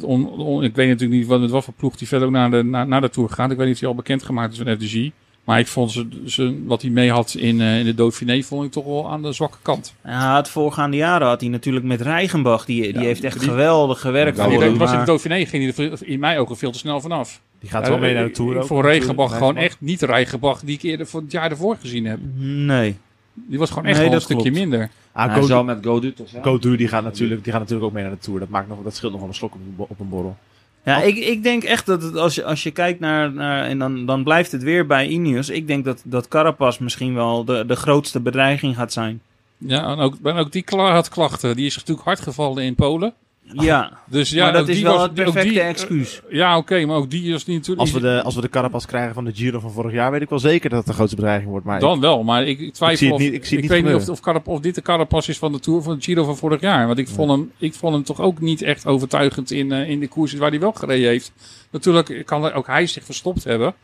On, 0.01 0.29
on- 0.29 0.64
ik 0.64 0.74
weet 0.74 0.88
natuurlijk 0.88 1.18
niet 1.20 1.29
wat, 1.29 1.40
met 1.40 1.51
wat 1.51 1.64
voor 1.64 1.74
ploeg 1.74 1.96
die 1.96 2.09
verder 2.09 2.27
ook 2.27 2.35
naar 2.35 2.51
de, 2.51 2.62
naar, 2.64 2.87
naar 2.88 3.01
de 3.01 3.11
Tour 3.11 3.29
gaat. 3.31 3.51
Ik 3.51 3.57
weet 3.57 3.66
niet 3.66 3.74
of 3.74 3.81
hij 3.81 3.88
al 3.88 3.94
bekendgemaakt 3.94 4.53
is 4.53 4.59
van 4.59 4.77
FDG. 4.77 5.11
Maar 5.44 5.59
ik 5.59 5.66
vond 5.66 5.92
ze, 5.92 6.09
ze, 6.27 6.62
wat 6.64 6.83
hij 6.83 6.90
mee 6.90 7.11
had 7.11 7.35
in, 7.35 7.61
eh, 7.61 7.79
in 7.79 7.85
de 7.85 7.94
Dauphiné, 7.94 8.42
vond 8.42 8.64
ik 8.64 8.72
toch 8.72 8.85
wel 8.85 9.11
aan 9.11 9.22
de 9.22 9.33
zwakke 9.33 9.57
kant. 9.62 9.94
Ja, 10.05 10.37
het 10.37 10.48
voorgaande 10.48 10.96
jaren 10.96 11.27
had 11.27 11.40
hij 11.40 11.51
natuurlijk 11.51 11.85
met 11.85 12.01
Reichenbach. 12.01 12.64
Die, 12.64 12.83
die 12.83 12.92
Ja, 12.92 13.01
heeft 13.01 13.24
echt 13.24 13.40
die- 13.40 13.48
geweldig 13.48 14.01
gewerkt 14.01 14.37
Ja, 14.37 14.44
voor 14.51 14.77
was 14.77 14.92
in 14.92 14.98
de 14.98 15.05
Dauphiné 15.05 15.46
ging 15.46 15.74
hij 15.77 15.90
er 15.90 15.98
in 16.01 16.20
mijn 16.20 16.38
ogen 16.38 16.57
veel 16.57 16.70
te 16.70 16.79
snel 16.79 17.01
vanaf. 17.01 17.40
Die 17.61 17.71
gaat 17.71 17.88
wel 17.88 17.99
mee 17.99 18.14
naar 18.14 18.25
de 18.25 18.31
Tour 18.31 18.55
Ik 18.55 18.61
ook. 18.61 18.66
vond 18.66 18.85
Regenbach 18.85 19.37
gewoon 19.37 19.57
echt 19.57 19.77
niet 19.81 20.03
Regenbach 20.03 20.61
die 20.61 20.77
ik 20.77 20.83
eerder 20.83 21.07
voor 21.07 21.21
het 21.21 21.33
jaar 21.33 21.51
ervoor 21.51 21.77
gezien 21.77 22.05
heb. 22.05 22.18
Nee. 22.35 22.97
Die 23.35 23.59
was 23.59 23.68
gewoon 23.71 23.85
echt 23.85 23.99
Nee, 24.01 24.11
een 24.11 24.21
stukje 24.21 24.42
klopt. 24.42 24.59
minder. 24.59 24.90
Ah, 25.12 25.33
hij 25.33 25.42
zou 25.42 25.64
met 25.64 25.79
Godu 25.83 26.12
toch 26.12 26.29
zijn? 26.29 26.77
Die 26.77 26.88
gaat, 26.88 27.05
natuurlijk, 27.05 27.42
die 27.44 27.53
gaat 27.53 27.61
natuurlijk 27.61 27.87
ook 27.88 27.94
mee 27.94 28.03
naar 28.03 28.12
de 28.12 28.18
Tour. 28.18 28.40
Dat, 28.40 28.49
maakt 28.49 28.68
nog, 28.68 28.79
dat 28.83 28.97
scheelt 28.97 29.12
nog 29.12 29.21
wel 29.21 29.29
een 29.31 29.35
slok 29.35 29.55
op, 29.55 29.90
op 29.90 30.01
een 30.01 30.09
borrel. 30.09 30.37
Ja, 30.85 31.03
ik, 31.03 31.16
ik 31.16 31.42
denk 31.42 31.62
echt 31.64 31.87
dat 31.87 32.03
het, 32.03 32.16
als 32.16 32.35
je, 32.35 32.44
als 32.44 32.62
je 32.62 32.71
kijkt 32.71 33.01
naar, 33.01 33.33
naar 33.33 33.64
en 33.64 33.79
dan, 33.79 34.07
dan 34.07 34.25
blijft 34.25 34.53
het 34.53 34.62
weer 34.62 34.87
bij 34.87 35.07
Ineos. 35.07 35.49
Ik 35.49 35.66
denk 35.66 35.85
dat, 35.85 36.03
dat 36.05 36.29
Carapaz 36.29 36.79
misschien 36.79 37.14
wel 37.14 37.44
de, 37.44 37.64
de 37.66 37.77
grootste 37.77 38.21
bedreiging 38.21 38.77
gaat 38.77 38.92
zijn. 38.92 39.21
Ja, 39.59 39.90
en 39.90 39.99
ook, 39.99 40.14
en 40.23 40.37
ook 40.37 40.53
die 40.53 40.64
had 40.68 41.09
klachten. 41.09 41.57
Die 41.57 41.66
is 41.66 41.77
natuurlijk 41.77 42.07
hard 42.07 42.21
gevallen 42.21 42.62
in 42.62 42.75
Polen. 42.75 43.14
Ja, 43.53 43.99
Dus 44.07 44.31
ja, 44.31 44.45
maar 44.45 44.53
dat 44.53 44.69
is 44.69 44.75
die 44.75 44.85
wel 44.85 44.93
was, 44.95 45.03
het 45.03 45.15
perfecte 45.15 45.49
die- 45.49 45.61
excuus. 45.61 46.21
Ja, 46.29 46.57
oké, 46.57 46.85
maar 46.87 46.97
ook 46.97 47.11
die 47.11 47.35
is 47.35 47.47
niet 47.47 47.57
natuurlijk. 47.57 47.81
Als 47.81 47.91
we, 47.91 48.01
de, 48.01 48.23
als 48.23 48.35
we 48.35 48.41
de 48.41 48.49
Carapaz 48.49 48.85
krijgen 48.85 49.15
van 49.15 49.25
de 49.25 49.33
Giro 49.35 49.61
van 49.61 49.73
vorig 49.73 49.93
jaar, 49.93 50.11
weet 50.11 50.21
ik 50.23 50.29
wel 50.29 50.39
zeker 50.39 50.71
dat 50.71 50.79
het 50.79 50.87
de 50.89 50.93
grootste 50.93 51.17
bedreiging 51.17 51.51
wordt. 51.51 51.67
Maar 51.67 51.81
Dan 51.81 52.01
wel, 52.01 52.23
maar 52.23 52.47
ik, 52.47 52.59
ik 52.61 52.73
twijfel 52.75 52.89
Ik 52.93 52.99
zie 52.99 53.07
het 53.07 53.17
of, 53.17 53.21
niet- 53.23 53.33
ik 53.33 53.45
zie 53.45 53.53
het 53.59 53.61
niet 53.71 53.71
weet 53.83 53.93
niet 53.93 54.03
of, 54.03 54.09
of, 54.09 54.21
Carap, 54.21 54.49
of 54.49 54.61
dit 54.61 54.75
de 54.75 54.83
Carapaz 54.83 55.29
is 55.29 55.39
van 55.39 55.53
de 55.53 55.61
Tour 55.61 55.83
van 55.83 55.97
de 55.97 56.03
Giro 56.03 56.25
van 56.25 56.37
vorig 56.37 56.61
jaar. 56.61 56.87
Want 56.87 56.99
ik, 56.99 57.09
vond, 57.09 57.31
hem, 57.31 57.53
ik 57.59 57.75
vond 57.75 57.95
hem 57.95 58.05
toch 58.05 58.21
ook 58.21 58.41
niet 58.41 58.63
echt 58.63 58.87
overtuigend 58.87 59.51
in, 59.51 59.73
eh, 59.73 59.89
in 59.91 60.01
de 60.01 60.09
koersen 60.09 60.39
waar 60.39 60.51
hij 60.51 60.61
wel 60.61 60.73
gereden 60.73 61.09
heeft. 61.09 61.33
Natuurlijk 61.71 62.23
kan 62.27 62.45
er 62.45 62.55
ook 62.55 62.67
hij 62.67 62.87
zich 62.87 63.05
verstopt 63.05 63.45
hebben. 63.45 63.75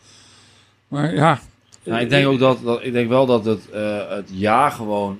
Maar 0.89 1.15
ja. 1.15 1.41
Ja, 1.83 1.99
ik 1.99 2.09
denk 2.09 2.27
ook 2.27 2.39
dat, 2.39 2.59
dat 2.65 2.85
ik 2.85 2.93
denk 2.93 3.09
wel 3.09 3.27
dat 3.27 3.45
het, 3.45 3.71
eh, 3.71 4.09
het 4.09 4.29
jaar 4.33 4.71
gewoon. 4.71 5.19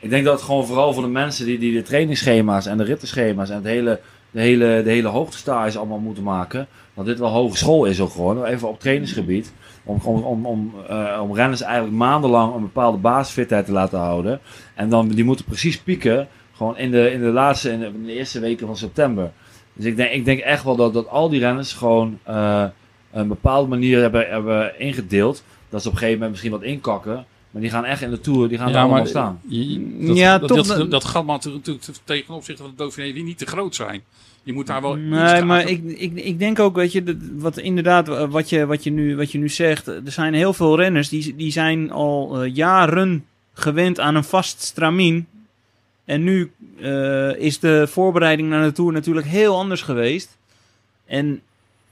Ik 0.00 0.10
denk 0.10 0.24
dat 0.24 0.34
het 0.34 0.42
gewoon 0.42 0.66
vooral 0.66 0.92
voor 0.92 1.02
de 1.02 1.08
mensen 1.08 1.46
die, 1.46 1.58
die 1.58 1.72
de 1.72 1.82
trainingsschema's 1.82 2.66
en 2.66 2.76
de 2.76 2.84
rittenschema's 2.84 3.50
en 3.50 3.56
het 3.56 3.64
hele, 3.64 4.00
de 4.30 4.40
hele, 4.40 4.82
de 4.84 4.90
hele 4.90 5.08
hoogtestages 5.08 5.76
allemaal 5.76 5.98
moeten 5.98 6.22
maken. 6.22 6.66
Dat 6.94 7.06
dit 7.06 7.18
wel 7.18 7.28
hogeschool 7.28 7.84
is 7.84 8.00
ook 8.00 8.10
gewoon. 8.10 8.44
Even 8.44 8.68
op 8.68 8.80
trainingsgebied. 8.80 9.52
Om, 9.84 10.00
om, 10.04 10.22
om, 10.22 10.46
om, 10.46 10.74
eh, 10.88 11.20
om 11.22 11.34
renners 11.34 11.60
eigenlijk 11.60 11.96
maandenlang 11.96 12.54
een 12.54 12.60
bepaalde 12.60 12.98
basisfitheid 12.98 13.66
te 13.66 13.72
laten 13.72 13.98
houden. 13.98 14.40
En 14.74 14.88
dan, 14.88 15.08
die 15.08 15.24
moeten 15.24 15.44
precies 15.44 15.78
pieken. 15.78 16.28
Gewoon 16.52 16.78
in 16.78 16.90
de, 16.90 17.10
in 17.10 17.20
de 17.20 17.26
laatste, 17.26 17.70
in 17.70 18.04
de 18.04 18.12
eerste 18.12 18.40
weken 18.40 18.66
van 18.66 18.76
september. 18.76 19.30
Dus 19.72 19.84
ik 19.84 19.96
denk, 19.96 20.10
ik 20.10 20.24
denk 20.24 20.40
echt 20.40 20.64
wel 20.64 20.76
dat, 20.76 20.92
dat 20.92 21.08
al 21.08 21.28
die 21.28 21.40
renners 21.40 21.72
gewoon 21.72 22.18
eh, 22.22 22.64
een 23.12 23.28
bepaalde 23.28 23.68
manier 23.68 24.00
hebben, 24.00 24.28
hebben 24.28 24.80
ingedeeld. 24.80 25.42
Dat 25.68 25.82
ze 25.82 25.88
op 25.88 25.92
een 25.92 25.98
gegeven 25.98 26.20
moment 26.20 26.30
misschien 26.30 26.60
wat 26.60 26.62
inkakken. 26.62 27.26
Maar 27.58 27.66
die 27.66 27.76
gaan 27.76 27.84
echt 27.84 28.02
in 28.02 28.10
de 28.10 28.20
Tour, 28.20 28.48
die 28.48 28.58
gaan 28.58 28.68
er 28.68 28.76
allemaal 28.80 29.06
staan. 29.06 29.40
je- 29.48 30.06
dat, 30.06 30.16
Ja, 30.16 30.38
dat, 30.38 30.48
toch 30.48 30.66
dat, 30.66 30.90
dat 30.90 31.04
gaat 31.04 31.24
maar 31.24 31.38
natuurlijk 31.44 31.84
tegen 32.04 32.34
opzichte 32.34 32.62
van 32.62 32.70
de 32.70 32.76
Dauphiné 32.76 33.12
die 33.12 33.22
niet 33.24 33.38
te 33.38 33.46
groot 33.46 33.74
zijn. 33.74 34.02
Je 34.42 34.52
moet 34.52 34.66
daar 34.66 34.82
wel 34.82 34.94
Nee, 34.94 35.42
maar 35.42 35.68
ik, 35.68 35.82
ik, 35.84 36.14
ik 36.14 36.38
denk 36.38 36.58
ook, 36.58 36.76
weet 36.76 36.92
je, 36.92 37.02
dat- 37.02 37.16
wat 37.36 37.58
inderdaad, 37.58 38.06
wat 38.28 38.48
je, 38.48 38.66
wat 38.66 38.84
je, 38.84 38.90
nu, 38.90 39.16
wat 39.16 39.32
je 39.32 39.38
nu 39.38 39.48
zegt. 39.48 39.86
Er 39.86 40.02
zijn 40.04 40.34
heel 40.34 40.52
veel 40.52 40.76
renners 40.76 41.08
die, 41.08 41.36
die 41.36 41.52
zijn 41.52 41.90
al 41.90 42.42
eh, 42.42 42.54
jaren 42.54 43.24
gewend 43.54 44.00
aan 44.00 44.14
een 44.14 44.24
vast 44.24 44.62
stramien. 44.62 45.26
En 46.04 46.22
nu 46.24 46.50
eh, 46.80 47.36
is 47.36 47.58
de 47.58 47.86
voorbereiding 47.88 48.48
naar 48.48 48.64
de 48.64 48.72
Tour 48.72 48.92
natuurlijk 48.92 49.26
heel 49.26 49.56
anders 49.56 49.82
geweest. 49.82 50.36
En 51.06 51.40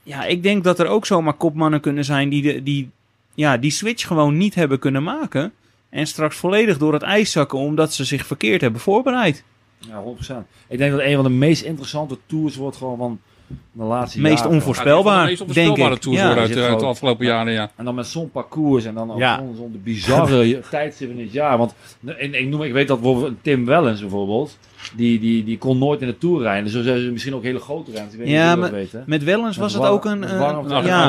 ja, 0.03 0.25
ik 0.25 0.43
denk 0.43 0.63
dat 0.63 0.79
er 0.79 0.87
ook 0.87 1.05
zomaar 1.05 1.33
kopmannen 1.33 1.79
kunnen 1.79 2.05
zijn 2.05 2.29
die, 2.29 2.41
de, 2.41 2.63
die 2.63 2.89
ja, 3.37 3.57
die 3.57 3.71
switch 3.71 4.07
gewoon 4.07 4.37
niet 4.37 4.55
hebben 4.55 4.79
kunnen 4.79 5.03
maken. 5.03 5.51
En 5.89 6.07
straks 6.07 6.35
volledig 6.35 6.77
door 6.77 6.93
het 6.93 7.01
ijs 7.01 7.31
zakken 7.31 7.59
omdat 7.59 7.93
ze 7.93 8.03
zich 8.05 8.25
verkeerd 8.25 8.61
hebben 8.61 8.81
voorbereid. 8.81 9.43
Ja, 9.79 10.03
100%. 10.03 10.35
Ik 10.67 10.77
denk 10.77 10.91
dat 10.91 11.01
een 11.01 11.15
van 11.15 11.23
de 11.23 11.29
meest 11.29 11.63
interessante 11.63 12.17
tours 12.25 12.55
wordt 12.55 12.77
gewoon 12.77 12.97
van 12.97 13.19
de 13.71 13.83
laatste 13.83 14.21
Meest 14.21 14.37
jaren. 14.37 14.51
onvoorspelbaar. 14.51 15.15
Ja, 15.15 15.21
de 15.21 15.27
meest 15.29 15.41
onvoorspelbare 15.41 15.83
denk 15.83 15.95
ik. 15.95 16.01
tours 16.01 16.17
Ja, 16.19 16.25
worden 16.25 16.43
uit, 16.43 16.79
de 16.79 16.85
afgelopen 16.85 17.25
jaren, 17.25 17.53
ja. 17.53 17.71
En 17.75 17.85
dan 17.85 17.95
met 17.95 18.07
zo'n 18.07 18.31
parcours 18.31 18.85
en 18.85 18.93
dan 18.93 19.11
ook 19.11 19.17
Ja. 19.19 19.43
zo'n 19.55 19.81
bizarre 19.83 20.59
tijdstip 20.69 21.09
in 21.09 21.19
het 21.19 21.31
jaar. 21.31 21.57
Want 21.57 21.73
ik, 22.05 22.33
ik, 22.33 22.47
noem, 22.47 22.61
ik 22.63 22.71
weet 22.73 22.87
dat 22.87 23.01
bijvoorbeeld 23.01 23.33
Tim 23.41 23.65
Wellens 23.65 24.01
bijvoorbeeld, 24.01 24.57
die, 24.95 25.19
die, 25.19 25.43
die 25.43 25.57
kon 25.57 25.77
nooit 25.77 26.01
in 26.01 26.07
de 26.07 26.17
Tour 26.17 26.41
rijden. 26.41 26.69
Zo 26.69 26.81
zijn 26.81 26.99
ze 26.99 27.11
misschien 27.11 27.35
ook 27.35 27.43
hele 27.43 27.59
grote 27.59 27.91
renners. 27.91 28.13
Ik 28.13 28.19
weet 28.19 28.29
Ja, 28.29 28.43
niet 28.55 28.57
of 28.63 28.65
je 28.65 28.71
maar- 28.71 28.79
weten. 28.79 29.03
Met 29.05 29.23
Wellens 29.23 29.57
Met 29.57 29.71
was 29.71 29.73
het 29.73 29.83
ook 29.91 30.05
een... 30.05 30.19
met 30.19 30.31
eh, 30.31 30.39
warmte- 30.39 30.69
Nou, 30.69 30.85
ja, 30.85 31.03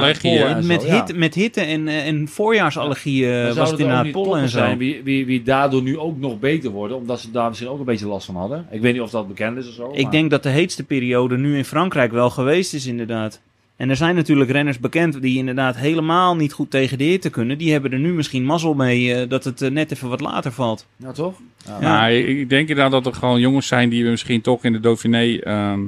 en 0.56 0.66
met, 0.66 0.80
zo, 0.82 0.86
ja. 0.88 0.94
hitte, 0.94 1.14
met 1.14 1.34
hitte 1.34 1.60
en, 1.60 1.88
eh, 1.88 2.06
en 2.06 2.28
voorjaarsallergie 2.28 3.32
eh, 3.32 3.54
was 3.54 3.70
het 3.70 3.78
inderdaad 3.80 4.04
niet 4.04 4.12
pollen 4.12 4.40
en 4.40 4.48
zo. 4.48 4.58
zijn 4.58 4.78
wie, 4.78 5.00
wie, 5.04 5.26
wie 5.26 5.42
daardoor 5.42 5.82
nu 5.82 5.98
ook 5.98 6.18
nog 6.18 6.38
beter 6.38 6.70
worden. 6.70 6.96
Omdat 6.96 7.20
ze 7.20 7.30
daar 7.30 7.48
misschien 7.48 7.68
ook 7.70 7.78
een 7.78 7.84
beetje 7.84 8.06
last 8.06 8.26
van 8.26 8.36
hadden. 8.36 8.66
Ik 8.70 8.80
weet 8.80 8.92
niet 8.92 9.02
of 9.02 9.10
dat 9.10 9.28
bekend 9.28 9.56
is 9.58 9.68
of 9.68 9.74
zo. 9.74 9.90
Ik 9.92 10.02
maar- 10.02 10.10
denk 10.12 10.30
dat 10.30 10.42
de 10.42 10.48
heetste 10.48 10.84
periode 10.84 11.36
nu 11.38 11.56
in 11.56 11.64
Frankrijk 11.64 12.12
wel 12.12 12.30
geweest 12.30 12.74
is 12.74 12.86
inderdaad. 12.86 13.40
En 13.78 13.90
er 13.90 13.96
zijn 13.96 14.14
natuurlijk 14.14 14.50
renners 14.50 14.78
bekend 14.78 15.22
die 15.22 15.38
inderdaad 15.38 15.76
helemaal 15.76 16.36
niet 16.36 16.52
goed 16.52 16.70
tegen 16.70 16.98
de 16.98 17.04
hitte 17.04 17.30
kunnen. 17.30 17.58
Die 17.58 17.72
hebben 17.72 17.92
er 17.92 17.98
nu 17.98 18.12
misschien 18.12 18.44
mazzel 18.44 18.74
mee 18.74 19.14
eh, 19.14 19.28
dat 19.28 19.44
het 19.44 19.62
eh, 19.62 19.70
net 19.70 19.92
even 19.92 20.08
wat 20.08 20.20
later 20.20 20.52
valt. 20.52 20.86
Ja, 20.96 21.12
toch? 21.12 21.38
Ja. 21.66 21.78
Ja. 21.80 22.00
Nou, 22.00 22.12
ik 22.12 22.26
ik 22.38 22.48
denk 22.48 22.68
inderdaad 22.68 22.90
dat 23.04 23.06
er 23.06 23.18
gewoon 23.18 23.40
jongens 23.40 23.66
zijn 23.66 23.88
die 23.88 24.04
we 24.04 24.10
misschien 24.10 24.40
toch 24.40 24.64
in 24.64 24.72
de 24.72 24.80
Dauphiné 24.80 25.38
ehm, 25.38 25.80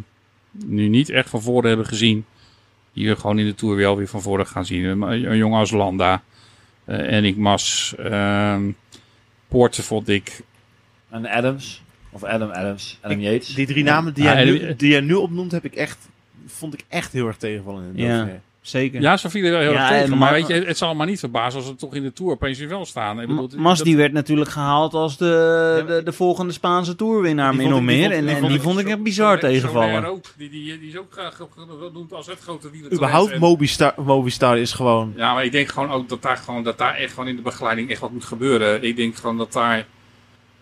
nu 0.50 0.88
niet 0.88 1.08
echt 1.08 1.28
van 1.30 1.42
voren 1.42 1.68
hebben 1.68 1.86
gezien. 1.86 2.24
Die 2.92 3.08
we 3.08 3.16
gewoon 3.16 3.38
in 3.38 3.46
de 3.46 3.54
Tour 3.54 3.76
wel 3.76 3.96
weer 3.96 4.08
van 4.08 4.22
voren 4.22 4.46
gaan 4.46 4.66
zien. 4.66 4.84
Een, 4.84 5.36
jongen 5.36 5.58
als 5.58 5.70
Landa, 5.70 6.22
eh 6.84 7.12
Ennick 7.16 7.36
Mas, 7.36 7.94
ehm 7.98 8.62
Poorten 9.48 9.84
vond 9.84 10.08
ik. 10.08 10.40
En 11.10 11.26
Adams. 11.26 11.82
Of 12.10 12.24
Adam 12.24 12.50
Adams, 12.50 12.98
Adam 13.00 13.20
Yates. 13.20 13.54
Die 13.54 13.66
drie 13.66 13.84
namen 13.84 14.14
die, 14.14 14.24
jij 14.24 14.34
en- 14.36 14.46
nu, 14.46 14.74
die 14.76 14.90
jij 14.90 15.00
nu 15.00 15.14
opnoemt, 15.14 15.52
heb 15.52 15.64
ik 15.64 15.74
echt, 15.74 16.08
vond 16.50 16.74
ik 16.74 16.84
echt 16.88 17.12
heel 17.12 17.26
erg 17.26 17.36
tegenvallen 17.36 17.82
in 17.94 18.04
Ja. 18.06 18.28
Zeker. 18.60 19.00
Ja, 19.00 19.16
ze 19.16 19.30
vielen 19.30 19.50
wel 19.50 19.60
heel 19.60 19.72
Ja, 19.72 19.78
erg 19.80 19.88
tegen. 19.88 20.02
en 20.04 20.10
Maar 20.10 20.18
Ma- 20.18 20.32
weet 20.32 20.46
je, 20.46 20.54
het 20.54 20.78
zal 20.78 20.94
maar 20.94 21.06
niet 21.06 21.18
verbazen 21.18 21.58
als 21.58 21.68
ze 21.68 21.74
toch 21.74 21.94
in 21.94 22.02
de 22.02 22.12
Tour 22.12 22.32
opeens 22.32 22.58
weer 22.58 22.68
wel 22.68 22.84
staan. 22.84 23.20
Ik 23.20 23.26
bedoel, 23.28 23.48
Ma- 23.56 23.60
Mas 23.62 23.76
dat- 23.76 23.86
die 23.86 23.96
werd 23.96 24.12
natuurlijk 24.12 24.50
gehaald 24.50 24.94
als 24.94 25.16
de, 25.16 25.84
de, 25.86 26.00
de 26.04 26.12
volgende 26.12 26.52
Spaanse 26.52 26.96
toerwinnaar, 26.96 27.50
Die 27.50 27.60
min 27.60 27.68
vond 27.70 27.80
of 27.80 27.86
meer. 27.86 28.02
vond- 28.02 28.12
En, 28.14 28.20
die 28.26 28.34
en 28.34 28.40
die 28.40 28.50
vond 28.50 28.62
vond 28.62 28.78
ik 28.78 28.88
echt 28.88 29.02
bizar 29.02 29.38
tegenvallen. 29.38 30.04
ook. 30.04 30.24
Die, 30.36 30.50
die, 30.50 30.78
die 30.78 30.88
is 30.88 30.96
ook 30.98 31.12
graag 31.12 31.40
genoemd 31.78 32.12
als 32.12 32.26
het 32.26 32.38
grote 32.40 32.70
wielen. 32.70 32.92
Überhaupt 32.92 33.38
Mobistar, 33.38 33.94
Mobistar 34.04 34.58
is 34.58 34.72
gewoon... 34.72 35.12
Ja, 35.16 35.34
maar 35.34 35.44
ik 35.44 35.52
denk 35.52 35.68
gewoon 35.68 35.90
ook 35.90 36.08
dat 36.08 36.22
daar, 36.22 36.36
gewoon, 36.36 36.62
dat 36.62 36.78
daar 36.78 36.94
echt 36.94 37.12
gewoon 37.12 37.28
in 37.28 37.36
de 37.36 37.42
begeleiding 37.42 37.90
echt 37.90 38.00
wat 38.00 38.12
moet 38.12 38.24
gebeuren. 38.24 38.82
Ik 38.82 38.96
denk 38.96 39.16
gewoon 39.16 39.36
dat 39.36 39.52
daar... 39.52 39.86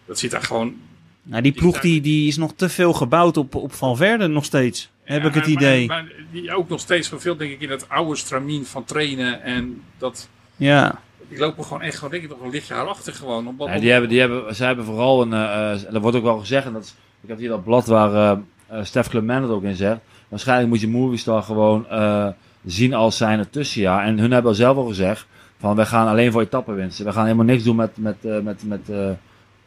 Dat 0.06 0.18
zit 0.18 0.30
daar 0.30 0.42
gewoon... 0.42 0.74
Nou, 1.22 1.42
die 1.42 1.52
ploeg 1.52 1.80
die, 1.80 2.00
die 2.00 2.28
is 2.28 2.36
nog 2.36 2.52
te 2.56 2.68
veel 2.68 2.92
gebouwd 2.92 3.36
op, 3.36 3.54
op 3.54 3.72
Valverde 3.72 4.26
nog 4.26 4.44
steeds. 4.44 4.90
Heb 5.14 5.22
Ja, 5.22 5.28
ik 5.28 5.34
het 5.34 5.42
maar- 5.44 5.52
idee. 5.52 5.86
Maar, 5.86 6.02
maar 6.02 6.12
die 6.32 6.54
ook 6.54 6.68
nog 6.68 6.80
steeds 6.80 7.10
veel, 7.16 7.36
denk 7.36 7.50
ik, 7.50 7.60
in 7.60 7.70
het 7.70 7.88
oude 7.88 8.16
stramien 8.16 8.64
van 8.66 8.84
trainen. 8.84 9.42
En 9.42 9.82
dat... 9.98 10.28
ja. 10.56 11.00
Die 11.28 11.38
lopen 11.38 11.64
gewoon 11.64 11.82
echt 11.82 11.94
gewoon, 11.96 12.10
denk 12.10 12.22
ik, 12.22 12.28
nog 12.28 12.40
een 12.40 12.50
lichtje 12.50 12.74
achter 12.74 13.14
gewoon. 13.14 13.46
Omdat, 13.48 13.68
Ja, 13.68 13.78
die 13.78 13.90
hebben, 13.90 14.08
die 14.08 14.20
hebben, 14.20 14.54
zij 14.54 14.66
hebben 14.66 14.84
vooral 14.84 15.22
een, 15.22 15.32
eh, 15.32 15.72
eh, 15.72 15.92
dat 15.92 16.02
wordt 16.02 16.16
ook 16.16 16.22
wel 16.22 16.38
gezegd, 16.38 16.66
en 16.66 16.72
dat 16.72 16.84
is, 16.84 16.94
ik 17.22 17.28
heb 17.28 17.38
hier 17.38 17.48
dat 17.48 17.64
blad 17.64 17.86
waar 17.86 18.14
eh 18.14 18.38
eh, 18.66 18.84
Stef 18.84 19.08
Clement 19.08 19.42
het 19.42 19.50
ook 19.52 19.62
in 19.62 19.76
zegt. 19.76 19.98
Waarschijnlijk 20.28 20.68
moet 20.68 20.80
je 20.80 20.88
Movistar 20.88 21.42
gewoon 21.42 21.88
eh, 21.88 22.28
zien 22.64 22.94
als 22.94 23.16
zijn 23.16 23.50
tussenjaar. 23.50 24.04
En 24.04 24.18
hun 24.18 24.30
hebben 24.30 24.54
zelf 24.54 24.76
al 24.76 24.84
gezegd, 24.86 25.26
van 25.58 25.76
wij 25.76 25.86
gaan 25.86 26.08
alleen 26.08 26.32
voor 26.32 26.40
etappenwinsten. 26.42 27.04
We 27.04 27.12
gaan 27.12 27.24
helemaal 27.24 27.44
niks 27.44 27.62
doen 27.62 27.76
met, 27.76 27.90
met, 27.96 28.16
eh, 28.24 28.38
met, 28.40 28.62
met, 28.64 28.88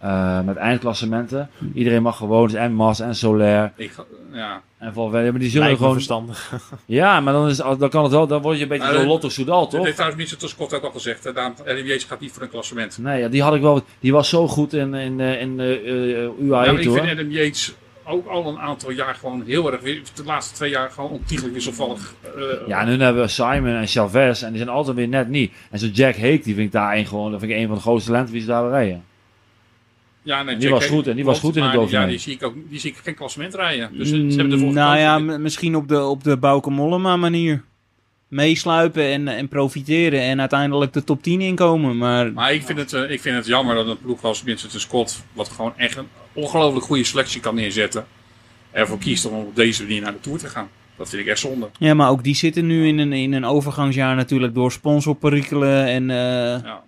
eh, 0.02 0.42
met 0.42 0.56
eindklassementen. 0.56 1.50
Iedereen 1.74 2.02
mag 2.02 2.18
gewoon, 2.18 2.48
dus 2.48 2.56
en 2.56 2.74
Mas 2.74 3.00
en 3.00 3.16
Soler 3.16 3.72
Ik, 3.76 3.92
ja. 4.32 4.62
en 4.78 4.94
Valverde, 4.94 5.32
maar 5.32 5.40
die 5.40 5.50
zullen 5.50 5.78
gewoon... 5.78 5.94
verstandig. 5.94 6.52
Ja, 6.86 7.20
maar 7.20 7.34
dan, 7.34 7.48
is, 7.50 7.58
dan 7.58 7.90
kan 7.90 8.04
het 8.04 8.12
wel, 8.12 8.28
dan 8.28 8.42
word 8.42 8.58
je 8.58 8.64
een 8.64 8.70
beetje 8.70 8.94
zo 8.94 9.06
Lotto 9.06 9.30
Soudal, 9.30 9.62
Dat 9.62 9.70
toch? 9.70 9.84
heeft 9.84 9.96
trouwens 9.96 10.22
Michel 10.32 10.48
Scott 10.48 10.74
ook 10.74 10.84
al 10.84 10.92
gezegd. 10.92 11.24
hè. 11.24 11.34
Daarom, 11.34 11.54
Adam 11.62 11.76
Yates 11.86 12.04
gaat 12.04 12.20
niet 12.20 12.32
voor 12.32 12.42
een 12.42 12.50
klassement. 12.50 12.98
Nee, 12.98 13.20
ja, 13.22 13.28
die 13.28 13.42
had 13.42 13.56
ik 13.56 13.62
wel, 13.62 13.82
die 14.00 14.12
was 14.12 14.30
zo 14.30 14.48
goed 14.48 14.74
in, 14.74 14.94
in, 14.94 15.20
eh, 15.20 15.42
in 15.42 15.58
de 15.58 15.82
eh, 16.40 16.46
UAE 16.48 16.66
Ja, 16.66 16.72
maar 16.72 16.82
ik 16.82 16.92
vind 16.92 17.10
Adam 17.10 17.30
Yates 17.32 17.74
ook 18.06 18.28
al 18.28 18.48
een 18.48 18.60
aantal 18.60 18.92
jaar 18.92 19.16
gewoon 19.16 19.44
heel 19.46 19.72
erg... 19.72 19.82
De 19.82 20.24
laatste 20.26 20.54
twee 20.56 20.70
jaar 20.70 20.90
gewoon 20.92 21.10
ontiegelijk 21.10 21.54
wisselvallig. 21.54 22.14
eh, 22.36 22.68
Ja, 22.68 22.80
en 22.82 22.98
nu 22.98 23.04
hebben 23.04 23.22
we 23.24 23.28
Simon 23.28 23.74
en 23.74 23.88
Chavez 23.88 24.42
en 24.44 24.50
die 24.50 24.58
zijn 24.58 24.70
altijd 24.70 24.96
weer 24.96 25.08
net 25.08 25.28
niet. 25.30 25.52
En 25.72 25.80
zo 25.80 25.86
Jack 25.88 26.16
Hake, 26.16 26.42
die 26.44 26.56
vind 26.56 26.58
ik 26.60 26.72
daar 26.72 26.96
een 26.98 27.06
gewoon, 27.06 27.32
dat 27.32 27.40
vind 27.40 27.52
ik 27.52 27.58
een 27.58 27.68
van 27.68 27.76
de 27.76 27.82
grootste 27.82 28.10
talenten 28.10 28.34
wie 28.34 28.42
ze 28.42 28.48
daar 28.48 28.62
weer 28.64 28.72
rijden. 28.72 29.04
Ja, 30.24 30.44
nee, 30.44 30.58
die 30.58 30.70
was 30.70 30.86
goed 30.86 31.08
en 31.08 31.16
die 31.16 31.26
was 31.26 31.40
goed 31.40 31.56
in 31.56 31.64
het 31.64 31.72
die- 31.72 31.82
Ja, 31.82 31.88
Dauphiné. 31.88 32.10
die 32.12 32.20
zie 32.20 32.34
ik 32.34 32.44
ook 32.44 32.56
die 32.70 32.80
zie 32.80 32.92
ik 32.92 32.98
geen 33.04 33.16
klassement 33.16 33.54
rijden. 33.54 33.90
Dus 33.98 34.10
ze, 34.10 34.16
ze 34.32 34.38
hebben 34.40 34.52
ervoor 34.60 34.74
nou 34.74 34.98
ja, 34.98 35.20
misschien 35.20 35.76
op 35.76 35.88
de, 35.88 36.04
op 36.04 36.24
de 36.24 36.38
Bauke 36.38 36.70
Mollema 36.70 37.16
manier. 37.18 37.64
Meesluipen 38.28 39.04
en, 39.04 39.28
en 39.28 39.48
profiteren 39.48 40.22
en 40.22 40.40
uiteindelijk 40.40 40.94
de 40.94 41.04
top 41.04 41.24
10 41.24 41.42
inkomen. 41.42 41.98
Maar 41.98 42.32
Maar 42.34 42.54
ik 42.54 42.64
vind, 42.64 42.78
het, 42.80 42.94
eh, 42.94 43.10
ik 43.12 43.22
vind 43.22 43.36
het 43.36 43.46
jammer 43.46 43.76
dat 43.76 43.88
een 43.88 43.98
ploeg 43.98 44.24
als 44.24 44.42
Vincent 44.42 44.72
de 44.72 44.80
Scott... 44.80 45.24
wat 45.34 45.50
gewoon 45.50 45.74
echt 45.78 45.98
een 45.98 46.08
ongelooflijk 46.34 46.86
goede 46.86 47.04
selectie 47.04 47.42
kan 47.42 47.56
neerzetten... 47.56 48.06
ervoor 48.72 48.98
kiest 48.98 49.26
om 49.26 49.34
op 49.38 49.56
deze 49.56 49.84
manier 49.84 50.02
naar 50.02 50.12
de 50.12 50.20
Tour 50.20 50.38
te 50.40 50.48
gaan. 50.48 50.70
Dat 50.98 51.10
vind 51.10 51.22
ik 51.22 51.28
echt 51.28 51.40
zonde. 51.40 51.70
Ja, 51.80 51.94
maar 51.94 52.10
ook 52.10 52.24
die 52.24 52.36
zitten 52.36 52.66
nu 52.68 52.88
in 52.88 52.98
een, 52.98 53.14
in 53.14 53.34
een 53.34 53.46
overgangsjaar 53.46 54.16
natuurlijk 54.16 54.54
door 54.54 54.72
sponsorperikelen. 54.72 55.86
En, 55.86 56.10
eh, 56.10 56.18
Ja. 56.64 56.84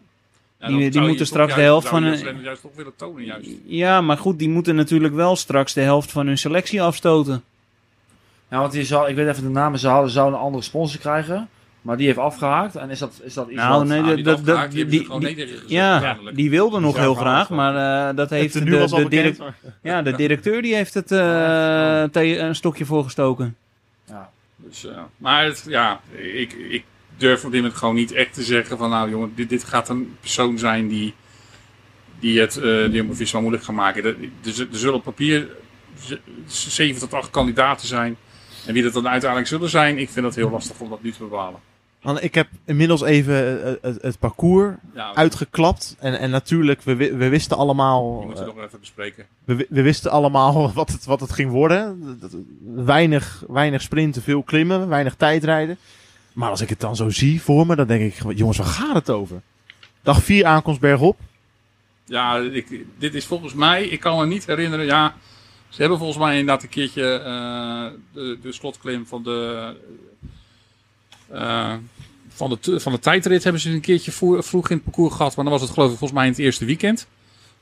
Ja, 0.71 0.77
Die- 0.77 0.93
je 0.93 0.99
moeten 1.07 1.25
straks 1.25 1.47
juist- 1.47 1.55
de 1.55 1.61
helft 1.61 1.87
van 1.87 2.03
een- 2.03 2.41
juist 2.41 2.61
toch 2.61 2.71
willen 2.75 2.95
tonen 2.95 3.23
juist. 3.25 3.49
ja, 3.65 4.01
maar 4.01 4.17
goed, 4.17 4.39
die 4.39 4.49
moeten 4.49 4.75
natuurlijk 4.75 5.13
wel 5.13 5.35
straks 5.35 5.73
de 5.73 5.81
helft 5.81 6.11
van 6.11 6.27
hun 6.27 6.37
selectie 6.37 6.81
afstoten. 6.81 7.43
Ja, 8.49 8.59
want 8.59 8.71
die 8.71 8.83
zou, 8.83 9.09
ik 9.09 9.15
weet 9.15 9.27
even 9.27 9.43
de 9.43 9.49
namen, 9.49 9.79
ze 9.79 9.87
hadden, 9.87 10.11
zouden 10.11 10.39
een 10.39 10.45
andere 10.45 10.63
sponsor 10.63 10.99
krijgen. 10.99 11.49
Maar 11.81 11.97
die 11.97 12.05
heeft 12.05 12.17
afgehaakt. 12.17 12.75
En 12.75 12.89
is 12.89 12.99
dat, 12.99 13.19
is 13.23 13.33
dat 13.33 13.47
iets 13.47 13.55
Nou, 13.55 13.73
wat... 13.77 13.87
nee, 13.87 14.01
Nou, 14.01 14.21
dat- 14.21 14.37
die 14.37 14.45
dat- 14.45 14.55
Ja, 15.67 16.17
die 16.33 16.49
wilde 16.49 16.79
nog 16.79 16.97
heel 16.97 17.13
graag, 17.13 17.49
maar 17.49 18.09
eh, 18.09 18.15
dat 18.15 18.29
heeft 18.29 18.53
Het 18.53 18.65
de, 18.65 19.05
direct- 19.09 19.41
ja, 19.81 20.01
de 20.01 20.15
directeur 20.15 20.61
die 20.61 20.75
heeft 20.75 20.93
het 20.93 21.11
eh, 21.11 22.03
een 22.13 22.55
stokje 22.55 22.85
voorgestoken. 22.85 23.55
Ja. 24.05 24.29
Dus, 24.55 24.85
eh, 24.85 24.97
maar 25.17 25.45
het, 25.45 25.65
ja, 25.67 25.99
ik, 26.33 26.53
ik 26.53 26.83
durf 27.17 27.45
op 27.45 27.51
dit 27.51 27.61
moment 27.61 27.79
gewoon 27.79 27.95
niet 27.95 28.11
echt 28.11 28.33
te 28.33 28.43
zeggen 28.43 28.77
van 28.77 28.89
nou 28.89 29.09
jongen, 29.09 29.31
dit, 29.35 29.49
dit 29.49 29.63
gaat 29.63 29.89
een 29.89 30.15
persoon 30.19 30.57
zijn 30.57 30.87
die, 30.87 31.13
die 32.19 32.39
het 32.39 32.55
uh, 32.55 32.63
de 32.63 32.89
Jumbo-Visma 32.91 33.39
moeilijk 33.39 33.63
gaat 33.63 33.75
maken. 33.75 34.03
Er, 34.03 34.15
er, 34.43 34.67
zullen 34.71 34.95
op 34.95 35.03
papier 35.03 35.47
zeven 36.47 36.99
tot 37.01 37.13
acht 37.13 37.29
kandidaten 37.29 37.87
zijn. 37.87 38.17
En 38.65 38.73
wie 38.73 38.83
dat 38.83 38.93
dan 38.93 39.07
uiteindelijk 39.07 39.49
zullen 39.49 39.69
zijn, 39.69 39.97
ik 39.97 40.09
vind 40.09 40.25
het 40.25 40.35
heel 40.35 40.49
lastig 40.49 40.79
om 40.79 40.89
dat 40.89 41.03
nu 41.03 41.11
te 41.11 41.19
bepalen. 41.19 41.59
Ik 42.19 42.35
heb 42.35 42.47
inmiddels 42.65 43.01
even 43.01 43.63
eh, 43.65 43.73
het, 43.81 44.01
het 44.01 44.19
parcours 44.19 44.75
Ja, 44.93 45.15
uitgeklapt. 45.15 45.95
En, 45.99 46.19
en 46.19 46.29
natuurlijk, 46.29 46.81
we, 46.81 46.95
we 46.95 47.29
wisten 47.29 47.49
die 47.49 47.59
allemaal... 47.65 48.21
moeten 48.25 48.43
we 48.45 48.49
eh, 48.49 48.55
nog 48.55 48.65
even 48.65 48.79
bespreken. 48.79 49.25
we, 49.43 49.65
we 49.69 49.81
wisten 49.81 50.11
allemaal 50.11 50.73
wat 50.73 50.91
het, 50.91 51.05
wat 51.05 51.19
het 51.19 51.31
ging 51.31 51.51
worden. 51.51 52.03
Dat- 52.05 52.31
dat- 52.31 52.41
Weinig, 52.85 53.43
weinig 53.47 53.81
sprinten, 53.81 54.21
veel 54.21 54.43
klimmen, 54.43 54.87
weinig 54.87 55.15
tijdrijden. 55.15 55.77
Maar 56.33 56.49
als 56.49 56.61
ik 56.61 56.69
het 56.69 56.79
dan 56.79 56.95
zo 56.95 57.09
zie 57.09 57.41
voor 57.41 57.65
me, 57.65 57.75
dan 57.75 57.87
denk 57.87 58.13
ik, 58.13 58.37
jongens, 58.37 58.57
waar 58.57 58.67
gaat 58.67 58.95
het 58.95 59.09
over? 59.09 59.41
Dag 60.01 60.23
4 60.23 60.45
aankomst 60.45 60.79
bergop. 60.79 61.19
Ja, 62.05 62.37
ik, 62.37 62.85
dit 62.97 63.13
is 63.13 63.25
volgens 63.25 63.53
mij, 63.53 63.83
ik 63.83 63.99
kan 63.99 64.17
me 64.17 64.25
niet 64.25 64.45
herinneren, 64.45 64.85
ja, 64.85 65.15
ze 65.69 65.81
hebben 65.81 65.97
volgens 65.97 66.19
mij 66.19 66.31
inderdaad 66.31 66.63
een 66.63 66.69
keertje 66.69 67.19
eh, 67.19 67.85
de, 68.13 68.37
de 68.41 68.51
slotklim 68.51 69.05
van 69.05 69.23
de, 69.23 69.73
eh, 71.27 71.73
van, 72.27 72.57
de, 72.61 72.79
van 72.79 72.91
de 72.91 72.99
tijdrit 72.99 73.43
hebben 73.43 73.61
ze 73.61 73.69
een 73.69 73.81
keertje 73.81 74.11
vroeg 74.41 74.69
in 74.69 74.75
het 74.75 74.83
parcours 74.83 75.13
gehad, 75.13 75.35
maar 75.35 75.45
dan 75.45 75.53
was 75.53 75.61
het 75.61 75.71
geloof 75.71 75.91
ik 75.91 75.97
volgens 75.97 76.19
mij 76.19 76.27
in 76.27 76.33
het 76.33 76.41
eerste 76.41 76.65
weekend. 76.65 77.07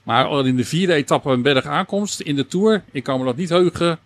Maar 0.04 0.46
in 0.46 0.56
de 0.56 0.66
vierde 0.66 0.94
etappe 0.94 1.30
een 1.30 1.42
berg 1.42 1.66
aankomst 1.66 2.20
in 2.20 2.36
de 2.36 2.48
Tour, 2.48 2.84
ik 2.92 3.04
kan 3.04 3.20
me 3.20 3.26
dat 3.26 3.36
niet 3.36 3.50
heugen 3.50 4.00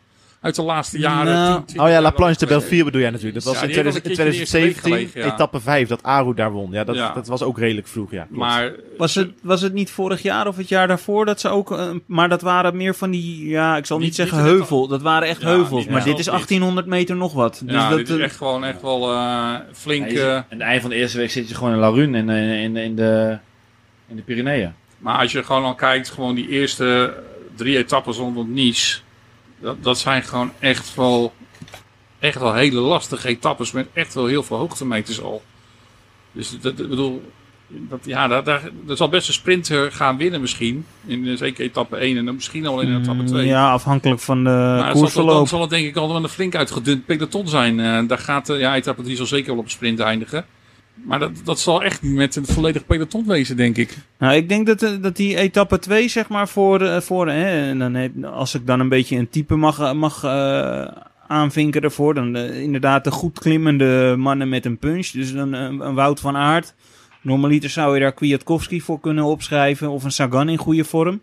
uit 0.45 0.55
de 0.55 0.61
laatste 0.61 0.99
jaren. 0.99 1.33
Nou, 1.33 1.55
10, 1.55 1.65
20 1.65 1.85
Oh 1.85 1.89
ja, 1.91 2.01
La 2.01 2.09
Planche 2.11 2.37
de 2.39 2.45
Belfier 2.45 2.83
bedoel 2.85 3.01
jij 3.01 3.09
natuurlijk. 3.09 3.35
Dat 3.35 3.43
was 3.43 3.53
Ja, 3.55 3.61
in 3.61 3.67
die 3.67 3.75
heeft 3.83 4.03
2000 4.03 4.03
wel 4.17 4.27
een 4.27 4.37
keertje 4.37 4.57
in 4.57 4.57
de 4.57 4.61
eerste 4.67 4.83
2017, 4.83 4.91
week 4.91 5.11
gelegen, 5.11 5.29
ja. 5.29 5.33
etappe 5.35 5.59
5, 5.59 5.87
dat 5.87 6.03
Aru 6.03 6.33
daar 6.33 6.51
won. 6.51 6.71
Ja, 6.71 6.83
dat, 6.83 6.95
Ja. 6.95 7.11
dat 7.13 7.27
was 7.27 7.41
ook 7.43 7.57
redelijk 7.59 7.87
vroeg, 7.87 8.11
ja. 8.11 8.23
klopt. 8.23 8.37
Maar 8.37 8.71
Was 8.97 9.15
het, 9.15 9.31
was 9.41 9.61
het 9.61 9.73
niet 9.73 9.91
vorig 9.91 10.21
jaar 10.21 10.47
of 10.47 10.57
het 10.57 10.69
jaar 10.69 10.87
daarvoor 10.87 11.25
dat 11.25 11.39
ze 11.39 11.49
ook... 11.49 11.71
eh, 11.71 11.87
maar 12.05 12.29
dat 12.29 12.41
waren 12.41 12.77
meer 12.77 12.95
van 12.95 13.11
die... 13.11 13.47
Ja, 13.47 13.77
ik 13.77 13.85
zal 13.85 13.97
niet, 13.97 14.05
Niet- 14.05 14.15
zeggen 14.15 14.37
niet 14.37 14.45
heuvel. 14.47 14.87
Dat 14.87 15.01
waren 15.01 15.27
echt 15.27 15.41
Ja, 15.41 15.47
heuvels. 15.47 15.79
niet- 15.81 15.89
maar 15.89 15.99
ja, 15.99 16.05
dit 16.05 16.19
is 16.19 16.25
niet. 16.25 16.33
1800 16.33 16.87
meter 16.87 17.15
nog 17.15 17.33
wat. 17.33 17.61
Dus 17.65 17.73
ja, 17.73 17.89
dat, 17.89 17.97
dit 17.97 18.09
is 18.09 18.17
eh, 18.17 18.23
echt 18.23 18.35
gewoon 18.35 18.63
echt 18.63 18.81
wel 18.81 19.11
eh, 19.11 19.53
flink... 19.73 20.07
Eh, 20.11 20.35
aan 20.35 20.45
het 20.49 20.59
eind 20.59 20.81
van 20.81 20.89
de 20.89 20.95
eerste 20.95 21.17
week 21.17 21.31
zit 21.31 21.49
je 21.49 21.55
gewoon 21.55 21.73
in 21.73 21.79
La 21.79 21.89
Rune 21.89 22.17
in, 22.17 22.29
in, 22.29 22.49
in, 22.49 22.77
in 22.77 22.95
de, 22.95 23.37
in 24.07 24.15
de 24.15 24.21
Pyreneeën. 24.21 24.73
Maar 24.97 25.17
als 25.19 25.31
je 25.31 25.43
gewoon 25.43 25.63
al 25.63 25.75
kijkt, 25.75 26.09
gewoon 26.09 26.35
die 26.35 26.49
eerste 26.49 27.13
drie 27.55 27.77
etappes 27.77 28.17
rondom 28.17 28.53
Nice. 28.53 28.97
Dat, 29.65 29.83
dat 29.83 29.97
zijn 29.99 30.23
gewoon 30.23 30.51
echt 30.59 30.95
wel, 30.95 31.33
echt 32.19 32.39
wel 32.39 32.53
hele 32.53 32.79
lastige 32.79 33.27
etappes 33.27 33.71
met 33.71 33.87
echt 33.93 34.13
wel 34.13 34.25
heel 34.25 34.43
veel 34.43 34.57
hoogtemeters 34.57 35.21
al. 35.21 35.43
Dus 36.31 36.59
dat, 36.59 36.75
bedoel, 36.75 37.31
dat, 37.67 37.99
ja, 38.03 38.27
daar, 38.27 38.43
daar, 38.43 38.69
dat 38.85 38.97
zal 38.97 39.09
best 39.09 39.27
een 39.27 39.33
sprinter 39.33 39.91
gaan 39.91 40.17
winnen 40.17 40.41
misschien. 40.41 40.85
In 41.05 41.37
zeker 41.37 41.65
etappe 41.65 41.95
1 41.95 42.17
en 42.17 42.25
dan 42.25 42.35
misschien 42.35 42.67
al 42.67 42.81
in 42.81 43.01
etappe 43.01 43.23
2. 43.23 43.41
mm, 43.41 43.47
Ja, 43.47 43.71
afhankelijk 43.71 44.19
van 44.21 44.43
de 44.43 44.49
maar 44.49 44.75
het 44.75 44.81
zal, 44.81 44.91
dan 44.91 45.01
koersverloop. 45.01 45.47
zal 45.47 45.61
het 45.61 45.69
denk 45.69 45.87
ik 45.87 45.95
al 45.95 46.07
wel 46.07 46.23
een 46.23 46.29
flink 46.29 46.55
uitgedund 46.55 47.05
peloton 47.05 47.47
zijn. 47.47 47.79
Eh, 47.79 48.07
daar 48.07 48.17
gaat, 48.17 48.49
eh, 48.49 48.59
ja, 48.59 48.75
etappe 48.75 49.01
3 49.01 49.15
zal 49.15 49.25
zeker 49.25 49.49
wel 49.49 49.57
op 49.57 49.65
een 49.65 49.71
sprint 49.71 49.99
eindigen. 49.99 50.45
Maar 51.03 51.19
dat, 51.19 51.31
dat 51.43 51.59
zal 51.59 51.83
echt 51.83 52.01
niet 52.01 52.13
met 52.13 52.35
een 52.35 52.45
volledig 52.45 52.85
peloton 52.85 53.27
wezen, 53.27 53.57
denk 53.57 53.77
ik. 53.77 53.97
Nou, 54.17 54.35
ik 54.35 54.49
denk 54.49 54.67
dat, 54.67 54.83
eh, 54.83 54.91
dat 55.01 55.15
die 55.15 55.37
etappe 55.37 55.79
2, 55.79 56.07
zeg 56.07 56.29
maar, 56.29 56.47
voor, 56.47 56.81
eh, 56.81 57.01
voor 57.01 57.27
hè, 57.27 57.69
en 57.69 57.79
dan 57.79 57.93
heb, 57.93 58.23
als 58.23 58.53
ik 58.53 58.67
dan 58.67 58.79
een 58.79 58.89
beetje 58.89 59.17
een 59.17 59.29
type 59.29 59.55
mag, 59.55 59.79
eh, 59.79 59.91
mag 59.93 60.23
aanvinken 61.27 61.81
ervoor, 61.81 62.13
dan 62.13 62.37
inderdaad 62.37 63.03
de 63.03 63.11
goed 63.11 63.39
klimmende 63.39 64.15
mannen 64.17 64.49
met 64.49 64.65
een 64.65 64.77
punch. 64.77 65.07
Dus 65.07 65.33
dan 65.33 65.53
eh, 65.53 65.61
een 65.61 65.93
Wout 65.93 66.19
van 66.19 66.35
Aert. 66.35 66.73
Normaliter 67.21 67.69
zou 67.69 67.93
je 67.93 67.99
daar 67.99 68.13
Kwiatkowski 68.13 68.81
voor 68.81 68.99
kunnen 68.99 69.23
opschrijven, 69.23 69.89
of 69.89 70.03
een 70.03 70.11
Sagan 70.11 70.49
in 70.49 70.57
goede 70.57 70.83
vorm. 70.83 71.21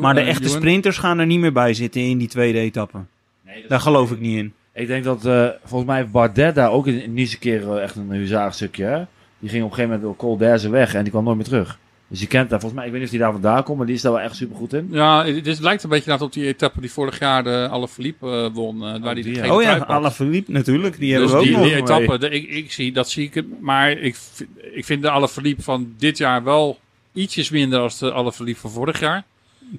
Maar 0.00 0.14
de 0.14 0.20
echte 0.20 0.48
sprinters 0.48 0.98
gaan 0.98 1.18
er 1.18 1.26
niet 1.26 1.40
meer 1.40 1.52
bij 1.52 1.74
zitten 1.74 2.00
in 2.00 2.18
die 2.18 2.28
tweede 2.28 2.58
etappe. 2.58 2.98
Nee, 3.46 3.64
Daar 3.68 3.80
geloof 3.80 4.10
ik 4.10 4.20
niet 4.20 4.36
in. 4.36 4.52
Ik 4.78 4.86
denk 4.86 5.04
dat, 5.04 5.26
eh, 5.26 5.48
volgens 5.64 5.90
mij 5.90 6.08
Bardet 6.08 6.54
daar 6.54 6.70
ook 6.70 6.86
in, 6.86 7.02
in 7.02 7.10
niet 7.10 7.18
eens 7.18 7.32
een 7.32 7.38
keer 7.38 7.72
eh, 7.76 7.82
echt 7.82 7.96
een 7.96 8.10
huzaarstukje. 8.10 8.84
Hè? 8.84 9.02
Die 9.38 9.48
ging 9.50 9.64
op 9.64 9.70
een 9.70 9.74
gegeven 9.76 9.98
moment 10.00 10.02
door 10.02 10.16
Col 10.16 10.70
weg 10.70 10.94
en 10.94 11.02
die 11.02 11.10
kwam 11.10 11.24
nooit 11.24 11.36
meer 11.36 11.46
terug. 11.46 11.78
Dus 12.10 12.20
je 12.20 12.26
kent 12.26 12.50
daar, 12.50 12.60
volgens 12.60 12.80
mij, 12.80 12.84
ik 12.86 12.92
weet 12.92 13.00
niet 13.00 13.10
of 13.12 13.16
hij 13.16 13.24
daar 13.24 13.40
vandaan 13.40 13.62
komt, 13.62 13.76
maar 13.78 13.86
die 13.86 13.94
is 13.94 14.02
daar 14.02 14.12
wel 14.12 14.20
echt 14.20 14.36
super 14.36 14.56
goed 14.56 14.72
in. 14.72 14.88
Ja, 14.90 15.24
het, 15.24 15.46
het 15.46 15.60
lijkt 15.60 15.82
een 15.82 15.88
beetje 15.88 16.04
inderdaad 16.04 16.26
op 16.26 16.32
die 16.32 16.46
etappe 16.46 16.80
die 16.80 16.92
vorig 16.92 17.18
jaar 17.18 17.44
de 17.44 17.68
Alle 17.70 17.88
Philippe 17.88 18.26
eh, 18.30 18.54
won. 18.54 18.84
eh, 18.86 19.02
waar 19.02 19.14
die 19.14 19.24
die, 19.24 19.34
ja. 19.34 19.54
Oh 19.54 19.62
ja. 19.62 19.76
Alaphilippe 19.78 20.52
natuurlijk, 20.52 20.98
die 20.98 21.16
Dus 21.16 21.30
hebben 21.30 21.38
we 21.38 21.46
die, 21.46 21.56
ook 21.56 21.62
die 21.64 21.74
nog. 21.74 21.82
etappe, 21.88 22.18
de, 22.18 22.30
ik, 22.30 22.48
ik 22.48 22.72
zie, 22.72 22.92
dat 22.92 23.10
zie 23.10 23.30
ik. 23.32 23.44
Maar 23.60 23.90
ik, 23.90 24.16
ik 24.72 24.84
vind 24.84 25.02
de 25.02 25.10
Alle 25.10 25.28
Philippe 25.28 25.62
van 25.62 25.94
dit 25.98 26.18
jaar 26.18 26.44
wel 26.44 26.78
ietsjes 27.12 27.50
minder 27.50 27.80
als 27.80 27.98
de 27.98 28.10
Alle 28.12 28.32
Philippe 28.32 28.60
van 28.60 28.70
vorig 28.70 29.00
jaar. 29.00 29.24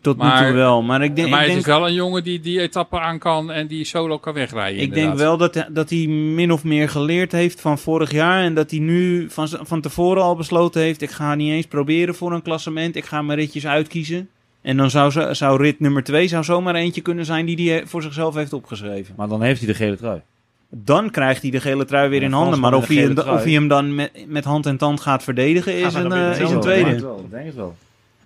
Tot 0.02 0.18
nu 0.18 0.24
Maar- 0.24 0.46
toe 0.46 0.56
wel. 0.56 0.82
Maar 0.82 1.04
ik 1.04 1.16
denk, 1.16 1.30
maar 1.30 1.40
ik 1.40 1.46
het 1.46 1.54
denk, 1.56 1.68
is 1.68 1.74
wel 1.74 1.88
een 1.88 1.94
jongen 1.94 2.24
die 2.24 2.40
die 2.40 2.62
etappe 2.62 3.00
aan 3.00 3.20
kan 3.20 3.52
en 3.52 3.68
die 3.68 3.84
solo 3.84 4.18
kan 4.18 4.34
wegrijden. 4.34 4.82
ik 4.82 4.94
denk 4.94 5.18
wel 5.18 5.38
dat, 5.38 5.66
dat 5.70 5.90
hij 5.90 6.08
min 6.08 6.52
of 6.52 6.64
meer 6.64 6.90
geleerd 6.90 7.32
heeft 7.32 7.62
van 7.62 7.80
vorig 7.80 8.12
jaar. 8.12 8.44
En 8.44 8.54
dat 8.54 8.72
hij 8.72 8.80
nu 8.80 9.30
van, 9.30 9.48
van 9.62 9.82
tevoren 9.82 10.24
al 10.24 10.36
besloten 10.36 10.82
heeft... 10.82 11.02
ik 11.02 11.12
ga 11.12 11.36
niet 11.36 11.52
eens 11.52 11.66
proberen 11.66 12.16
voor 12.16 12.34
een 12.34 12.42
klassement. 12.42 12.96
Ik 12.96 13.06
ga 13.06 13.22
mijn 13.22 13.40
ritjes 13.40 13.68
uitkiezen. 13.68 14.30
En 14.62 14.78
dan 14.78 14.90
zou, 14.90 15.36
zou 15.36 15.62
rit 15.62 15.80
nummer 15.80 16.04
2 16.04 16.28
zou 16.28 16.44
zomaar 16.44 16.76
eentje 16.76 17.02
kunnen 17.02 17.26
zijn... 17.26 17.46
die 17.46 17.70
hij 17.70 17.86
voor 17.86 18.02
zichzelf 18.02 18.36
heeft 18.36 18.54
opgeschreven. 18.54 19.14
Maar 19.18 19.28
dan 19.28 19.42
heeft 19.42 19.60
hij 19.60 19.68
de 19.68 19.76
gele 19.76 19.96
trui. 19.96 20.22
Dan 20.70 21.10
krijgt 21.10 21.42
hij 21.42 21.52
de 21.52 21.60
gele 21.60 21.86
trui 21.86 22.10
weer 22.10 22.22
in 22.22 22.32
handen. 22.32 22.60
Maar 22.60 22.74
of 22.74 22.88
hij, 22.88 22.98
hem, 22.98 23.18
of 23.18 23.44
hij 23.44 23.68
dan 23.68 23.96
met, 23.96 24.12
met 24.28 24.44
hand 24.44 24.66
en 24.66 24.78
tand 24.78 25.02
gaat 25.02 25.24
verdedigen... 25.24 25.74
Gaat 25.74 25.92
is 25.92 25.94
een, 25.94 26.12
eh, 26.12 26.40
is 26.40 26.52
een 26.52 26.60
tweede. 26.60 26.80
Ik 26.80 26.86
denk 26.86 26.96
het 26.96 27.04
wel, 27.04 27.20
ik 27.20 27.32
denk 27.32 27.46
het 27.46 27.56
wel. 27.56 27.76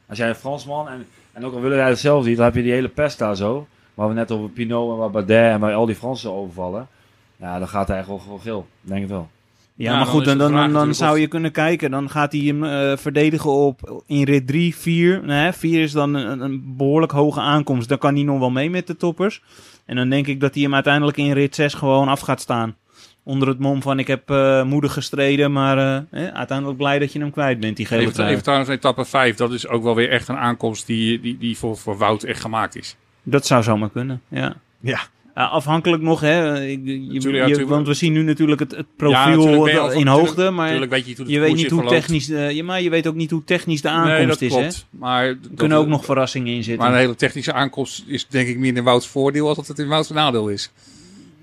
Als 0.08 0.18
jij 0.18 0.30
een 0.30 0.36
Fransman 0.36 0.90
en, 0.90 1.06
en 1.34 1.46
ook 1.46 1.54
al 1.54 1.62
willen 1.62 1.78
wij 1.78 1.90
het 1.90 2.00
zelf 2.00 2.26
niet, 2.26 2.36
dan 2.36 2.46
heb 2.46 2.56
je 2.56 2.62
die 2.62 2.72
hele 2.72 2.88
pest 2.88 3.20
daar 3.20 3.36
zo. 3.36 3.68
Waar 3.94 4.08
we 4.08 4.14
net 4.14 4.32
over 4.32 4.50
Pinot 4.50 4.92
en 4.92 4.98
waar 4.98 5.12
Bardet 5.12 5.52
en 5.52 5.60
waar 5.60 5.74
al 5.74 5.86
die 5.86 5.96
Fransen 5.96 6.32
overvallen. 6.32 6.88
Ja, 7.36 7.60
dan 7.60 7.68
gaat 7.68 7.88
hij 7.88 7.98
echt 7.98 8.08
wel 8.08 8.18
gewoon 8.18 8.42
geel. 8.42 8.68
Denk 8.82 9.02
het 9.02 9.10
wel. 9.10 9.30
Ja, 9.76 9.92
Ja, 9.92 9.96
maar 9.96 10.06
dan 10.06 10.14
goed, 10.14 10.26
dan, 10.26 10.38
dan, 10.38 10.74
dan, 10.74 10.96
zou 10.96 11.20
je 11.20 11.28
kunnen 11.28 11.52
kijken. 11.52 11.92
Dan 11.92 12.10
gaat 12.10 12.32
hij 12.32 12.42
hem 12.42 12.64
eh, 12.64 12.98
verdedigen 12.98 13.50
op 13.50 14.04
in 14.06 14.24
rit 14.24 14.48
3, 14.48 14.76
4. 14.76 15.24
Nee, 15.24 15.52
4 15.52 15.82
is 15.82 15.92
dan 15.92 16.14
een, 16.14 16.42
een 16.42 16.76
behoorlijk 16.78 17.12
hoge 17.12 17.40
aankomst. 17.40 17.90
Dan 17.90 17.98
kan 17.98 18.16
hij 18.16 18.24
nog 18.24 18.40
wel 18.40 18.52
mee 18.52 18.70
met 18.70 18.88
de 18.88 18.98
toppers. 18.98 19.44
En 19.86 19.96
dan 19.96 20.10
denk 20.10 20.28
ik 20.28 20.40
dat 20.40 20.54
hij 20.54 20.64
hem 20.64 20.74
uiteindelijk 20.74 21.18
in 21.18 21.32
rit 21.32 21.56
6 21.56 21.74
gewoon 21.74 22.08
af 22.08 22.20
gaat 22.20 22.42
staan. 22.42 22.76
Onder 23.26 23.48
het 23.48 23.60
mom 23.60 23.82
van 23.82 24.00
ik 24.00 24.08
heb 24.08 24.30
eh, 24.30 24.64
moedig 24.64 24.94
gestreden, 24.94 25.52
maar 25.52 25.78
eh, 25.78 26.28
eh, 26.28 26.34
uiteindelijk 26.36 26.78
blij 26.78 27.00
dat 27.00 27.14
je 27.14 27.20
hem 27.20 27.32
kwijt 27.32 27.60
bent, 27.60 27.78
die 27.78 27.86
gele 27.86 28.02
Even, 28.02 28.28
even 28.28 28.44
trouwens, 28.44 28.70
etappe 28.70 29.06
5, 29.06 29.36
dat 29.36 29.52
is 29.52 29.68
ook 29.68 29.84
wel 29.84 29.96
weer 29.96 30.10
echt 30.10 30.28
een 30.28 30.38
aankomst 30.38 30.88
die, 30.88 31.20
die, 31.20 31.38
die 31.38 31.58
voor, 31.58 31.78
voor 31.78 31.98
Wout 31.98 32.24
echt 32.24 32.42
gemaakt 32.42 32.76
is. 32.76 32.96
Dat 33.24 33.46
zou 33.46 33.64
zomaar 33.64 33.90
kunnen, 33.90 34.22
ja. 34.28 34.56
Ja. 34.80 35.00
Afhankelijk 35.34 36.02
nog, 36.04 36.20
hè. 36.20 36.66
Ik- 36.66 36.80
Je, 36.84 37.22
je- 37.32 37.48
je- 37.48 37.66
want 37.66 37.88
we 37.88 37.94
zien 37.94 38.14
nu 38.14 38.24
natuurlijk 38.24 38.60
het, 38.60 38.72
het 38.72 38.86
Ja, 38.98 39.06
natuurlijk 39.08 39.56
profiel 39.56 39.92
je 39.92 40.00
in 40.00 40.08
hoogte, 40.08 40.50
maar 40.50 40.90
weet 40.90 41.06
je 41.06 41.24
je 41.28 41.40
weet 41.40 41.56
niet 41.56 41.70
hoe 41.70 41.80
verloopt. 41.82 41.90
technisch, 42.02 42.30
eh, 42.30 42.52
ja, 42.52 42.64
maar 42.64 42.82
je 42.82 42.90
weet 42.90 43.08
ook 43.08 43.16
niet 43.16 43.32
hoe 43.32 43.44
technisch 43.44 43.82
de 43.82 43.88
Nee, 43.90 43.98
aankomst 43.98 44.28
dat 44.40 44.42
is, 44.42 44.54
hè. 44.56 44.60
klopt. 44.60 44.86
Maar 44.90 45.26
Er 45.26 45.38
kunnen 45.56 45.78
ook 45.78 45.88
nog 45.88 46.06
verrassingen 46.06 46.54
in 46.54 46.64
zitten. 46.64 46.84
Maar 46.84 46.94
een 46.94 47.00
hele 47.00 47.16
technische 47.16 47.54
aankomst 47.54 48.04
is 48.08 48.28
denk 48.28 48.48
ik 48.48 48.58
meer 48.58 48.76
in 48.78 48.84
Wouts 48.84 49.08
voordeel 49.08 49.48
als 49.48 49.58
dat 49.58 49.68
het 49.68 49.80
in 49.80 49.88
Wouts 49.88 50.10
nadeel 50.10 50.48
is. 50.50 50.72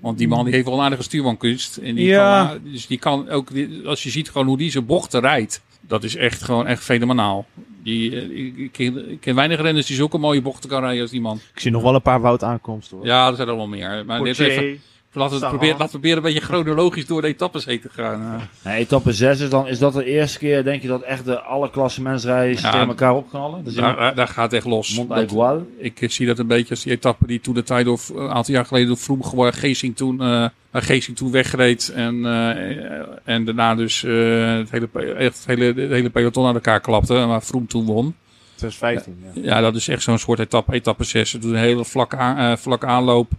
Want 0.01 0.17
die 0.17 0.27
man 0.27 0.43
die 0.45 0.53
heeft 0.53 0.65
wel 0.65 0.73
een 0.77 0.83
aardige 0.83 1.03
stuurmankunst. 1.03 1.77
En 1.77 1.95
die 1.95 2.05
Ja. 2.05 2.45
kan, 2.45 2.71
dus 2.71 2.87
die 2.87 2.97
kan 2.99 3.29
ook, 3.29 3.49
als 3.85 4.03
je 4.03 4.09
ziet 4.09 4.29
gewoon 4.29 4.47
hoe 4.47 4.57
die 4.57 4.71
zijn 4.71 4.85
bochten 4.85 5.19
rijdt. 5.19 5.61
Dat 5.87 6.03
is 6.03 6.15
echt 6.15 6.43
gewoon 6.43 6.67
echt 6.67 6.83
fenomenaal. 6.83 7.45
Die, 7.83 8.15
eh, 8.21 8.45
ik, 8.45 8.57
ik 8.57 8.71
ken, 8.71 9.11
ik 9.11 9.19
ken 9.19 9.35
weinig 9.35 9.61
renners 9.61 9.85
die 9.85 9.95
zulke 9.95 10.17
mooie 10.17 10.41
bochten 10.41 10.69
kan 10.69 10.81
rijden 10.81 11.01
als 11.01 11.11
die 11.11 11.21
man. 11.21 11.39
Ik 11.53 11.59
zie 11.59 11.71
nog 11.71 11.81
wel 11.81 11.95
een 11.95 12.01
paar 12.01 12.21
woud 12.21 12.43
aankomsten 12.43 12.97
hoor. 12.97 13.05
Ja, 13.05 13.27
er 13.29 13.35
zijn 13.35 13.47
er 13.47 13.55
wel 13.55 13.67
meer. 13.67 14.03
Maar 14.05 14.23
dit 14.23 14.39
even, 14.39 14.81
laten, 15.19 15.33
we 15.33 15.39
Sahan. 15.39 15.49
proberen, 15.57 15.77
laten 15.79 15.85
we 15.95 15.99
proberen 15.99 16.17
een 16.17 16.33
beetje 16.33 16.47
chronologisch 16.53 17.05
door 17.05 17.21
de 17.21 17.27
etappes 17.27 17.65
heen 17.65 17.81
te 17.81 17.89
gaan. 17.89 18.21
eh. 18.21 18.71
Nee, 18.71 18.79
etappe 18.79 19.11
6 19.13 19.39
is 19.39 19.49
dan, 19.49 19.67
is 19.67 19.79
dat 19.79 19.93
de 19.93 20.05
eerste 20.05 20.37
keer, 20.39 20.63
denk 20.63 20.81
je, 20.81 20.87
dat 20.87 21.01
echt 21.01 21.25
de 21.25 21.39
alle 21.41 21.69
klassementsrijders 21.69 22.61
Ja, 22.61 22.71
tegen 22.71 22.87
elkaar 22.87 23.15
opknallen? 23.15 23.63
Dus 23.63 23.73
daar, 23.73 23.95
daar- 23.95 24.15
daar 24.15 24.27
gaat 24.27 24.43
het 24.43 24.53
echt 24.53 24.65
los. 24.65 25.01
Dat-. 25.07 25.61
Ik 25.77 26.01
eh, 26.01 26.09
zie 26.09 26.25
dat 26.27 26.39
een 26.39 26.47
beetje 26.47 26.69
als 26.69 26.83
die 26.83 26.91
etappe 26.93 27.27
die 27.27 27.39
toen 27.41 27.53
de 27.53 27.63
tijd 27.63 27.85
door 27.85 27.99
een 28.15 28.29
aantal 28.29 28.53
jaar 28.53 28.65
geleden 28.65 28.87
door 28.87 28.97
Vroom 28.97 29.23
geworden 29.23 29.59
Geesing 29.59 29.95
toen, 29.95 30.21
eh 30.21 30.45
waar 30.71 30.81
Geesing 30.81 31.17
toen 31.17 31.31
wegreed 31.31 31.91
en, 31.95 32.25
eh, 32.25 33.01
en 33.23 33.45
daarna 33.45 33.75
dus 33.75 34.03
eh, 34.03 34.11
het, 34.57 34.71
hele, 34.71 34.89
echt 35.17 35.37
het, 35.37 35.43
hele, 35.45 35.65
het 35.65 35.91
hele 35.91 36.09
peloton 36.09 36.45
aan 36.47 36.53
elkaar 36.53 36.79
klapte 36.79 37.15
en 37.17 37.27
waar 37.27 37.43
Vroom 37.43 37.67
toen 37.67 37.85
won. 37.85 38.15
2015. 38.55 39.41
Ja. 39.43 39.55
Ja, 39.55 39.61
dat 39.61 39.75
is 39.75 39.87
echt 39.87 40.01
zo'n 40.03 40.17
soort 40.17 40.39
etappe, 40.39 40.73
etappe 40.73 41.03
6. 41.03 41.29
Ze 41.29 41.37
doen 41.39 41.51
een 41.51 41.57
hele 41.57 41.85
vlakke, 41.85 42.17
aan, 42.17 42.37
eh, 42.51 42.57
vlakke 42.57 42.85
aanloop 42.85 43.31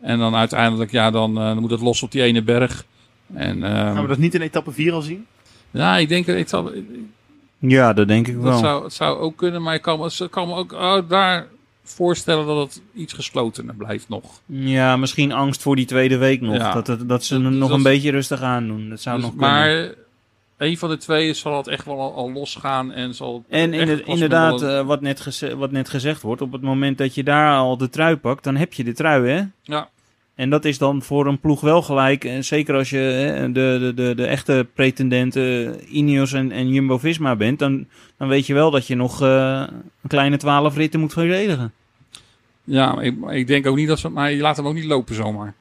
en 0.00 0.18
dan 0.18 0.34
uiteindelijk 0.34 0.90
ja, 0.90 1.10
dan, 1.10 1.38
eh, 1.38 1.44
dan 1.44 1.58
moet 1.60 1.70
het 1.70 1.80
los 1.80 2.02
op 2.02 2.10
die 2.12 2.22
ene 2.22 2.42
berg. 2.42 2.84
En, 3.34 3.62
eh, 3.62 3.70
Gaan 3.70 4.02
we 4.02 4.08
dat 4.08 4.18
niet 4.18 4.34
in 4.34 4.40
etappe 4.40 4.72
4 4.72 4.92
al 4.92 5.02
zien? 5.02 5.26
ja, 5.70 5.96
ik 5.96 6.08
denk 6.08 6.26
dat 6.26 6.36
etappe, 6.36 6.84
Ja, 7.58 7.92
dat 7.92 8.08
denk 8.08 8.28
ik 8.28 8.34
wel. 8.36 8.44
dat 8.50 8.58
zou, 8.60 8.84
het 8.84 8.92
zou 8.92 9.18
ook 9.18 9.36
kunnen, 9.36 9.62
maar 9.62 9.74
ik 9.74 9.82
kan, 9.82 9.98
me- 9.98 10.28
kan 10.28 10.48
me 10.48 10.54
ook 10.54 10.72
oh, 10.72 10.98
daar 11.08 11.46
voorstellen 11.84 12.46
dat 12.46 12.56
het 12.66 12.82
iets 12.94 13.12
geslotener 13.12 13.74
blijft 13.74 14.08
nog. 14.08 14.40
Ja, 14.46 14.96
misschien 14.96 15.32
angst 15.32 15.62
voor 15.62 15.76
die 15.76 15.86
tweede 15.86 16.16
week 16.16 16.40
nog. 16.40 16.56
Ja. 16.56 16.72
Dat, 16.72 16.86
het- 16.86 17.08
dat 17.08 17.24
ze 17.24 17.34
hem 17.34 17.58
nog 17.58 17.68
dat- 17.68 17.76
een 17.76 17.82
beetje 17.82 18.10
rustig 18.10 18.40
aandoen. 18.42 18.88
Dat 18.88 19.00
zou 19.00 19.16
Dus- 19.16 19.24
nog 19.24 19.34
kunnen. 19.36 19.50
maar 19.56 19.94
een 20.58 20.78
van 20.78 20.88
de 20.88 20.96
twee 20.96 21.32
zal 21.34 21.56
het 21.56 21.66
echt 21.66 21.84
wel 21.84 22.00
al, 22.00 22.14
al 22.14 22.32
losgaan 22.32 22.92
en 22.92 23.14
zal. 23.14 23.44
En 23.48 23.72
echt 23.72 23.82
in 23.82 23.88
het 23.88 24.06
inderdaad, 24.06 24.62
eh, 24.62 24.86
wat, 24.86 25.00
net 25.00 25.20
geze- 25.20 25.56
wat 25.56 25.70
net 25.70 25.88
gezegd 25.88 26.22
wordt, 26.22 26.42
op 26.42 26.52
het 26.52 26.62
moment 26.62 26.98
dat 26.98 27.14
je 27.14 27.22
daar 27.22 27.56
al 27.56 27.76
de 27.76 27.88
trui 27.88 28.16
pakt, 28.16 28.44
dan 28.44 28.56
heb 28.56 28.72
je 28.72 28.84
de 28.84 28.92
trui, 28.92 29.28
hè? 29.28 29.42
Ja. 29.62 29.88
En 30.34 30.50
dat 30.50 30.64
is 30.64 30.78
dan 30.78 31.02
voor 31.02 31.26
een 31.26 31.38
ploeg 31.40 31.60
wel 31.60 31.82
gelijk. 31.82 32.24
En 32.24 32.44
zeker 32.44 32.74
als 32.74 32.90
je 32.90 32.96
hè, 32.96 33.52
de, 33.52 33.76
de, 33.80 33.92
de, 33.94 34.14
de 34.14 34.26
echte 34.26 34.66
pretendenten 34.74 35.76
Ineos 35.96 36.32
en, 36.32 36.52
en 36.52 36.68
Jumbo-Visma 36.68 37.36
bent, 37.36 37.58
dan, 37.58 37.86
dan 38.16 38.28
weet 38.28 38.46
je 38.46 38.54
wel 38.54 38.70
dat 38.70 38.86
je 38.86 38.94
nog 38.94 39.22
eh, 39.22 39.64
een 40.02 40.08
kleine 40.08 40.36
twaalf 40.36 40.76
ritten 40.76 41.00
moet 41.00 41.12
verdedigen. 41.12 41.72
Ja, 42.64 42.94
maar 42.94 43.04
ik, 43.04 43.18
maar 43.18 43.36
ik 43.36 43.46
denk 43.46 43.66
ook 43.66 43.76
niet 43.76 43.88
dat 43.88 43.98
ze. 43.98 44.08
Maar 44.08 44.32
je 44.32 44.40
laat 44.40 44.56
hem 44.56 44.66
ook 44.66 44.74
niet 44.74 44.84
lopen 44.84 45.14
zomaar. 45.14 45.54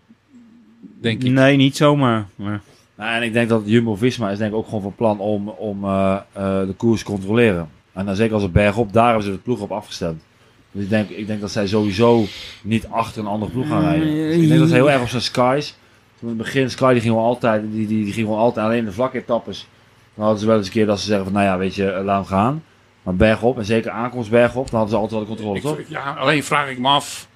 Denk 1.01 1.23
ik. 1.23 1.31
Nee, 1.31 1.57
niet 1.57 1.75
zomaar. 1.75 2.27
Maar, 2.35 2.61
Nou, 2.97 3.15
en 3.15 3.23
ik 3.23 3.33
denk 3.33 3.49
dat 3.49 3.61
Jumbo-Visma 3.65 4.29
is 4.29 4.37
denk 4.37 4.51
ik 4.51 4.57
ook 4.57 4.65
gewoon 4.65 4.81
van 4.81 4.95
plan 4.95 5.19
om, 5.19 5.49
om 5.49 5.83
eh, 5.83 6.15
eh, 6.33 6.43
de 6.67 6.73
koers 6.77 6.99
te 6.99 7.05
controleren. 7.05 7.69
En 7.93 8.05
dan 8.05 8.15
zeker 8.15 8.33
als 8.33 8.43
het 8.43 8.51
bergop, 8.51 8.93
daar 8.93 9.05
hebben 9.05 9.23
ze 9.23 9.31
de 9.31 9.37
ploeg 9.37 9.59
op 9.59 9.71
afgestemd. 9.71 10.23
Dus 10.71 10.83
ik 10.83 10.89
denk, 10.89 11.09
ik 11.09 11.27
denk 11.27 11.41
dat 11.41 11.51
zij 11.51 11.67
sowieso 11.67 12.23
niet 12.61 12.87
achter 12.87 13.21
een 13.21 13.27
andere 13.27 13.51
ploeg 13.51 13.67
gaan 13.67 13.81
rijden. 13.81 14.07
Mm, 14.07 14.13
Dus 14.15 14.35
ik 14.35 14.47
denk 14.47 14.59
dat 14.59 14.69
ze 14.69 14.73
heel 14.75 14.91
erg 14.91 15.01
op 15.01 15.07
zijn 15.07 15.21
skies. 15.21 15.75
Toen 16.19 16.29
in 16.29 16.35
het 16.37 16.37
begin, 16.45 16.69
Sky 16.69 16.91
die 16.93 17.01
ging 17.01 17.13
wel 17.13 17.23
altijd, 17.23 17.61
die, 17.71 17.87
die, 17.87 18.03
die 18.03 18.13
ging 18.13 18.27
wel 18.27 18.37
altijd 18.37 18.65
alleen 18.65 18.85
de 18.85 18.91
vlakke 18.91 19.17
etappes. 19.17 19.67
Dan 20.13 20.23
hadden 20.23 20.41
ze 20.41 20.47
wel 20.47 20.57
eens 20.57 20.65
een 20.65 20.71
keer 20.73 20.85
dat 20.85 20.99
ze 20.99 21.05
zeggen 21.05 21.23
van, 21.25 21.33
nou 21.33 21.45
ja, 21.45 21.57
weet 21.57 21.75
je, 21.75 21.91
eh, 21.91 22.03
laat 22.03 22.15
hem 22.27 22.37
gaan. 22.37 22.63
Maar 23.03 23.15
bergop, 23.15 23.57
en 23.57 23.65
zeker 23.65 23.91
aankomst 23.91 24.29
bergop, 24.29 24.69
dan 24.71 24.79
hadden 24.79 24.89
ze 24.89 24.95
altijd 25.01 25.11
wel 25.11 25.19
de 25.29 25.35
controle, 25.35 25.57
Ik- 25.57 25.63
toch? 25.63 25.89
ja, 25.99 26.13
alleen 26.19 26.43
vraag 26.43 26.69
ik 26.69 26.79
me 26.79 26.87
af 26.87 27.27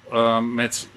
met 0.54 0.88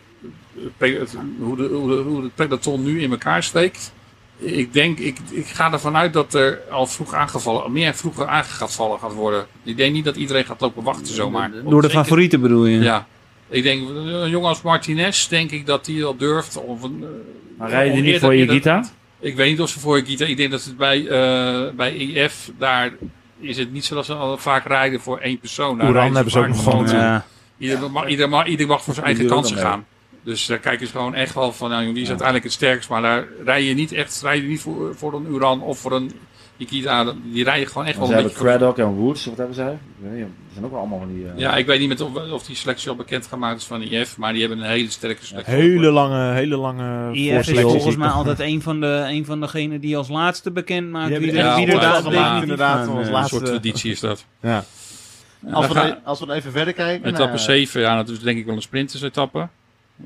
hoe, 1.40 1.56
de, 1.56 1.70
hoe, 1.72 1.88
de, 1.88 2.04
hoe 2.08 2.24
het 2.24 2.36
peloton 2.36 2.84
nu 2.84 3.02
in 3.02 3.12
elkaar 3.12 3.44
steekt. 3.44 3.94
Ik 4.38 4.74
denk, 4.74 5.00
ik, 5.00 5.18
ik 5.32 5.46
ga 5.48 5.72
ervan 5.72 5.96
uit 5.96 6.14
dat 6.14 6.34
er 6.34 6.60
al 6.72 6.88
vroeg 6.88 7.14
aangevallen, 7.14 7.72
meer 7.72 7.94
vroeger 7.94 8.26
aangevallen 8.28 9.00
gaat 9.00 9.14
worden. 9.14 9.46
Ik 9.64 9.78
denk 9.78 9.94
niet 9.94 10.06
dat 10.06 10.16
iedereen 10.16 10.46
gaat 10.46 10.62
lopen 10.62 10.84
wachten 10.84 11.14
zomaar. 11.14 11.52
door 11.52 11.82
de 11.82 11.88
Zeker- 11.88 12.04
favorieten 12.04 12.42
bedoel 12.42 12.66
je? 12.66 12.80
Ja. 12.80 13.08
Ik 13.50 13.64
denk, 13.64 13.90
een 13.90 14.30
jongen 14.30 14.50
als 14.50 14.62
Martinez, 14.62 15.28
denk 15.28 15.52
ik 15.52 15.66
dat 15.66 15.86
hij 15.88 16.04
al 16.04 16.18
durft. 16.18 16.58
Of 16.58 16.84
een, 16.84 16.98
eh, 17.04 17.08
Maar 17.58 17.70
rijden 17.70 17.94
die 17.94 18.04
niet 18.12 18.20
voor 18.22 18.34
je 18.34 18.40
eerder- 18.40 18.56
gita? 18.56 18.84
Ik 19.20 19.36
weet 19.36 19.50
niet 19.50 19.62
of 19.62 19.70
ze 19.70 19.80
voor 19.80 20.02
Gita. 20.06 20.26
Ik 20.26 20.38
denk 20.38 20.52
dat 20.52 20.64
het 20.64 20.78
bij, 20.78 21.08
eh 21.08 21.76
bij 21.76 21.96
EF, 22.16 22.52
daar 22.58 22.92
is 23.40 23.58
het 23.58 23.72
niet 23.72 23.86
zo 23.86 23.96
dat 23.96 24.06
ze 24.06 24.14
al 24.14 24.38
vaak 24.38 24.66
rijden 24.66 25.00
voor 25.02 25.18
één 25.20 25.40
persoon. 25.40 25.82
Oeran 25.82 26.16
hebben 26.16 26.32
ze 26.32 26.40
ook 26.40 26.48
nog 26.48 26.64
gewoon, 26.64 26.86
eh, 26.86 26.92
Ja. 26.92 27.26
Ieder, 27.58 27.92
mag, 27.92 28.08
ieder, 28.08 28.30
mag, 28.30 28.46
ieder 28.46 28.68
mag 28.68 28.84
voor 28.84 28.94
zijn 28.94 29.06
eigen 29.06 29.24
Die 29.24 29.34
kansen 29.34 29.58
gaan. 29.58 29.86
Dus 30.26 30.46
daar 30.46 30.58
kijken 30.60 30.86
ze 30.88 30.92
gewoon 30.92 31.14
echt 31.14 31.34
wel 31.34 31.52
van, 31.52 31.70
nou, 31.70 31.94
die 31.94 32.02
is 32.02 32.08
uiteindelijk 32.08 32.46
het 32.48 32.54
sterkst. 32.56 32.90
Maar 32.90 33.02
daar 33.02 33.26
rij 33.46 33.64
je 33.64 33.74
niet 33.74 33.92
echt, 33.92 34.22
rij 34.24 34.36
je 34.42 34.44
niet 34.48 34.62
voor, 34.62 34.96
voor 34.96 35.14
een 35.14 35.26
Uran 35.32 35.62
of 35.62 35.80
voor 35.80 35.92
een 35.92 36.12
Nikita. 36.58 37.14
Die 37.24 37.44
rijden 37.44 37.68
gewoon 37.68 37.86
echt 37.88 37.98
wel 37.98 38.06
ze 38.06 38.12
een 38.14 38.18
hebben 38.18 38.34
beetje... 38.38 38.48
voor- 38.50 38.58
Craddock 38.58 38.78
en 38.78 38.94
Woods, 38.96 39.26
wat 39.26 39.38
hebben 39.38 39.56
zij? 39.56 39.72
Ik 39.72 39.80
weet 40.02 40.12
niet, 40.12 40.22
Er 40.22 40.28
zijn 40.54 40.66
ook 40.66 40.72
wel 40.72 40.80
allemaal 40.80 41.00
van 41.00 41.14
die... 41.14 41.26
eh, 41.26 41.38
Ja, 41.38 41.56
ik 41.56 41.66
weet 41.66 41.80
niet 41.80 41.88
met 41.90 42.02
of, 42.02 42.32
of 42.32 42.44
die 42.46 42.56
selectie 42.56 42.90
al 42.90 42.96
bekend 42.96 43.28
gemaakt 43.28 43.58
is 43.60 43.66
van 43.66 43.82
IF, 43.82 44.18
maar 44.18 44.32
die 44.32 44.42
hebben 44.42 44.60
een 44.60 44.70
hele 44.70 44.90
sterke 44.90 45.26
selectie. 45.26 45.54
Hele 45.54 45.92
lange, 45.92 46.34
hele 46.34 46.56
lange 46.58 47.14
IF 47.14 47.48
is 47.50 47.60
volgens 47.62 47.96
mij 47.96 48.08
altijd 48.10 48.40
een 48.40 48.62
van, 48.62 48.80
de, 48.80 49.06
een 49.08 49.26
van 49.26 49.40
degenen 49.40 49.82
die 49.82 49.98
als 49.98 50.08
laatste 50.08 50.52
bekend 50.52 50.90
maakt. 50.92 51.08
Die 51.10 51.18
Wie, 51.20 51.28
hebben 51.32 51.46
echt 51.46 51.56
wie 51.66 51.76
er 51.80 51.94
gemaakt, 52.04 52.42
inderdaad, 52.42 52.88
als 52.88 53.00
eh, 53.00 53.06
Een 53.06 53.12
laatste- 53.12 53.36
soort 53.36 53.46
traditie 53.50 53.92
is 53.92 54.00
dat. 54.00 54.26
Ja. 54.42 54.64
Als, 55.52 55.68
we, 55.68 55.98
als 56.04 56.20
we 56.20 56.26
dan 56.26 56.36
even 56.36 56.52
verder 56.52 56.74
kijken. 56.74 57.08
Etappe 57.08 57.26
naar- 57.28 57.40
7, 57.40 57.82
ja, 57.82 57.96
dat 57.96 58.10
is 58.10 58.20
denk 58.20 58.38
ik 58.38 58.46
wel 58.46 58.56
een 58.56 58.62
sprinters-etappe. 58.62 59.48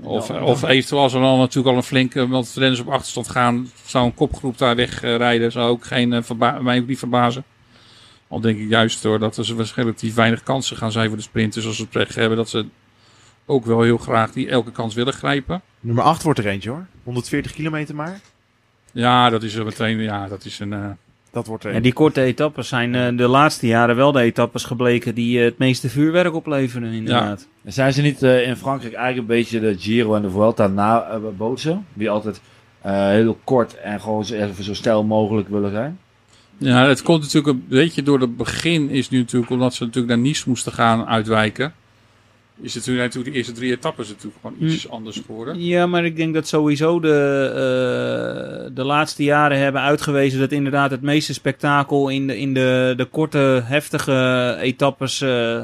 Of, 0.01 0.27
Ja. 0.27 0.43
of 0.43 0.63
eventueel 0.63 1.01
als 1.01 1.13
er 1.13 1.21
dan 1.21 1.37
natuurlijk 1.37 1.67
al 1.67 1.75
een 1.75 1.83
flinke, 1.87 2.27
want 2.27 2.53
de 2.53 2.59
renners 2.59 2.81
op 2.81 2.89
achterstand 2.89 3.29
gaan, 3.29 3.69
zou 3.85 4.05
een 4.05 4.13
kopgroep 4.13 4.57
daar 4.57 4.75
wegrijden, 4.75 5.51
zou 5.51 5.69
ook 5.69 5.85
geen, 5.85 6.13
eh, 6.13 6.23
verba- 6.23 6.59
mij 6.61 6.79
ook 6.79 6.87
niet 6.87 6.99
verbazen. 6.99 7.43
Al 8.27 8.39
denk 8.41 8.57
ik 8.59 8.69
juist 8.69 9.03
hoor, 9.03 9.19
dat 9.19 9.37
er 9.37 9.55
waarschijnlijk 9.55 9.75
relatief 9.99 10.15
weinig 10.15 10.43
kansen 10.43 10.77
gaan 10.77 10.91
zijn 10.91 11.07
voor 11.07 11.17
de 11.17 11.23
sprinters 11.23 11.65
als 11.65 11.75
ze 11.75 11.81
het 11.81 11.91
pech 11.91 12.15
hebben, 12.15 12.37
dat 12.37 12.49
ze 12.49 12.65
ook 13.45 13.65
wel 13.65 13.81
heel 13.81 13.97
graag 13.97 14.31
die 14.31 14.49
elke 14.49 14.71
kans 14.71 14.93
willen 14.93 15.13
grijpen. 15.13 15.61
Nummer 15.79 16.03
8 16.03 16.23
wordt 16.23 16.39
er 16.39 16.47
eentje 16.47 16.69
hoor. 16.69 16.85
140 17.03 17.51
kilometer 17.53 17.95
maar. 17.95 18.19
Ja, 18.91 19.29
dat 19.29 19.43
is 19.43 19.53
er 19.55 19.65
meteen, 19.65 19.99
ja, 19.99 20.27
dat 20.27 20.45
is 20.45 20.59
een... 20.59 20.73
eh, 20.73 20.89
Dat 21.31 21.47
wordt 21.47 21.63
er 21.63 21.71
En 21.73 21.81
die 21.81 21.93
korte 21.93 22.21
etappes 22.21 22.67
zijn 22.67 22.95
eh, 22.95 23.17
de 23.17 23.27
laatste 23.27 23.67
jaren 23.67 23.95
wel 23.95 24.11
de 24.11 24.21
etappes 24.21 24.63
gebleken 24.63 25.15
die 25.15 25.39
eh, 25.39 25.45
het 25.45 25.57
meeste 25.57 25.89
vuurwerk 25.89 26.33
opleveren, 26.33 26.91
inderdaad. 26.91 27.47
En 27.63 27.73
Zijn 27.73 27.93
ze 27.93 28.01
niet 28.01 28.23
eh, 28.23 28.47
in 28.47 28.55
Frankrijk 28.55 28.93
eigenlijk 28.93 29.29
een 29.29 29.35
beetje 29.37 29.59
de 29.59 29.75
Giro 29.79 30.15
en 30.15 30.21
de 30.21 30.29
Vuelta 30.29 30.67
na 30.67 31.03
eh, 31.09 31.17
bootsen? 31.37 31.85
Die 31.93 32.09
altijd 32.09 32.41
eh, 32.81 33.07
heel 33.07 33.39
kort 33.43 33.77
en 33.77 34.01
gewoon 34.01 34.25
zo, 34.25 34.33
even 34.33 34.63
zo 34.63 34.73
stijl 34.73 35.03
mogelijk 35.03 35.49
willen 35.49 35.71
zijn? 35.71 35.99
Ja, 36.57 36.87
het 36.87 37.01
komt 37.01 37.21
natuurlijk 37.21 37.47
een 37.47 37.65
beetje 37.69 38.03
door 38.03 38.19
het 38.19 38.37
begin 38.37 38.89
is 38.89 39.09
nu 39.09 39.17
natuurlijk, 39.17 39.51
omdat 39.51 39.73
ze 39.73 39.83
natuurlijk 39.83 40.13
naar 40.15 40.23
Nice 40.23 40.43
moesten 40.49 40.71
gaan 40.71 41.05
uitwijken. 41.05 41.73
is 42.61 42.73
het 42.73 42.83
toen 42.83 42.95
natuurlijk 42.95 43.31
de 43.31 43.37
eerste 43.37 43.53
drie 43.53 43.71
etappes 43.71 44.07
natuurlijk 44.07 44.35
gewoon 44.41 44.55
Hm. 44.59 44.65
iets 44.65 44.89
anders 44.89 45.21
geworden. 45.25 45.63
Ja, 45.63 45.85
maar 45.87 46.05
ik 46.05 46.15
denk 46.15 46.33
dat 46.33 46.47
sowieso 46.47 46.99
de, 46.99 47.49
eh, 47.53 48.08
de 48.79 48.85
laatste 48.85 49.23
jaren 49.23 49.57
hebben 49.57 49.81
uitgewezen 49.81 50.39
dat 50.39 50.51
inderdaad 50.51 50.91
het 50.91 51.01
meeste 51.01 51.33
spektakel 51.33 52.09
in 52.09 52.27
de, 52.27 52.37
in 52.37 52.53
de, 52.53 52.93
de 52.97 53.05
korte, 53.05 53.61
heftige 53.65 54.57
etappes 54.61 55.21
eh, 55.21 55.63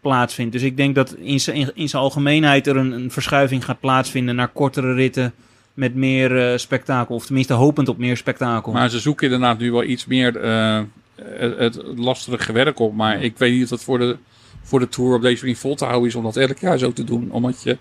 plaatsvindt. 0.00 0.52
Dus 0.52 0.62
ik 0.62 0.76
denk 0.76 0.94
dat 0.94 1.14
in 1.14 1.40
zijn 1.40 1.56
in, 1.56 1.70
in 1.74 1.88
zijn 1.88 2.02
algemeenheid 2.02 2.66
er 2.66 2.76
een, 2.76 2.92
een 2.92 3.10
verschuiving 3.10 3.64
gaat 3.64 3.80
plaatsvinden 3.80 4.36
naar 4.36 4.48
kortere 4.48 4.94
ritten 4.94 5.32
met 5.74 5.94
meer 5.94 6.50
eh, 6.50 6.58
spektakel. 6.58 7.14
Of 7.14 7.26
tenminste 7.26 7.52
hopend 7.54 7.88
op 7.88 7.98
meer 7.98 8.16
spektakel. 8.16 8.72
Maar 8.72 8.90
ze 8.90 8.98
zoeken 8.98 9.24
inderdaad 9.32 9.58
nu 9.58 9.72
wel 9.72 9.84
iets 9.84 10.06
meer 10.06 10.36
eh, 10.36 10.80
het, 11.24 11.58
het 11.58 11.98
lastige 11.98 12.52
werk 12.52 12.78
op. 12.78 12.94
Maar 12.94 13.22
ik 13.22 13.38
weet 13.38 13.52
niet 13.52 13.62
of 13.62 13.68
dat 13.68 13.84
voor 13.84 13.98
de, 13.98 14.16
voor 14.62 14.78
de 14.78 14.88
Tour 14.88 15.14
op 15.14 15.22
deze 15.22 15.40
manier 15.40 15.58
vol 15.58 15.74
te 15.74 15.84
houden 15.84 16.08
is 16.08 16.14
om 16.14 16.22
dat 16.22 16.36
elk 16.36 16.58
jaar 16.58 16.78
zo 16.78 16.92
te 16.92 17.04
doen. 17.04 17.30
Omdat 17.30 17.62
je, 17.62 17.78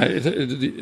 ja, 0.00 0.04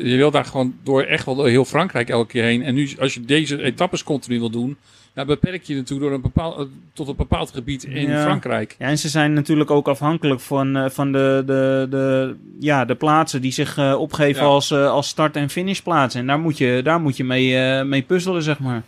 je 0.09 0.15
wil 0.17 0.31
daar 0.31 0.45
gewoon 0.45 0.73
door 0.83 1.01
echt 1.03 1.25
wel 1.25 1.35
door 1.35 1.47
heel 1.47 1.65
Frankrijk 1.65 2.09
elke 2.09 2.27
keer 2.27 2.43
heen. 2.43 2.63
En 2.63 2.73
nu, 2.73 2.89
als 2.99 3.13
je 3.13 3.21
deze 3.25 3.61
etappes 3.63 4.03
continu 4.03 4.39
wil 4.39 4.49
doen, 4.49 4.77
ja, 5.15 5.25
beperk 5.25 5.63
je 5.63 5.75
natuurlijk 5.75 6.01
door 6.07 6.11
een 6.15 6.21
bepaald, 6.21 6.67
tot 6.93 7.07
een 7.07 7.15
bepaald 7.15 7.51
gebied 7.51 7.83
in 7.83 8.07
Ja. 8.09 8.21
Frankrijk. 8.21 8.75
Ja, 8.79 8.85
en 8.87 8.97
ze 8.97 9.09
zijn 9.09 9.33
natuurlijk 9.33 9.71
ook 9.71 9.87
afhankelijk 9.87 10.39
van, 10.39 10.75
eh, 10.75 10.89
van 10.89 11.11
de, 11.11 11.43
de, 11.45 11.87
de, 11.89 12.35
ja, 12.59 12.85
de 12.85 12.95
plaatsen 12.95 13.41
die 13.41 13.51
zich 13.51 13.77
eh, 13.77 13.95
opgeven 13.99 14.41
Ja. 14.41 14.47
als, 14.47 14.71
eh, 14.71 14.89
als 14.91 15.07
start- 15.07 15.35
en 15.35 15.49
finishplaatsen. 15.49 16.21
En 16.21 16.27
daar 16.27 16.39
moet 16.39 16.57
je, 16.57 16.81
daar 16.83 17.01
moet 17.01 17.17
je 17.17 17.23
mee, 17.23 17.57
eh, 17.57 17.85
mee 17.85 18.01
puzzelen, 18.01 18.43
zeg 18.43 18.59
maar. 18.59 18.81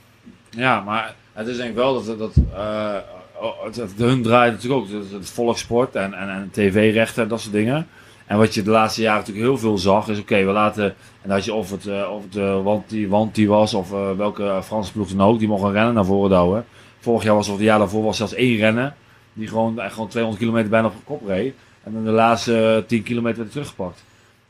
Ja, 0.49 0.79
maar 0.81 1.15
het 1.33 1.47
is 1.47 1.57
denk 1.57 1.69
ik 1.69 1.75
wel 1.75 2.03
dat, 2.03 2.19
dat 2.19 2.33
eh, 2.53 2.95
oh, 3.41 3.63
het, 3.65 3.93
hun 3.97 4.21
draait 4.23 4.51
natuurlijk 4.53 4.81
ook 4.81 4.89
het, 4.89 5.11
het 5.11 5.29
volkssport 5.29 5.95
en, 5.95 6.13
en, 6.13 6.29
en 6.29 6.49
tv-rechten 6.51 7.23
en 7.23 7.29
dat 7.29 7.41
soort 7.41 7.53
dingen. 7.53 7.87
En 8.25 8.37
wat 8.37 8.53
je 8.53 8.61
de 8.61 8.69
laatste 8.69 9.01
jaren 9.01 9.19
natuurlijk 9.19 9.45
heel 9.45 9.57
veel 9.57 9.77
zag 9.77 10.07
is, 10.07 10.19
oké, 10.19 10.45
we 10.45 10.51
laten, 10.51 10.95
en 11.21 11.29
dat 11.29 11.45
je 11.45 11.53
of 11.53 11.71
het, 11.71 11.87
eh, 11.87 12.11
of 12.11 12.23
het 12.23 12.35
uh, 12.35 12.63
Wanty, 12.63 13.07
Wanty 13.07 13.47
was 13.47 13.73
of 13.73 13.91
eh, 13.91 14.11
welke 14.17 14.59
Franse 14.63 14.91
ploeg 14.91 15.07
dan 15.07 15.27
ook, 15.27 15.39
die 15.39 15.47
mogen 15.47 15.67
een 15.67 15.73
rennen 15.73 15.93
naar 15.93 16.05
voren 16.05 16.29
douwen. 16.29 16.65
Vorig 16.99 17.23
jaar 17.23 17.35
was 17.35 17.47
of 17.47 17.53
het 17.53 17.63
jaar 17.63 17.79
daarvoor 17.79 18.03
was 18.03 18.17
zelfs 18.17 18.33
één 18.33 18.57
rennen, 18.57 18.95
die 19.33 19.47
gewoon, 19.47 19.79
gewoon 19.79 20.07
200 20.07 20.41
kilometer 20.41 20.69
bijna 20.69 20.87
op 20.87 20.93
kop 21.03 21.27
reed. 21.27 21.53
En 21.83 21.93
dan 21.93 22.03
de 22.03 22.11
laatste 22.11 22.75
eh, 22.75 22.87
10 22.87 23.03
kilometer 23.03 23.37
werd 23.37 23.51
teruggepakt. 23.51 24.03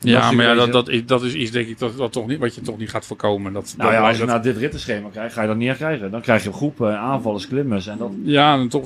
Ja, 0.03 0.31
maar 0.31 0.45
ja, 0.45 0.53
dat, 0.53 0.71
dat 0.71 0.87
is, 0.89 1.05
dat 1.05 1.23
is 1.23 1.33
iets 1.33 1.51
denk 1.51 1.67
ik 1.67 1.79
dat, 1.79 1.97
dat 1.97 2.11
toch 2.11 2.27
niet, 2.27 2.39
wat 2.39 2.55
je 2.55 2.61
toch 2.61 2.77
niet 2.77 2.89
gaat 2.89 3.05
voorkomen. 3.05 3.53
Dat, 3.53 3.73
Nou 3.77 3.89
dat- 3.91 3.99
ja, 3.99 4.07
als 4.07 4.17
je 4.17 4.25
dat- 4.25 4.27
naar 4.31 4.41
dit 4.41 4.57
rittenschema 4.57 5.09
krijgt, 5.09 5.33
ga 5.33 5.41
je 5.41 5.47
dat 5.47 5.57
niet 5.57 5.75
krijgen. 5.75 6.11
Dan 6.11 6.21
krijg 6.21 6.43
je 6.43 6.51
groepen, 6.53 6.97
aanvallers, 6.99 7.47
klimmers 7.47 7.87
en 7.87 7.97
dat... 7.97 8.11
Ja, 8.23 8.53
en 8.53 8.69
toch 8.69 8.85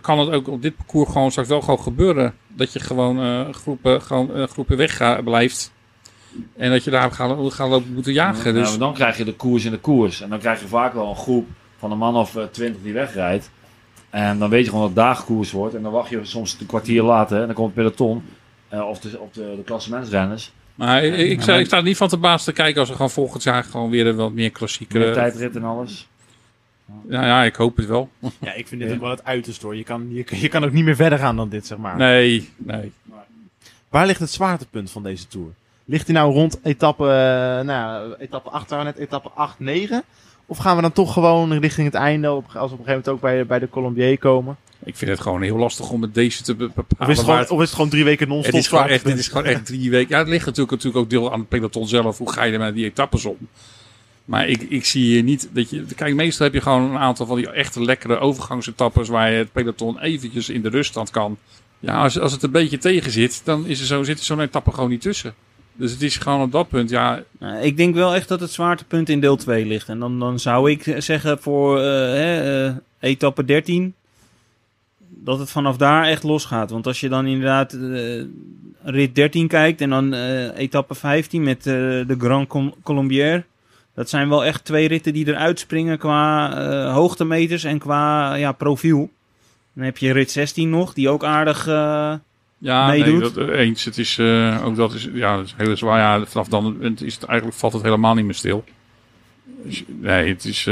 kan 0.00 0.18
het 0.18 0.30
ook 0.30 0.48
op 0.48 0.62
dit 0.62 0.76
parcours 0.76 1.10
gewoon 1.12 1.30
straks 1.30 1.48
wel 1.48 1.60
gewoon 1.60 1.80
gebeuren. 1.80 2.34
Dat 2.48 2.72
je 2.72 2.80
gewoon 2.80 3.20
eh, 3.20 3.54
groepen, 3.54 4.02
gewoon, 4.02 4.34
eh, 4.34 4.46
groepen 4.46 4.76
weg 4.76 4.96
ga- 4.96 5.22
blijft. 5.22 5.72
En 6.56 6.70
dat 6.70 6.84
je 6.84 6.90
daar 6.90 7.12
gaan, 7.12 7.52
gaan 7.52 7.68
lopen 7.68 7.92
moeten 7.94 8.12
jagen. 8.12 8.52
Ja, 8.54 8.60
Dus, 8.60 8.70
maar 8.70 8.78
dan 8.78 8.94
krijg 8.94 9.16
je 9.16 9.24
de 9.24 9.34
koers 9.34 9.64
in 9.64 9.70
de 9.70 9.78
koers. 9.78 10.20
En 10.20 10.28
dan 10.30 10.38
krijg 10.38 10.60
je 10.60 10.66
vaak 10.66 10.94
wel 10.94 11.08
een 11.08 11.16
groep 11.16 11.48
van 11.78 11.92
een 11.92 11.98
man 11.98 12.16
of 12.16 12.36
eh, 12.36 12.44
twintig 12.44 12.82
die 12.82 12.92
wegrijdt. 12.92 13.50
En 14.10 14.38
dan 14.38 14.50
weet 14.50 14.64
je 14.64 14.70
gewoon 14.70 14.80
dat 14.86 14.96
het 14.96 15.04
daagkoers 15.04 15.50
wordt. 15.52 15.74
En 15.74 15.82
dan 15.82 15.92
wacht 15.92 16.10
je 16.10 16.20
soms 16.22 16.56
een 16.60 16.66
kwartier 16.66 17.02
later. 17.02 17.40
En 17.40 17.46
dan 17.46 17.54
komt 17.54 17.66
het 17.66 17.76
peloton. 17.76 18.22
Eh, 18.74 18.88
of 18.88 19.00
de, 19.00 19.18
of 19.18 19.32
de, 19.32 19.54
de 19.56 19.62
klassementsrenners. 19.64 20.52
maar 20.74 21.04
ik, 21.04 21.16
ik, 21.16 21.40
sta, 21.42 21.54
ik 21.56 21.66
sta 21.66 21.76
er 21.76 21.82
niet 21.82 21.96
van 21.96 22.08
te 22.08 22.16
baas 22.16 22.44
te 22.44 22.52
kijken 22.52 22.80
als 22.80 22.88
we 22.88 22.94
gewoon 22.94 23.10
volgend 23.10 23.42
jaar 23.42 23.64
gewoon 23.64 23.90
weer 23.90 24.06
een 24.06 24.16
wat 24.16 24.32
meer 24.32 24.50
klassieke... 24.50 24.98
Meer 24.98 25.12
tijdrit 25.12 25.56
en 25.56 25.64
alles. 25.64 26.08
Ja, 27.08 27.26
ja, 27.26 27.44
ik 27.44 27.54
hoop 27.54 27.76
het 27.76 27.86
wel. 27.86 28.08
Ja, 28.40 28.52
ik 28.52 28.68
vind 28.68 28.80
dit 28.80 28.92
ook 28.92 29.00
wel 29.00 29.10
het 29.10 29.24
uiterste 29.24 29.66
hoor. 29.66 29.76
Je 29.76 29.82
kan, 29.82 30.06
je, 30.10 30.24
je 30.40 30.48
kan 30.48 30.64
ook 30.64 30.72
niet 30.72 30.84
meer 30.84 30.96
verder 30.96 31.18
gaan 31.18 31.36
dan 31.36 31.48
dit, 31.48 31.66
zeg 31.66 31.78
maar. 31.78 31.96
Nee, 31.96 32.50
nee. 32.56 32.92
Waar 33.88 34.06
ligt 34.06 34.20
het 34.20 34.30
zwaartepunt 34.30 34.90
van 34.90 35.02
deze 35.02 35.26
Tour? 35.26 35.48
Ligt 35.84 36.06
hij 36.06 36.16
nou 36.16 36.32
rond 36.32 36.60
etappe, 36.62 37.04
eh, 37.04 37.64
nou, 37.66 38.14
etappe 38.18 38.50
8, 38.50 38.70
waren 38.70 38.84
net 38.84 38.96
etappe 38.96 39.30
8, 39.34 39.58
9? 39.58 40.02
Of 40.46 40.58
gaan 40.58 40.76
we 40.76 40.82
dan 40.82 40.92
toch 40.92 41.12
gewoon 41.12 41.52
richting 41.52 41.86
het 41.86 41.96
einde, 41.96 42.28
als 42.28 42.42
we 42.44 42.58
op 42.58 42.62
een 42.62 42.68
gegeven 42.70 42.86
moment 42.86 43.08
ook 43.08 43.20
bij, 43.20 43.46
bij 43.46 43.58
de 43.58 43.68
Colombier 43.68 44.18
komen? 44.18 44.56
Ik 44.84 44.96
vind 44.96 45.10
het 45.10 45.20
gewoon 45.20 45.42
heel 45.42 45.56
lastig 45.56 45.90
om 45.90 46.00
met 46.00 46.14
deze 46.14 46.42
te 46.42 46.54
be- 46.54 46.64
Of 46.64 46.74
bepalen. 46.74 47.12
is 47.12 47.16
het 47.18 47.26
gewoon, 47.26 47.48
of 47.48 47.58
is 47.60 47.66
het 47.66 47.74
gewoon 47.74 47.90
drie 47.90 48.04
weken 48.04 48.26
het, 48.26 48.28
non-stop 48.34 48.54
is 48.54 48.66
gewoon 48.68 48.86
echt, 48.88 49.04
dit 49.04 49.18
is 49.18 49.28
gewoon 49.28 49.44
echt 49.44 49.66
drie 49.66 49.90
weken. 49.90 50.08
Ja, 50.10 50.18
het 50.18 50.28
ligt 50.28 50.46
natuurlijk, 50.46 50.70
natuurlijk 50.70 51.04
ook 51.04 51.10
deel 51.10 51.32
aan 51.32 51.38
het 51.38 51.48
peloton 51.48 51.88
zelf. 51.88 52.18
Hoe 52.18 52.32
ga 52.32 52.42
je 52.44 52.52
er 52.52 52.58
met 52.58 52.74
die 52.74 52.84
etappes 52.84 53.24
om? 53.24 53.36
Maar 54.24 54.48
ik, 54.48 54.62
ik 54.62 54.84
zie 54.84 55.04
hier 55.04 55.22
niet 55.22 55.48
dat 55.52 55.70
je. 55.70 55.84
Kijk, 55.96 56.14
meestal 56.14 56.46
heb 56.46 56.54
je 56.54 56.60
gewoon 56.60 56.90
een 56.90 56.98
aantal 56.98 57.26
van 57.26 57.36
die 57.36 57.50
echt 57.50 57.76
lekkere 57.76 58.18
overgangsetappes. 58.18 59.08
waar 59.08 59.30
je 59.30 59.36
het 59.36 59.52
peloton 59.52 60.00
eventjes 60.00 60.48
in 60.48 60.62
de 60.62 60.68
ruststand 60.68 61.10
kan. 61.10 61.38
Ja, 61.80 62.02
als, 62.02 62.18
als 62.18 62.32
het 62.32 62.42
een 62.42 62.50
beetje 62.50 62.78
tegen 62.78 63.10
zit, 63.10 63.40
dan 63.44 63.66
is 63.66 63.80
er 63.80 63.86
zo, 63.86 64.02
zit 64.02 64.18
er 64.18 64.24
zo'n 64.24 64.40
etappe 64.40 64.72
gewoon 64.72 64.90
niet 64.90 65.00
tussen. 65.00 65.34
Dus 65.76 65.90
het 65.90 66.02
is 66.02 66.16
gewoon 66.16 66.42
op 66.42 66.52
dat 66.52 66.68
punt, 66.68 66.90
ja. 66.90 67.22
Nou, 67.38 67.62
ik 67.62 67.76
denk 67.76 67.94
wel 67.94 68.14
echt 68.14 68.28
dat 68.28 68.40
het 68.40 68.50
zwaartepunt 68.50 69.08
in 69.08 69.20
deel 69.20 69.36
2 69.36 69.66
ligt. 69.66 69.88
En 69.88 69.98
dan, 69.98 70.18
dan 70.18 70.38
zou 70.38 70.70
ik 70.70 70.94
zeggen 70.98 71.38
voor 71.40 71.78
eh, 71.78 71.84
hè, 71.84 72.66
eh, 72.66 72.74
etappe 73.00 73.44
13 73.44 73.94
dat 75.24 75.38
het 75.38 75.50
vanaf 75.50 75.76
daar 75.76 76.04
echt 76.04 76.22
losgaat. 76.22 76.70
Want 76.70 76.86
als 76.86 77.00
je 77.00 77.08
dan 77.08 77.26
inderdaad 77.26 77.72
eh, 77.72 78.22
rit 78.82 79.14
13 79.14 79.48
kijkt 79.48 79.80
en 79.80 79.90
dan 79.90 80.14
eh, 80.14 80.58
etappe 80.58 80.94
15 80.94 81.42
met 81.42 81.58
eh, 81.58 81.72
de 82.06 82.16
Grand 82.18 82.48
Col- 82.48 82.76
Colombier. 82.82 83.44
Dat 83.94 84.08
zijn 84.08 84.28
wel 84.28 84.44
echt 84.44 84.64
twee 84.64 84.88
ritten 84.88 85.12
die 85.12 85.26
eruit 85.26 85.58
springen 85.58 85.98
qua 85.98 86.92
hoogtemeters 86.92 87.64
en 87.64 87.78
qua 87.78 88.34
ja, 88.34 88.52
profiel. 88.52 89.10
Dan 89.72 89.84
heb 89.84 89.98
je 89.98 90.12
rit 90.12 90.30
16 90.30 90.70
nog, 90.70 90.94
die 90.94 91.08
ook 91.08 91.24
aardig... 91.24 91.66
Ja, 92.58 92.86
nee, 92.86 93.00
Meedoet. 93.00 93.34
dat, 93.34 93.48
eens. 93.48 93.84
Het 93.84 93.98
is, 93.98 94.20
ook 94.64 94.76
dat 94.76 94.94
is, 94.94 95.08
ja, 95.12 95.36
dat 95.36 95.44
is 95.44 95.54
heel 95.56 95.76
zwaar. 95.76 95.98
Ja, 95.98 96.26
vanaf 96.26 96.48
dan 96.48 96.82
is 96.82 97.14
het, 97.14 97.24
eigenlijk 97.24 97.58
valt 97.58 97.72
het 97.72 97.82
helemaal 97.82 98.14
niet 98.14 98.24
meer 98.24 98.34
stil. 98.34 98.64
Dus, 99.44 99.84
nee, 99.86 100.28
het 100.28 100.44
is... 100.44 100.68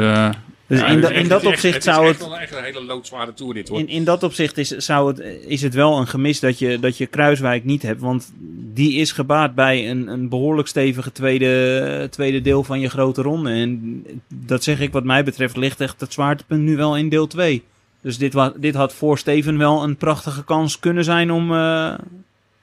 dus 0.73 0.81
ja, 0.81 0.87
in, 0.87 1.01
da- 1.01 1.11
in 1.11 1.29
dat 1.29 1.47
opzicht 1.47 1.75
echt- 1.75 1.85
zou 1.85 2.07
Het 2.07 2.19
het... 2.19 2.27
is 2.27 2.33
echt 2.33 2.33
wel 2.33 2.39
echt 2.41 2.57
een 2.57 2.75
hele 2.75 2.85
loodzware 2.87 3.35
tour 3.35 3.55
dit 3.55 3.69
hoor. 3.69 3.79
In, 3.79 3.89
in 3.89 4.05
dat 4.05 4.23
opzicht 4.23 4.59
is, 4.59 4.69
zou 4.69 5.09
het, 5.09 5.19
is 5.47 5.63
het 5.63 5.75
wel 5.75 5.99
een 5.99 6.07
gemis 6.07 6.41
dat 6.41 6.59
je, 6.59 6.81
dat 6.81 6.97
je 6.97 7.07
Kruiswijk 7.07 7.65
niet 7.65 7.83
hebt. 7.83 8.01
Want 8.01 8.33
die 8.75 8.95
is 8.95 9.13
gebaat 9.13 9.55
bij 9.55 9.91
een, 9.91 10.09
een 10.09 10.29
behoorlijk 10.29 10.69
stevige 10.69 11.13
tweede, 11.13 12.07
tweede 12.11 12.41
deel 12.41 12.65
van 12.65 12.81
je 12.81 12.89
grote 12.91 13.23
ronde. 13.23 13.51
En 13.51 14.03
dat 14.29 14.63
zeg 14.63 14.81
ik 14.81 14.93
wat 14.93 15.05
mij 15.05 15.25
betreft 15.25 15.57
ligt 15.57 15.81
echt 15.81 16.01
het 16.01 16.13
zwaartepunt 16.13 16.63
nu 16.63 16.77
wel 16.77 16.97
in 16.97 17.09
deel 17.09 17.27
2. 17.27 17.63
Dus 18.01 18.19
dit, 18.19 18.33
wa, 18.33 18.53
dit 18.57 18.75
had 18.75 18.95
voor 18.95 19.19
Steven 19.19 19.59
wel 19.59 19.83
een 19.83 19.97
prachtige 19.97 20.45
kans 20.45 20.79
kunnen 20.79 21.05
zijn 21.05 21.31
om, 21.31 21.53
eh, 21.55 21.95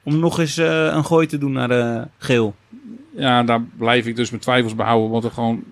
om 0.02 0.18
nog 0.18 0.38
eens 0.38 0.56
eh, 0.56 0.84
een 0.84 1.04
gooi 1.04 1.26
te 1.26 1.38
doen 1.38 1.52
naar 1.52 1.70
eh, 1.70 2.02
geel. 2.18 2.54
Ja, 3.16 3.42
daar 3.42 3.62
blijf 3.78 4.06
ik 4.06 4.16
dus 4.16 4.30
mijn 4.30 4.42
twijfels 4.42 4.74
behouden. 4.74 5.10
Want 5.10 5.24
er 5.24 5.30
gewoon 5.30 5.64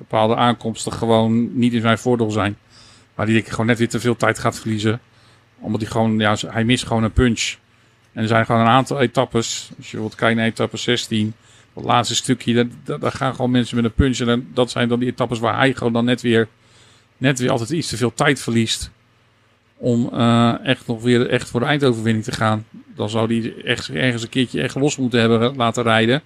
bepaalde 0.00 0.36
aankomsten 0.36 0.92
gewoon 0.92 1.58
niet 1.58 1.72
in 1.72 1.80
zijn 1.80 1.98
voordeel 1.98 2.30
zijn. 2.30 2.56
Maar 3.14 3.26
die 3.26 3.36
ik 3.36 3.48
gewoon 3.48 3.66
net 3.66 3.78
weer 3.78 3.88
te 3.88 4.00
veel 4.00 4.16
tijd 4.16 4.38
gaat 4.38 4.58
verliezen. 4.58 5.00
Omdat 5.58 5.80
hij 5.80 5.90
gewoon, 5.90 6.18
ja, 6.18 6.36
hij 6.46 6.64
mist 6.64 6.86
gewoon 6.86 7.02
een 7.02 7.12
punch. 7.12 7.56
En 8.12 8.22
er 8.22 8.28
zijn 8.28 8.46
gewoon 8.46 8.60
een 8.60 8.66
aantal 8.66 9.00
etappes. 9.00 9.70
Als 9.76 9.86
je 9.86 9.90
bijvoorbeeld 9.90 10.14
kijkt 10.14 10.36
naar 10.36 10.46
etappe 10.46 10.76
16. 10.76 11.34
Dat 11.74 11.84
laatste 11.84 12.14
stukje, 12.14 12.68
daar 12.84 13.12
gaan 13.12 13.34
gewoon 13.34 13.50
mensen 13.50 13.76
met 13.76 13.84
een 13.84 13.92
punch. 13.92 14.18
En 14.18 14.50
dat 14.54 14.70
zijn 14.70 14.88
dan 14.88 14.98
die 14.98 15.08
etappes 15.08 15.38
waar 15.38 15.56
hij 15.56 15.74
gewoon 15.74 15.92
dan 15.92 16.04
net 16.04 16.20
weer, 16.20 16.48
net 17.16 17.38
weer 17.38 17.50
altijd 17.50 17.70
iets 17.70 17.88
te 17.88 17.96
veel 17.96 18.14
tijd 18.14 18.40
verliest. 18.40 18.90
Om 19.76 20.08
eh, 20.12 20.54
echt 20.66 20.86
nog 20.86 21.02
weer 21.02 21.28
echt 21.28 21.48
voor 21.48 21.60
de 21.60 21.66
eindoverwinning 21.66 22.24
te 22.24 22.32
gaan. 22.32 22.64
Dan 22.94 23.10
zou 23.10 23.40
hij 23.40 23.64
echt 23.64 23.90
ergens 23.90 24.22
een 24.22 24.28
keertje 24.28 24.62
echt 24.62 24.74
los 24.74 24.96
moeten 24.96 25.20
hebben 25.20 25.56
laten 25.56 25.82
rijden. 25.82 26.22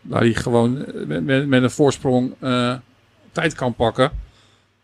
Waar 0.00 0.20
hij 0.20 0.34
gewoon 0.34 0.84
eh, 0.86 1.46
met, 1.46 1.62
een 1.62 1.70
voorsprong 1.70 2.34
eh, 2.38 2.74
tijd 3.34 3.54
kan 3.54 3.74
pakken. 3.74 4.10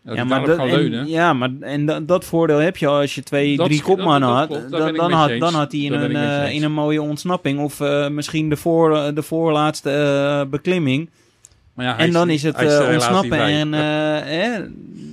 Ja, 0.03 0.13
Ja, 0.13 0.23
maar 0.23 0.45
dat 0.45 0.57
en, 0.57 0.65
leunen. 0.65 1.07
ja, 1.07 1.33
maar 1.33 1.49
en 1.59 1.85
dat, 1.85 2.07
dat 2.07 2.25
voordeel 2.25 2.57
heb 2.57 2.77
je 2.77 2.87
als 2.87 3.15
je 3.15 3.23
twee, 3.23 3.57
Dat 3.57 3.65
drie 3.65 3.81
kopmannen 3.81 4.29
had. 4.29 4.47
klopt, 4.47 4.69
Dan, 4.71 5.11
had 5.11 5.39
dan 5.39 5.53
had 5.53 5.71
hij 5.71 5.81
in 5.81 5.93
een, 5.93 6.15
eh, 6.15 6.53
in 6.53 6.63
een 6.63 6.71
mooie 6.71 7.01
ontsnapping. 7.01 7.59
Of 7.59 7.79
eh, 7.79 8.07
misschien 8.07 8.49
de, 8.49 8.57
voor, 8.57 9.13
de 9.13 9.21
voorlaatste 9.23 9.89
eh, 9.91 10.49
beklimming. 10.49 11.09
Maar 11.73 11.85
ja, 11.85 11.97
En 11.97 12.11
dan 12.11 12.29
is 12.29 12.43
het 12.43 12.55
eh, 12.55 12.89
ontsnappen 12.93 13.39
en 13.39 13.73
eh, 13.73 14.55
eh, 14.55 14.63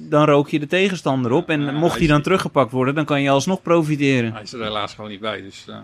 dan 0.09 0.25
rook 0.25 0.49
je 0.49 0.59
de 0.59 0.67
tegenstander 0.67 1.33
op. 1.33 1.49
En 1.49 1.75
mocht 1.75 1.99
hij 1.99 2.07
dan 2.07 2.23
teruggepakt 2.23 2.73
worden, 2.73 2.95
dan 2.95 3.05
kan 3.05 3.23
je 3.23 3.31
alsnog 3.31 3.63
profiteren. 3.63 4.33
Hij 4.33 4.43
is 4.43 4.53
er 4.53 4.63
helaas 4.63 4.95
gewoon 4.95 5.11
niet 5.11 5.21
bij. 5.21 5.43
Dus, 5.43 5.65
eh 5.69 5.77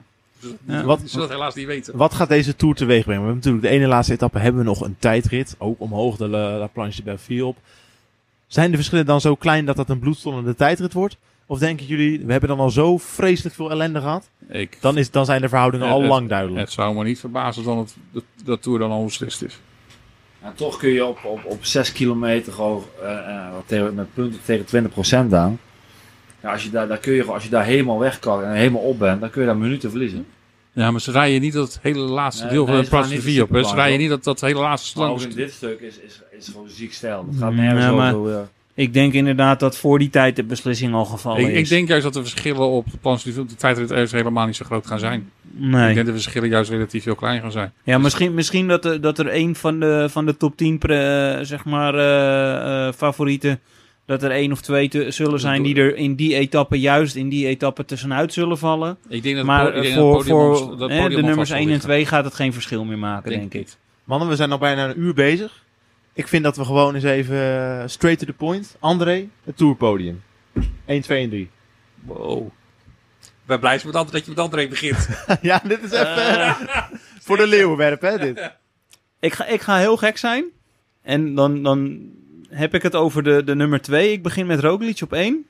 Ja. 0.66 0.82
Wat- 0.84 1.00
zullen 1.04 1.28
helaas 1.30 1.54
niet 1.54 1.66
weten. 1.66 1.96
Wat 1.96 2.14
gaat 2.14 2.28
deze 2.28 2.56
Tour 2.56 2.74
teweeg 2.74 3.04
brengen? 3.04 3.22
We 3.22 3.28
hebben 3.28 3.44
natuurlijk 3.50 3.72
de 3.74 3.80
ene 3.80 3.86
laatste 3.92 4.12
etappe 4.12 4.38
hebben 4.38 4.60
we 4.60 4.66
nog 4.66 4.80
een 4.80 4.96
tijdrit. 4.98 5.54
Ook 5.58 5.80
omhoog 5.80 6.16
de 6.16 6.28
La, 6.28 6.58
La 6.58 6.66
Planche 6.66 6.96
de 6.96 7.02
Belleville 7.02 7.44
op. 7.46 7.56
Zijn 8.46 8.70
de 8.70 8.76
verschillen 8.76 9.06
dan 9.06 9.20
zo 9.20 9.34
klein 9.34 9.64
dat 9.64 9.76
dat 9.76 9.88
een 9.90 9.98
bloedstollende 9.98 10.54
tijdrit 10.54 10.92
wordt? 10.92 11.16
Of 11.46 11.58
denken 11.58 11.86
jullie, 11.86 12.20
we 12.24 12.30
hebben 12.32 12.48
dan 12.48 12.58
al 12.60 12.70
zo 12.70 12.96
vreselijk 12.98 13.54
veel 13.54 13.70
ellende 13.70 14.00
gehad? 14.00 14.28
Ik, 14.48 14.76
Dan, 14.80 14.96
is, 14.98 15.10
dan 15.10 15.24
zijn 15.24 15.40
de 15.40 15.48
verhoudingen 15.48 15.88
al 15.88 16.02
lang 16.02 16.28
duidelijk. 16.28 16.60
het 16.60 16.72
zou 16.72 16.94
me 16.94 17.04
niet 17.04 17.20
verbazen 17.20 17.64
dan 17.64 17.78
het, 17.78 17.96
dat, 18.12 18.24
dat 18.44 18.62
Tour 18.62 18.78
dan 18.78 18.90
al 18.90 19.04
beslist 19.04 19.42
is. 19.42 19.58
En 20.40 20.54
toch 20.54 20.76
kun 20.78 20.90
je 20.90 21.04
op, 21.04 21.24
op, 21.24 21.44
op 21.44 21.64
6 21.64 21.92
kilometer 21.92 22.52
gewoon 22.52 22.84
eh, 23.02 23.10
eh, 23.10 23.46
tegen, 23.66 23.94
met 23.94 24.14
punten 24.14 24.40
tegen 24.44 24.90
20% 25.30 25.32
aan. 25.34 25.58
Ja, 26.42 26.52
als, 26.52 26.62
je 26.64 26.70
daar, 26.70 26.88
daar 26.88 26.98
kun 26.98 27.12
je, 27.12 27.24
als 27.24 27.44
je 27.44 27.50
daar 27.50 27.64
helemaal 27.64 27.98
weg 27.98 28.18
kan 28.18 28.42
en 28.44 28.52
helemaal 28.54 28.80
op 28.82 28.98
bent, 28.98 29.20
dan 29.20 29.30
kun 29.30 29.40
je 29.40 29.46
daar 29.46 29.56
minuten 29.56 29.90
verliezen. 29.90 30.26
Ja, 30.74 30.90
maar 30.90 31.00
ze 31.00 31.10
rijden 31.10 31.40
niet 31.40 31.52
dat 31.52 31.78
hele 31.82 31.98
laatste 31.98 32.44
Nee, 32.44 32.52
deel 32.52 32.66
van 32.66 32.74
de 32.76 32.84
ze 32.84 32.90
gaan 32.90 32.98
Place 32.98 33.14
niet 33.14 33.22
de 33.24 33.26
de 33.26 33.32
Vie 33.32 33.42
op. 33.42 33.66
Ze 33.68 33.74
rijden 33.74 33.98
niet 33.98 34.08
dat, 34.08 34.24
dat 34.24 34.40
hele 34.40 34.60
laatste 34.60 34.98
Maar 34.98 35.08
ook 35.10 35.20
in 35.20 35.30
dit 35.36 35.52
stuk 35.52 35.80
is, 35.80 35.98
is, 35.98 36.20
is 36.38 36.48
gewoon 36.52 36.68
ziek 36.68 36.92
stijl. 36.92 37.26
Het 37.30 37.38
gaat 37.40 37.52
Ja, 37.54 37.60
nergens 37.60 38.14
over. 38.14 38.32
Ja. 38.32 38.48
Ik 38.76 38.92
denk 38.92 39.12
inderdaad 39.12 39.60
dat 39.60 39.76
voor 39.76 39.98
die 39.98 40.10
tijd 40.10 40.36
de 40.36 40.44
beslissing 40.44 40.94
al 40.94 41.04
gevallen 41.04 41.40
Ik, 41.40 41.48
is. 41.48 41.58
ik 41.58 41.68
denk 41.68 41.88
juist 41.88 42.04
dat 42.04 42.12
de 42.14 42.20
verschillen 42.20 42.68
op 42.68 42.86
de 43.02 43.18
Vie, 43.18 43.40
op 43.40 43.48
de 43.48 43.54
tijdrit 43.54 44.10
helemaal 44.10 44.46
niet 44.46 44.56
zo 44.56 44.64
groot 44.64 44.86
gaan 44.86 44.98
zijn. 44.98 45.18
Ik 45.20 45.60
Nee. 45.60 45.84
denk 45.84 45.96
dat 45.96 46.06
de 46.06 46.12
verschillen 46.12 46.48
juist 46.48 46.70
relatief 46.70 47.04
heel 47.04 47.14
klein 47.14 47.40
gaan 47.40 47.52
zijn. 47.52 47.72
Ja, 47.82 47.98
misschien, 47.98 48.34
misschien 48.34 48.68
dat, 48.68 48.84
er, 48.84 49.00
dat 49.00 49.18
er 49.18 49.34
een 49.34 49.54
van 49.54 49.80
de, 49.80 50.06
van 50.10 50.26
de 50.26 50.36
top 50.36 50.56
10 50.56 50.78
pre- 50.78 51.32
eh, 51.38 51.44
zeg 51.44 51.64
maar, 51.64 51.94
eh, 51.94 52.86
eh, 52.88 52.94
favorieten. 52.94 53.60
Dat 54.06 54.22
er 54.22 54.30
één 54.30 54.52
of 54.52 54.60
twee 54.60 54.88
te- 54.88 55.10
zullen 55.10 55.40
zijn 55.40 55.62
die 55.62 55.76
er 55.76 55.96
in 55.96 56.14
die 56.14 56.34
etappe, 56.34 56.80
juist 56.80 57.14
in 57.16 57.28
die 57.28 57.46
etappe 57.46 57.84
tussenuit 57.84 58.32
zullen 58.32 58.58
vallen. 58.58 58.96
Ik 59.08 59.22
denk 59.22 59.36
dat 59.36 59.44
Maar 59.44 59.74
ik 59.76 59.84
eh, 59.84 59.94
dat 59.94 59.98
voor, 60.02 60.24
voor 60.24 60.76
dat 60.78 60.90
eh, 60.90 61.02
podium 61.02 61.20
de 61.20 61.26
nummers 61.26 61.48
vast 61.48 61.60
1 61.60 61.62
zal 61.64 61.72
en 61.74 61.80
2 61.80 62.06
gaat 62.06 62.24
het 62.24 62.34
geen 62.34 62.52
verschil 62.52 62.84
meer 62.84 62.98
maken, 62.98 63.30
denk 63.30 63.44
ik. 63.44 63.52
niet. 63.60 63.78
Mannen, 64.04 64.28
we 64.28 64.36
zijn 64.36 64.52
al 64.52 64.58
bijna 64.58 64.88
een 64.88 65.00
uur 65.00 65.14
bezig. 65.14 65.62
Ik 66.12 66.28
vind 66.28 66.44
dat 66.44 66.56
we 66.56 66.64
gewoon 66.64 66.94
eens 66.94 67.04
even 67.04 67.36
eh, 67.36 67.82
straight 67.86 68.20
to 68.20 68.26
the 68.26 68.32
point. 68.32 68.76
André, 68.80 69.28
het 69.44 69.56
tourpodium. 69.56 70.22
1, 70.86 71.00
2 71.02 71.22
en 71.22 71.28
3. 71.28 71.50
Wow. 72.04 72.46
Ik 72.46 73.50
ben 73.50 73.60
blij 73.60 73.80
met 73.84 73.92
dat, 73.92 74.12
dat 74.12 74.24
je 74.24 74.30
met 74.30 74.38
André 74.40 74.68
begint. 74.68 75.08
ja, 75.42 75.60
dit 75.64 75.82
is 75.82 75.90
even 75.90 76.38
eh, 76.38 76.54
voor 77.20 77.36
de 77.36 77.46
leeuwenwerp, 77.46 78.00
hè, 78.00 78.18
dit. 78.18 78.50
Ik 79.20 79.32
ga, 79.32 79.46
ik 79.46 79.60
ga 79.60 79.76
heel 79.78 79.96
gek 79.96 80.16
zijn. 80.18 80.44
En 81.02 81.34
dan, 81.34 81.62
dan 81.62 82.00
heb 82.54 82.74
ik 82.74 82.82
het 82.82 82.94
over 82.94 83.22
de, 83.22 83.44
de 83.44 83.54
nummer 83.54 83.80
2. 83.82 84.12
Ik 84.12 84.22
begin 84.22 84.46
met 84.46 84.60
Roglic 84.60 85.00
op 85.02 85.12
1. 85.12 85.46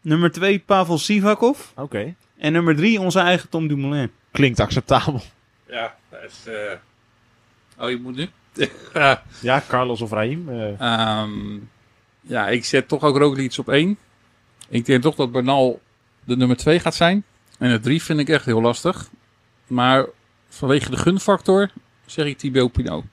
Nummer 0.00 0.30
2 0.32 0.58
Pavel 0.58 0.98
Sivakov. 0.98 1.60
Oké. 1.76 2.14
En 2.38 2.52
nummer 2.52 2.76
3 2.76 3.00
onze 3.00 3.18
eigen 3.20 3.48
Tom 3.48 3.68
Dumoulin. 3.68 4.10
Klinkt 4.30 4.60
acceptabel. 4.60 5.22
ja, 5.68 5.96
dat 6.10 6.20
is... 6.22 6.46
eh, 6.46 6.72
Oh, 7.78 7.90
je 7.90 7.96
moet 8.00 8.16
nu? 8.16 8.28
ja. 9.40 9.62
Carlos 9.68 10.00
of 10.00 10.10
Raim. 10.10 10.48
eh, 10.48 10.80
Ehm, 10.80 11.58
ja, 12.20 12.48
ik 12.48 12.64
zet 12.64 12.88
toch 12.88 13.02
ook 13.02 13.16
Roglic 13.16 13.54
op 13.58 13.68
1. 13.68 13.96
Ik 14.68 14.84
denk 14.86 15.02
toch 15.02 15.14
dat 15.14 15.32
Bernal 15.32 15.80
de 16.24 16.36
nummer 16.36 16.56
2 16.56 16.80
gaat 16.80 16.94
zijn. 16.94 17.24
En 17.58 17.70
het 17.70 17.82
3 17.82 18.02
vind 18.02 18.18
ik 18.20 18.28
echt 18.28 18.44
heel 18.44 18.60
lastig. 18.60 19.10
Maar 19.66 20.06
vanwege 20.48 20.90
de 20.90 20.96
gunfactor 20.96 21.70
zeg 22.06 22.26
ik 22.26 22.38
Thibaut 22.38 22.72
Pinot. 22.72 23.04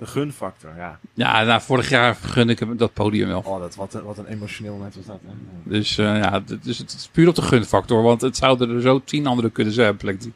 De 0.00 0.06
gunfactor, 0.06 0.76
ja. 0.76 0.98
Ja, 1.14 1.42
nou, 1.42 1.60
vorig 1.60 1.88
jaar 1.88 2.14
gun 2.14 2.48
ik 2.48 2.58
hem 2.58 2.76
dat 2.76 2.92
podium 2.92 3.28
wel. 3.28 3.42
Oh, 3.44 3.60
dat, 3.60 3.74
wat, 3.74 3.94
een, 3.94 4.02
wat 4.02 4.18
een 4.18 4.26
emotioneel 4.26 4.72
moment 4.72 4.94
was 4.94 5.06
dat. 5.06 5.18
Hè? 5.26 5.32
Dus 5.70 5.98
eh, 5.98 6.16
ja, 6.16 6.42
dus 6.62 6.78
het 6.78 6.92
is 6.92 7.08
puur 7.12 7.28
op 7.28 7.34
de 7.34 7.42
gunfactor. 7.42 8.02
Want 8.02 8.20
het 8.20 8.36
zouden 8.36 8.70
er 8.70 8.80
zo 8.80 9.00
tien 9.04 9.26
andere 9.26 9.50
kunnen 9.50 9.72
zijn. 9.72 9.96
Plek 9.96 10.20
drie. 10.20 10.32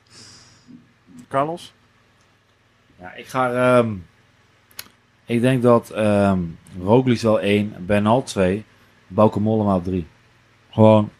Carlos? 1.28 1.72
Ja, 3.00 3.14
ik 3.14 3.26
ga. 3.26 3.52
ehm, 3.52 3.92
ik 5.24 5.40
denk 5.40 5.62
dat 5.62 5.92
Roglic 6.80 7.20
wel 7.20 7.40
1, 7.40 7.74
Bernal 7.86 8.22
2, 8.22 8.64
Bauke 9.06 9.40
Mollema 9.40 9.76
op 9.76 9.84
3. 9.84 10.06
Gewoon 10.70 11.10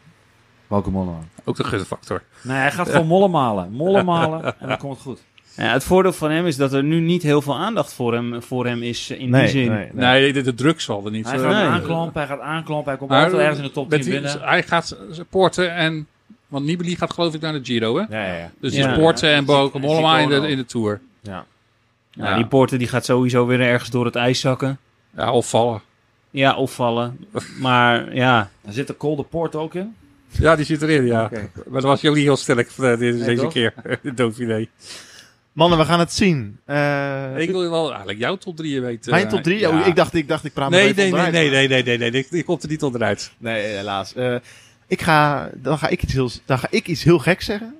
Bauke 0.67 0.91
Mollema. 0.91 1.19
Ook 1.45 1.57
de 1.57 1.65
gunfactor. 1.65 2.23
Nee, 2.43 2.57
hij 2.57 2.73
gaat 2.73 2.91
gewoon 2.91 3.07
mollen 3.07 3.31
malen. 3.31 3.73
Mollen 3.73 4.05
malen 4.05 4.61
en 4.61 4.69
dan 4.69 4.79
komt 4.79 4.93
het 4.95 5.03
goed. 5.03 5.23
Ja, 5.57 5.73
het 5.73 5.85
voordeel 5.85 6.13
van 6.13 6.31
hem 6.31 6.47
is 6.47 6.57
dat 6.57 6.73
er 6.73 6.83
nu 6.83 7.01
niet 7.01 7.23
heel 7.23 7.43
veel 7.43 7.57
aandacht 7.57 7.93
voor 7.93 8.13
hem, 8.15 8.43
voor 8.43 8.67
hem 8.67 8.83
is 8.83 9.11
in 9.11 9.33
die 9.33 9.49
zin. 9.49 9.89
Nee, 9.93 10.33
de, 10.33 10.41
de 10.43 10.55
druk 10.55 10.81
zal 10.81 11.05
er 11.05 11.11
niet. 11.11 11.27
Hij 11.27 11.35
eh, 11.35 11.41
gaat 11.43 11.53
Nee. 11.53 11.63
aanklampen, 11.65 12.21
hij 12.21 12.29
gaat 12.31 12.41
aanklampen, 12.41 12.89
hij 12.89 12.99
komt 12.99 13.11
Maar, 13.11 13.23
altijd 13.25 13.41
ergens 13.41 13.59
in 13.59 13.65
de 13.65 13.71
top 13.73 13.89
10 13.91 13.99
met 13.99 14.07
die- 14.07 14.21
binnen. 14.21 14.41
Hij 14.49 14.63
gaat 14.63 14.97
supporten 15.11 15.75
en... 15.75 16.07
Want 16.49 16.67
Nibali 16.67 16.97
gaat 16.97 17.13
geloof 17.13 17.35
ik 17.35 17.41
naar 17.41 17.53
de 17.53 17.61
Giro, 17.63 17.97
hè? 17.97 18.01
Ja, 18.19 18.27
ja, 18.27 18.35
ja. 18.39 18.51
Dus 18.61 18.75
Ja. 18.75 18.87
die 18.87 18.95
sporten 18.95 19.29
Ja, 19.29 19.35
en 19.37 19.45
dat 19.45 19.73
Mollema 19.73 20.19
in 20.19 20.29
de, 20.29 20.49
in 20.49 20.57
de 20.57 20.65
Tour. 20.67 21.01
ja. 21.23 21.45
Ja, 22.11 22.29
Ja. 22.29 22.35
Die 22.37 22.47
Porter 22.47 22.79
die 22.79 22.89
gaat 22.89 23.05
sowieso 23.05 23.47
weer 23.47 23.61
ergens 23.61 23.91
door 23.91 24.05
het 24.05 24.17
ijs 24.17 24.41
zakken. 24.41 24.79
Ja, 25.17 25.33
of 25.33 25.49
vallen. 25.49 25.81
Ja, 26.31 26.55
opvallen. 26.57 27.27
Maar 27.61 28.15
ja, 28.15 28.51
Er 28.65 28.73
zit 28.73 28.87
de 28.87 28.97
Col 28.97 29.17
de 29.17 29.23
Port 29.23 29.55
ook 29.55 29.75
in. 29.75 29.95
Ja, 30.31 30.57
die 30.57 30.65
zit 30.65 30.83
erin, 30.83 31.05
ja. 31.07 31.31
Maar 31.55 31.81
dat 31.81 31.83
was 31.83 32.01
jullie 32.01 32.23
heel 32.23 32.37
sterk 32.37 32.69
eh, 32.69 32.77
deze, 32.99 33.19
Nee, 33.19 33.25
deze 33.37 33.47
keer. 33.47 33.75
Dauphiné. 34.15 34.67
Mannen, 35.55 35.79
we 35.79 35.85
gaan 35.85 35.99
het 35.99 36.13
zien. 36.13 36.59
Eh, 36.65 37.37
Ik 37.39 37.51
wil 37.51 37.71
wel 37.71 37.89
eigenlijk 37.89 38.19
jouw 38.19 38.37
top 38.37 38.57
3 38.57 38.81
weten. 38.81 39.11
mijn 39.11 39.29
top 39.29 39.43
3? 39.43 39.59
Ja. 39.59 39.69
Oh, 39.81 39.87
ik, 39.87 39.97
dacht, 39.97 40.15
ik 40.15 40.29
dacht, 40.29 40.45
ik 40.45 40.53
praat 40.53 40.71
Nee, 40.71 40.81
even 40.83 40.97
nee, 40.97 41.05
nee, 41.05 41.21
onderuit. 41.21 41.51
nee, 41.51 41.69
nee, 41.69 41.83
nee, 41.83 41.99
nee, 41.99 42.11
nee. 42.11 42.27
Die 42.31 42.45
komt 42.45 42.63
er 42.63 42.69
niet 42.69 42.83
onderuit. 42.83 43.33
Nee, 43.39 43.63
helaas. 43.63 44.15
Eh, 44.15 44.35
ik 44.87 45.03
ga, 45.03 45.51
dan, 45.55 45.79
ga 45.79 45.89
ik 45.89 46.03
iets 46.03 46.13
heel, 46.13 46.31
dan 46.45 46.59
ga 46.59 46.67
ik 46.71 46.89
iets 46.89 47.03
heel 47.05 47.19
geks 47.19 47.45
zeggen. 47.45 47.75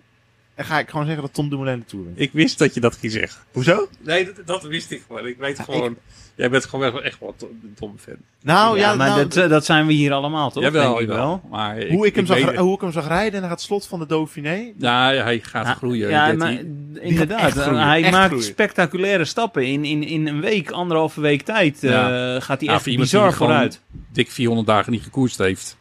En 0.55 0.65
ga 0.65 0.79
ik 0.79 0.91
gewoon 0.91 1.05
zeggen 1.05 1.23
dat 1.23 1.35
Tom 1.35 1.49
Dumoulin 1.49 1.79
de 1.79 1.85
Tour 1.85 2.05
wint. 2.05 2.21
Ik 2.21 2.33
wist 2.33 2.59
dat 2.59 2.75
je 2.75 2.81
dat 2.81 2.97
ging 2.97 3.13
zeggen. 3.13 3.41
Hoezo? 3.53 3.89
Nee, 4.01 4.25
dat, 4.25 4.47
dat 4.47 4.63
wist 4.63 4.91
ik 4.91 5.03
gewoon. 5.07 5.27
Ik 5.27 5.39
weet 5.39 5.59
gewoon... 5.61 5.97
Jij 6.37 6.51
bent 6.51 6.65
gewoon 6.65 6.85
echt, 6.85 7.01
echt 7.01 7.21
wel 7.21 7.35
een 7.39 7.75
domme 7.79 7.99
fan. 7.99 8.15
Nou 8.43 8.79
ja, 8.79 8.91
ja, 8.91 8.97
maar 8.97 9.09
nou, 9.09 9.29
dat, 9.29 9.51
dat 9.51 9.65
zijn 9.65 9.87
we 9.87 9.93
hier 9.93 10.13
allemaal, 10.13 10.51
toch? 10.51 10.63
Jawel, 10.63 10.89
Denk 10.89 11.01
ik 11.01 11.07
wel. 11.15 11.41
Maar 11.51 11.79
ik, 11.79 11.91
hoe, 11.91 12.07
ik 12.07 12.15
hem 12.17 12.27
zag, 12.27 12.55
hoe 12.57 12.75
ik 12.75 12.81
hem 12.81 12.93
zag 12.93 13.07
rijden 13.09 13.41
naar 13.41 13.51
het 13.51 13.61
slot 13.61 13.87
van 13.87 13.99
de 13.99 14.07
Dauphiné. 14.07 14.73
Ja, 14.79 15.13
hij 15.13 15.41
gaat 15.41 15.67
Ja, 15.67 15.75
groeien. 15.75 16.09
Ja, 16.09 16.33
maar 16.33 16.59
inderdaad. 17.01 17.53
groeien, 17.53 17.87
hij 17.87 18.11
maakt 18.11 18.27
groeien. 18.27 18.45
spectaculaire 18.45 19.25
stappen. 19.25 19.67
In, 19.67 19.85
in, 19.85 20.03
in 20.03 20.27
een 20.27 20.41
week, 20.41 20.71
anderhalve 20.71 21.21
week 21.21 21.43
tijd 21.43 21.85
eh, 21.85 21.91
gaat 22.41 22.61
hij 22.61 22.69
Ja, 22.69 22.75
echt 22.75 22.85
bizar 22.85 23.33
vooruit. 23.33 23.81
dik 24.13 24.31
400 24.31 24.67
dagen 24.69 24.93
niet 24.93 25.03
gekoerst 25.03 25.39
heeft. 25.39 25.77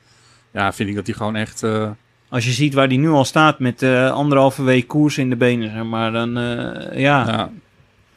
Ja, 0.51 0.73
vind 0.73 0.89
ik 0.89 0.95
dat 0.95 1.05
hij 1.05 1.15
gewoon 1.15 1.35
echt... 1.35 1.63
eh, 1.63 1.89
Als 2.33 2.45
je 2.45 2.51
ziet 2.51 2.73
waar 2.73 2.87
hij 2.87 2.97
nu 2.97 3.09
al 3.09 3.25
staat 3.25 3.59
met 3.59 3.81
eh, 3.81 4.11
anderhalve 4.11 4.63
week 4.63 4.87
koers 4.87 5.17
in 5.17 5.29
de 5.29 5.35
benen, 5.35 5.71
zeg 5.71 5.83
maar, 5.83 6.11
dan 6.11 6.37
eh, 6.37 6.99
ja. 6.99 7.27
ja, 7.27 7.51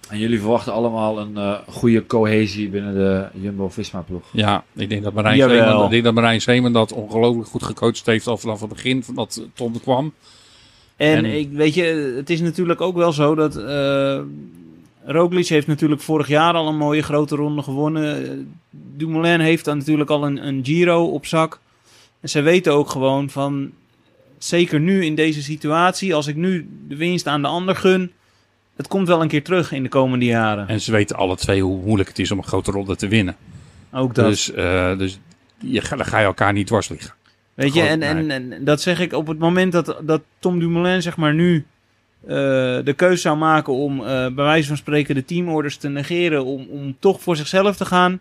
En 0.08 0.18
jullie 0.18 0.40
verwachten 0.40 0.72
allemaal 0.72 1.18
een 1.18 1.36
eh, 1.36 1.54
goede 1.68 2.06
cohesie 2.06 2.68
binnen 2.68 2.94
de 2.94 3.26
Jumbo-Visma-ploeg. 3.32 4.22
ja, 4.32 4.64
ik 4.74 4.88
denk 4.88 5.02
dat 5.02 5.12
Marijn 5.12 5.36
Jawel. 5.36 5.68
Zeeman, 5.68 5.84
ik 5.84 5.90
denk 5.90 6.04
dat 6.04 6.14
Marijn 6.14 6.40
Zeeman 6.40 6.72
dat 6.72 6.92
ongelooflijk 6.92 7.48
goed 7.48 7.62
gecoacht 7.62 8.06
heeft 8.06 8.26
al 8.26 8.38
vanaf 8.38 8.60
het 8.60 8.68
begin 8.68 9.02
van 9.02 9.14
dat 9.14 9.46
Tom 9.54 9.74
er 9.74 9.80
kwam. 9.80 10.12
En, 10.96 11.16
En- 11.16 11.38
ik 11.38 11.52
weet 11.52 11.74
je, 11.74 12.14
het 12.16 12.30
is 12.30 12.40
natuurlijk 12.40 12.80
ook 12.80 12.96
wel 12.96 13.12
zo 13.12 13.34
dat 13.34 13.56
eh 13.56 14.20
Roglic 15.04 15.46
heeft 15.48 15.66
natuurlijk 15.66 16.00
vorig 16.00 16.28
jaar 16.28 16.54
al 16.54 16.68
een 16.68 16.76
mooie 16.76 17.02
grote 17.02 17.36
ronde 17.36 17.62
gewonnen. 17.62 18.56
Dumoulin 18.70 19.40
heeft 19.40 19.64
dan 19.64 19.78
natuurlijk 19.78 20.10
al 20.10 20.26
een, 20.26 20.46
een 20.46 20.64
Giro 20.64 21.04
op 21.04 21.26
zak. 21.26 21.60
En 22.20 22.28
ze 22.28 22.40
weten 22.40 22.72
ook 22.72 22.90
gewoon 22.90 23.30
van, 23.30 23.70
zeker 24.46 24.80
nu 24.80 25.04
in 25.04 25.14
deze 25.14 25.42
situatie, 25.42 26.14
als 26.14 26.26
ik 26.26 26.36
nu 26.36 26.68
de 26.88 26.96
winst 26.96 27.26
aan 27.26 27.42
de 27.42 27.48
ander 27.48 27.76
gun, 27.76 28.12
het 28.76 28.88
komt 28.88 29.08
wel 29.08 29.22
een 29.22 29.28
keer 29.28 29.42
terug 29.44 29.72
in 29.72 29.82
de 29.82 29.88
komende 29.88 30.24
jaren. 30.24 30.68
En 30.68 30.80
ze 30.80 30.92
weten 30.92 31.16
alle 31.16 31.36
twee 31.36 31.62
hoe 31.62 31.82
moeilijk 31.84 32.08
het 32.08 32.18
is 32.18 32.30
om 32.30 32.38
een 32.38 32.44
grote 32.44 32.70
ronde 32.70 32.96
te 32.96 33.08
winnen. 33.08 33.36
Ook 33.92 34.14
dat. 34.14 34.26
Dus, 34.28 34.52
eh, 34.52 34.98
dus 34.98 35.18
je, 35.58 35.80
ga- 35.80 35.96
dan 35.96 36.06
ga 36.06 36.18
je 36.18 36.24
elkaar 36.24 36.52
niet 36.52 36.66
dwars 36.66 36.88
liggen. 36.88 37.14
Weet 37.54 37.74
je, 37.74 37.82
en, 37.82 38.02
en, 38.02 38.30
en 38.30 38.64
dat 38.64 38.80
zeg 38.80 39.00
ik 39.00 39.12
op 39.12 39.26
het 39.26 39.38
moment 39.38 39.72
dat, 39.72 39.96
dat 40.02 40.22
Tom 40.38 40.58
Dumoulin 40.58 41.02
zeg 41.02 41.16
maar 41.16 41.34
nu 41.34 41.64
eh, 42.26 42.28
de 42.84 42.92
keuze 42.96 43.20
zou 43.20 43.36
maken 43.36 43.72
om 43.72 44.00
eh, 44.00 44.06
bij 44.06 44.44
wijze 44.44 44.68
van 44.68 44.76
spreken 44.76 45.14
de 45.14 45.24
teamorders 45.24 45.76
te 45.76 45.88
negeren, 45.88 46.44
om, 46.44 46.66
om 46.70 46.96
toch 46.98 47.20
voor 47.22 47.36
zichzelf 47.36 47.76
te 47.76 47.84
gaan, 47.84 48.20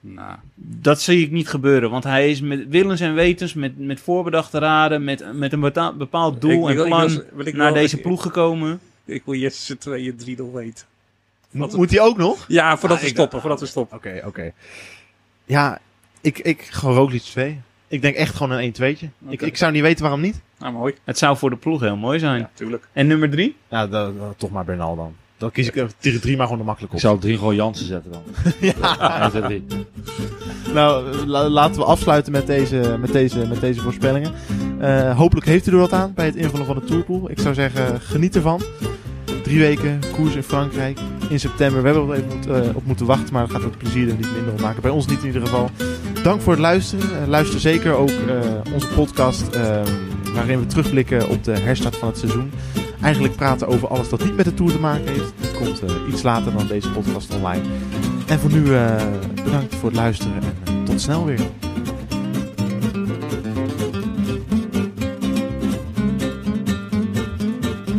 Nou, 0.00 0.36
dat 0.54 1.00
zie 1.00 1.24
ik 1.24 1.30
niet 1.30 1.48
gebeuren. 1.48 1.90
Want 1.90 2.04
hij 2.04 2.30
is 2.30 2.40
met 2.40 2.68
willens 2.68 3.00
en 3.00 3.14
wetens, 3.14 3.54
met, 3.54 3.78
met 3.78 4.00
voorbedachte 4.00 4.58
raden, 4.58 5.04
met, 5.04 5.24
met 5.32 5.52
een 5.52 5.60
bepaald 5.98 6.40
doel 6.40 6.50
ik- 6.50 6.58
ik 6.62 6.68
en 6.68 6.74
wil- 6.74 6.84
plan 6.84 7.02
ik 7.02 7.08
wil- 7.08 7.24
wil 7.34 7.46
ik 7.46 7.54
naar 7.54 7.72
wel- 7.72 7.82
deze 7.82 7.96
ik- 7.96 8.02
ploeg 8.02 8.22
gekomen. 8.22 8.80
Ik 9.04 9.22
wil 9.24 9.34
Jesse 9.34 9.64
z'n 9.64 9.76
tweeën 9.78 10.16
3-0 10.16 10.52
weten. 10.52 10.86
Mo- 11.50 11.68
Moet 11.76 11.90
hij 11.90 12.00
ook 12.00 12.16
nog? 12.16 12.44
Ja, 12.48 12.76
voordat 12.78 12.96
Ah, 12.98 13.02
we 13.02 13.08
ik- 13.08 13.14
stoppen. 13.14 13.40
Voordat 13.40 13.60
we 13.60 13.66
stoppen. 13.66 13.96
Oké, 13.96 14.22
oké. 14.26 14.52
Ja, 15.44 15.78
ik, 16.20 16.38
ik 16.38 16.62
gewoon 16.62 16.96
Roglic 16.96 17.22
2. 17.22 17.60
Ik 17.88 18.02
denk 18.02 18.14
echt 18.16 18.34
gewoon 18.34 18.50
een 18.58 18.64
1-2'tje. 18.72 19.06
Ik, 19.28 19.32
Oké. 19.32 19.44
ik 19.44 19.56
zou 19.56 19.72
niet 19.72 19.82
weten 19.82 20.02
waarom 20.02 20.20
niet. 20.20 20.40
Nou, 20.58 20.72
mooi. 20.72 20.94
Het 21.04 21.18
zou 21.18 21.36
voor 21.36 21.50
de 21.50 21.56
ploeg 21.56 21.80
heel 21.80 21.96
mooi 21.96 22.18
zijn. 22.18 22.38
Ja, 22.40 22.50
tuurlijk. 22.54 22.88
En 22.92 23.06
nummer 23.06 23.30
drie? 23.30 23.56
Ja, 23.68 23.86
dan, 23.86 24.18
dan 24.18 24.34
toch 24.36 24.50
maar 24.50 24.64
Bernal 24.64 24.96
dan. 24.96 25.14
Dan 25.40 25.50
kies 25.50 25.66
ik 25.66 25.76
er 25.76 25.90
tegen 25.98 26.20
drie 26.20 26.36
maar 26.36 26.44
gewoon 26.46 26.60
de 26.60 26.66
makkelijk 26.66 26.92
Ik 26.92 26.98
op. 26.98 27.04
zou 27.04 27.18
drie 27.20 27.36
gewoon 27.38 27.54
Jansen 27.54 27.86
zetten 27.86 28.12
dan. 28.12 28.22
ja. 28.78 29.30
zet 29.30 29.44
drie. 29.44 29.64
Nou, 30.74 31.16
la- 31.26 31.48
laten 31.48 31.80
we 31.80 31.84
afsluiten 31.86 32.32
met 32.32 32.46
deze, 32.46 32.96
met 33.00 33.12
deze, 33.12 33.46
met 33.46 33.60
deze 33.60 33.80
voorspellingen. 33.80 34.32
Eh, 34.80 35.16
hopelijk 35.16 35.46
heeft 35.46 35.66
u 35.66 35.72
er 35.72 35.78
wat 35.78 35.92
aan 35.92 36.12
bij 36.14 36.26
het 36.26 36.36
invullen 36.36 36.66
van 36.66 36.74
de 36.74 36.84
tourpool. 36.84 37.30
Ik 37.30 37.38
zou 37.40 37.54
zeggen, 37.54 38.00
geniet 38.00 38.36
ervan. 38.36 38.60
Drie 39.42 39.58
weken 39.58 40.00
koers 40.14 40.34
in 40.34 40.42
Frankrijk 40.42 40.98
in 41.28 41.40
september. 41.40 41.82
We 41.82 41.88
hebben 41.88 42.02
er 42.02 42.08
wel 42.08 42.16
even 42.26 42.36
moet- 42.36 42.46
eh, 42.68 42.76
op 42.76 42.84
moeten 42.86 43.06
wachten, 43.06 43.32
maar 43.32 43.42
dat 43.42 43.50
gaat 43.50 43.62
het 43.62 43.78
plezier 43.78 44.08
er 44.08 44.14
niet 44.14 44.32
minder 44.34 44.52
op 44.52 44.60
maken. 44.60 44.82
Bij 44.82 44.90
ons 44.90 45.06
niet 45.06 45.20
in 45.20 45.26
ieder 45.26 45.42
geval. 45.42 45.70
Dank 46.22 46.40
voor 46.40 46.52
het 46.52 46.62
luisteren. 46.62 47.22
Eh, 47.22 47.28
luister 47.28 47.60
zeker 47.60 47.92
ook 47.92 48.08
eh, 48.10 48.40
onze 48.74 48.86
podcast 48.86 49.48
eh, 49.48 49.80
waarin 50.34 50.60
we 50.60 50.66
terugblikken 50.66 51.28
op 51.28 51.44
de 51.44 51.58
herstart 51.58 51.96
van 51.96 52.08
het 52.08 52.18
seizoen. 52.18 52.50
Eigenlijk 53.02 53.36
praten 53.36 53.66
over 53.68 53.88
alles 53.88 54.08
dat 54.08 54.24
niet 54.24 54.36
met 54.36 54.44
de 54.44 54.54
Tour 54.54 54.72
te 54.72 54.78
maken 54.78 55.06
heeft. 55.06 55.32
Dat 55.40 55.52
komt 55.56 55.80
eh, 55.82 55.94
iets 56.08 56.22
later 56.22 56.52
dan 56.52 56.66
deze 56.66 56.90
podcast 56.90 57.34
online. 57.34 57.62
En 58.26 58.38
voor 58.38 58.50
nu 58.50 58.74
eh, 58.74 59.02
bedankt 59.44 59.74
voor 59.74 59.88
het 59.88 59.98
luisteren 59.98 60.34
en 60.34 60.42
eh, 60.42 60.82
tot 60.84 61.00
snel 61.00 61.24
weer. 61.24 61.40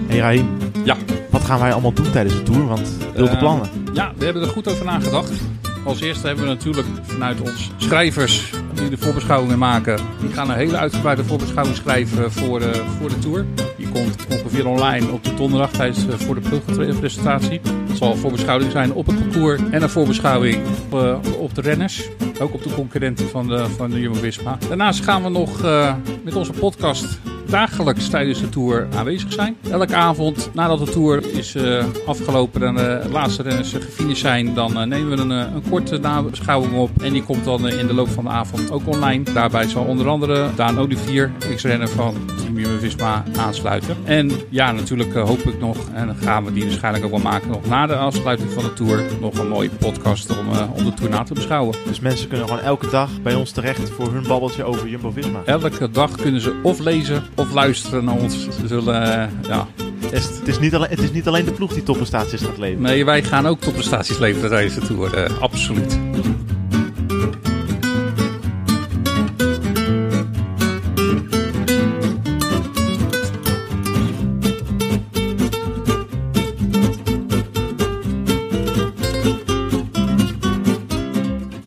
Hey 0.07 0.19
Rahim, 0.19 0.47
Ja. 0.83 0.97
Wat 1.29 1.41
gaan 1.41 1.59
wij 1.59 1.71
allemaal 1.73 1.93
doen 1.93 2.11
tijdens 2.11 2.35
de 2.35 2.43
Tour? 2.43 2.67
Want 2.67 2.97
wilde 3.15 3.31
Eh, 3.31 3.37
plannen. 3.39 3.69
Ja, 3.93 4.11
we 4.17 4.25
hebben 4.25 4.43
er 4.43 4.49
goed 4.49 4.67
over 4.67 4.85
nagedacht. 4.85 5.31
Als 5.85 6.01
eerste 6.01 6.27
hebben 6.27 6.45
we 6.45 6.49
natuurlijk 6.51 6.87
vanuit 7.01 7.41
ons 7.41 7.71
schrijvers 7.77 8.53
die 8.73 8.89
de 8.89 8.97
voorbeschouwingen 8.97 9.57
maken. 9.57 9.99
Die 10.21 10.29
gaan 10.31 10.49
een 10.49 10.55
hele 10.55 10.77
uitgebreide 10.77 11.23
voorbeschouwing 11.23 11.77
schrijven 11.77 12.31
voor, 12.31 12.59
de 12.59 12.83
voor 12.99 13.09
de 13.09 13.19
Tour. 13.19 13.45
Komt 13.93 14.27
ongeveer 14.29 14.67
online 14.67 15.11
op 15.11 15.23
de 15.23 15.33
donderdag 15.33 15.71
tijdens 15.71 16.07
eh, 16.07 16.13
voor 16.13 16.35
de 16.35 16.41
ploegpresentatie. 16.41 17.61
Het 17.87 17.97
zal 17.97 18.11
een 18.11 18.17
voorbeschouwing 18.17 18.71
zijn 18.71 18.93
op 18.93 19.05
het 19.05 19.19
parcours 19.19 19.61
en 19.71 19.81
een 19.81 19.89
voorbeschouwing 19.89 20.57
op, 20.89 20.99
eh, 20.99 21.17
op 21.39 21.55
de 21.55 21.61
renners. 21.61 22.09
Ook 22.41 22.53
op 22.53 22.63
de 22.63 22.73
concurrenten 22.73 23.29
van 23.29 23.47
de, 23.47 23.69
van 23.69 23.89
de 23.89 23.99
Jumbo-Visma. 23.99 24.57
Daarnaast 24.67 25.03
gaan 25.03 25.23
we 25.23 25.29
nog 25.29 25.63
eh, 25.63 25.95
met 26.23 26.35
onze 26.35 26.51
podcast 26.51 27.19
dagelijks 27.51 28.09
tijdens 28.09 28.39
de 28.39 28.49
Tour 28.49 28.87
aanwezig 28.95 29.33
zijn. 29.33 29.55
Elke 29.71 29.95
avond 29.95 30.49
nadat 30.53 30.85
de 30.85 30.91
Tour 30.91 31.35
is 31.37 31.55
eh, 31.55 31.85
afgelopen 32.05 32.63
en 32.63 32.75
de 32.75 33.01
laatste 33.11 33.43
renners 33.43 33.73
uh, 33.73 33.81
gefinished 33.81 34.17
zijn, 34.17 34.53
dan 34.53 34.79
eh, 34.79 34.87
nemen 34.87 35.09
we 35.09 35.21
een, 35.21 35.31
eh, 35.31 35.53
een 35.53 35.63
korte 35.69 35.97
nabeschouwing 35.97 36.73
op. 36.73 37.01
En 37.01 37.13
die 37.13 37.23
komt 37.23 37.43
dan 37.43 37.67
eh, 37.67 37.79
in 37.79 37.87
de 37.87 37.93
loop 37.93 38.09
van 38.09 38.23
de 38.23 38.29
avond 38.29 38.71
ook 38.71 38.87
online. 38.87 39.23
Daarbij 39.33 39.67
zal 39.67 39.83
onder 39.83 40.07
andere 40.07 40.49
Daan 40.55 40.79
Olivier, 40.79 41.31
ex-renner 41.51 41.89
van 41.89 42.15
Team 42.37 42.59
Jumbo-Visma, 42.59 43.23
aansluiten. 43.37 43.97
En 44.03 44.31
ja, 44.49 44.71
natuurlijk 44.71 45.15
eh, 45.15 45.23
hoop 45.23 45.39
ik 45.39 45.59
nog, 45.59 45.77
en 45.93 46.07
dan 46.07 46.15
gaan 46.15 46.45
we 46.45 46.53
die 46.53 46.63
waarschijnlijk 46.63 47.05
ook 47.05 47.11
wel 47.11 47.19
maken, 47.19 47.47
nog 47.47 47.65
na 47.65 47.87
de 47.87 47.95
afsluiting 47.95 48.51
van 48.51 48.63
de 48.63 48.73
Tour, 48.73 49.03
nog 49.21 49.37
een 49.37 49.47
mooie 49.47 49.69
podcast 49.69 50.39
om, 50.39 50.51
eh, 50.51 50.73
om 50.75 50.85
de 50.85 50.93
Tour 50.93 51.11
na 51.11 51.23
te 51.23 51.33
beschouwen. 51.33 51.75
Dus 51.87 51.99
mensen 51.99 52.27
kunnen 52.27 52.47
gewoon 52.47 52.63
elke 52.63 52.89
dag 52.89 53.09
bij 53.21 53.35
ons 53.35 53.51
terecht 53.51 53.89
voor 53.89 54.13
hun 54.13 54.27
babbeltje 54.27 54.63
over 54.63 54.89
Jumbo-Visma. 54.89 55.41
Elke 55.45 55.89
dag 55.91 56.15
kunnen 56.15 56.41
ze 56.41 56.59
of 56.63 56.79
lezen 56.79 57.23
of 57.41 57.53
luisteren 57.53 58.03
naar 58.03 58.15
ons. 58.15 58.47
Zullen, 58.65 59.03
eh, 59.03 59.47
ja, 59.47 59.67
Het, 60.01 60.29
het 60.39 60.47
is 60.47 60.59
niet 60.59 60.75
alleen, 60.75 60.89
het 60.89 60.99
is 60.99 61.11
niet 61.11 61.27
alleen 61.27 61.45
de 61.45 61.51
ploeg 61.51 61.73
die 61.73 61.83
topprestaties 61.83 62.41
gaat 62.41 62.57
leveren. 62.57 62.81
Nee, 62.81 63.05
wij 63.05 63.23
gaan 63.23 63.47
ook 63.47 63.59
topprestaties 63.59 64.17
leveren 64.17 64.49
tijdens 64.49 64.75
de 64.75 64.81
Tour. 64.81 65.39
absoluut. 65.39 65.99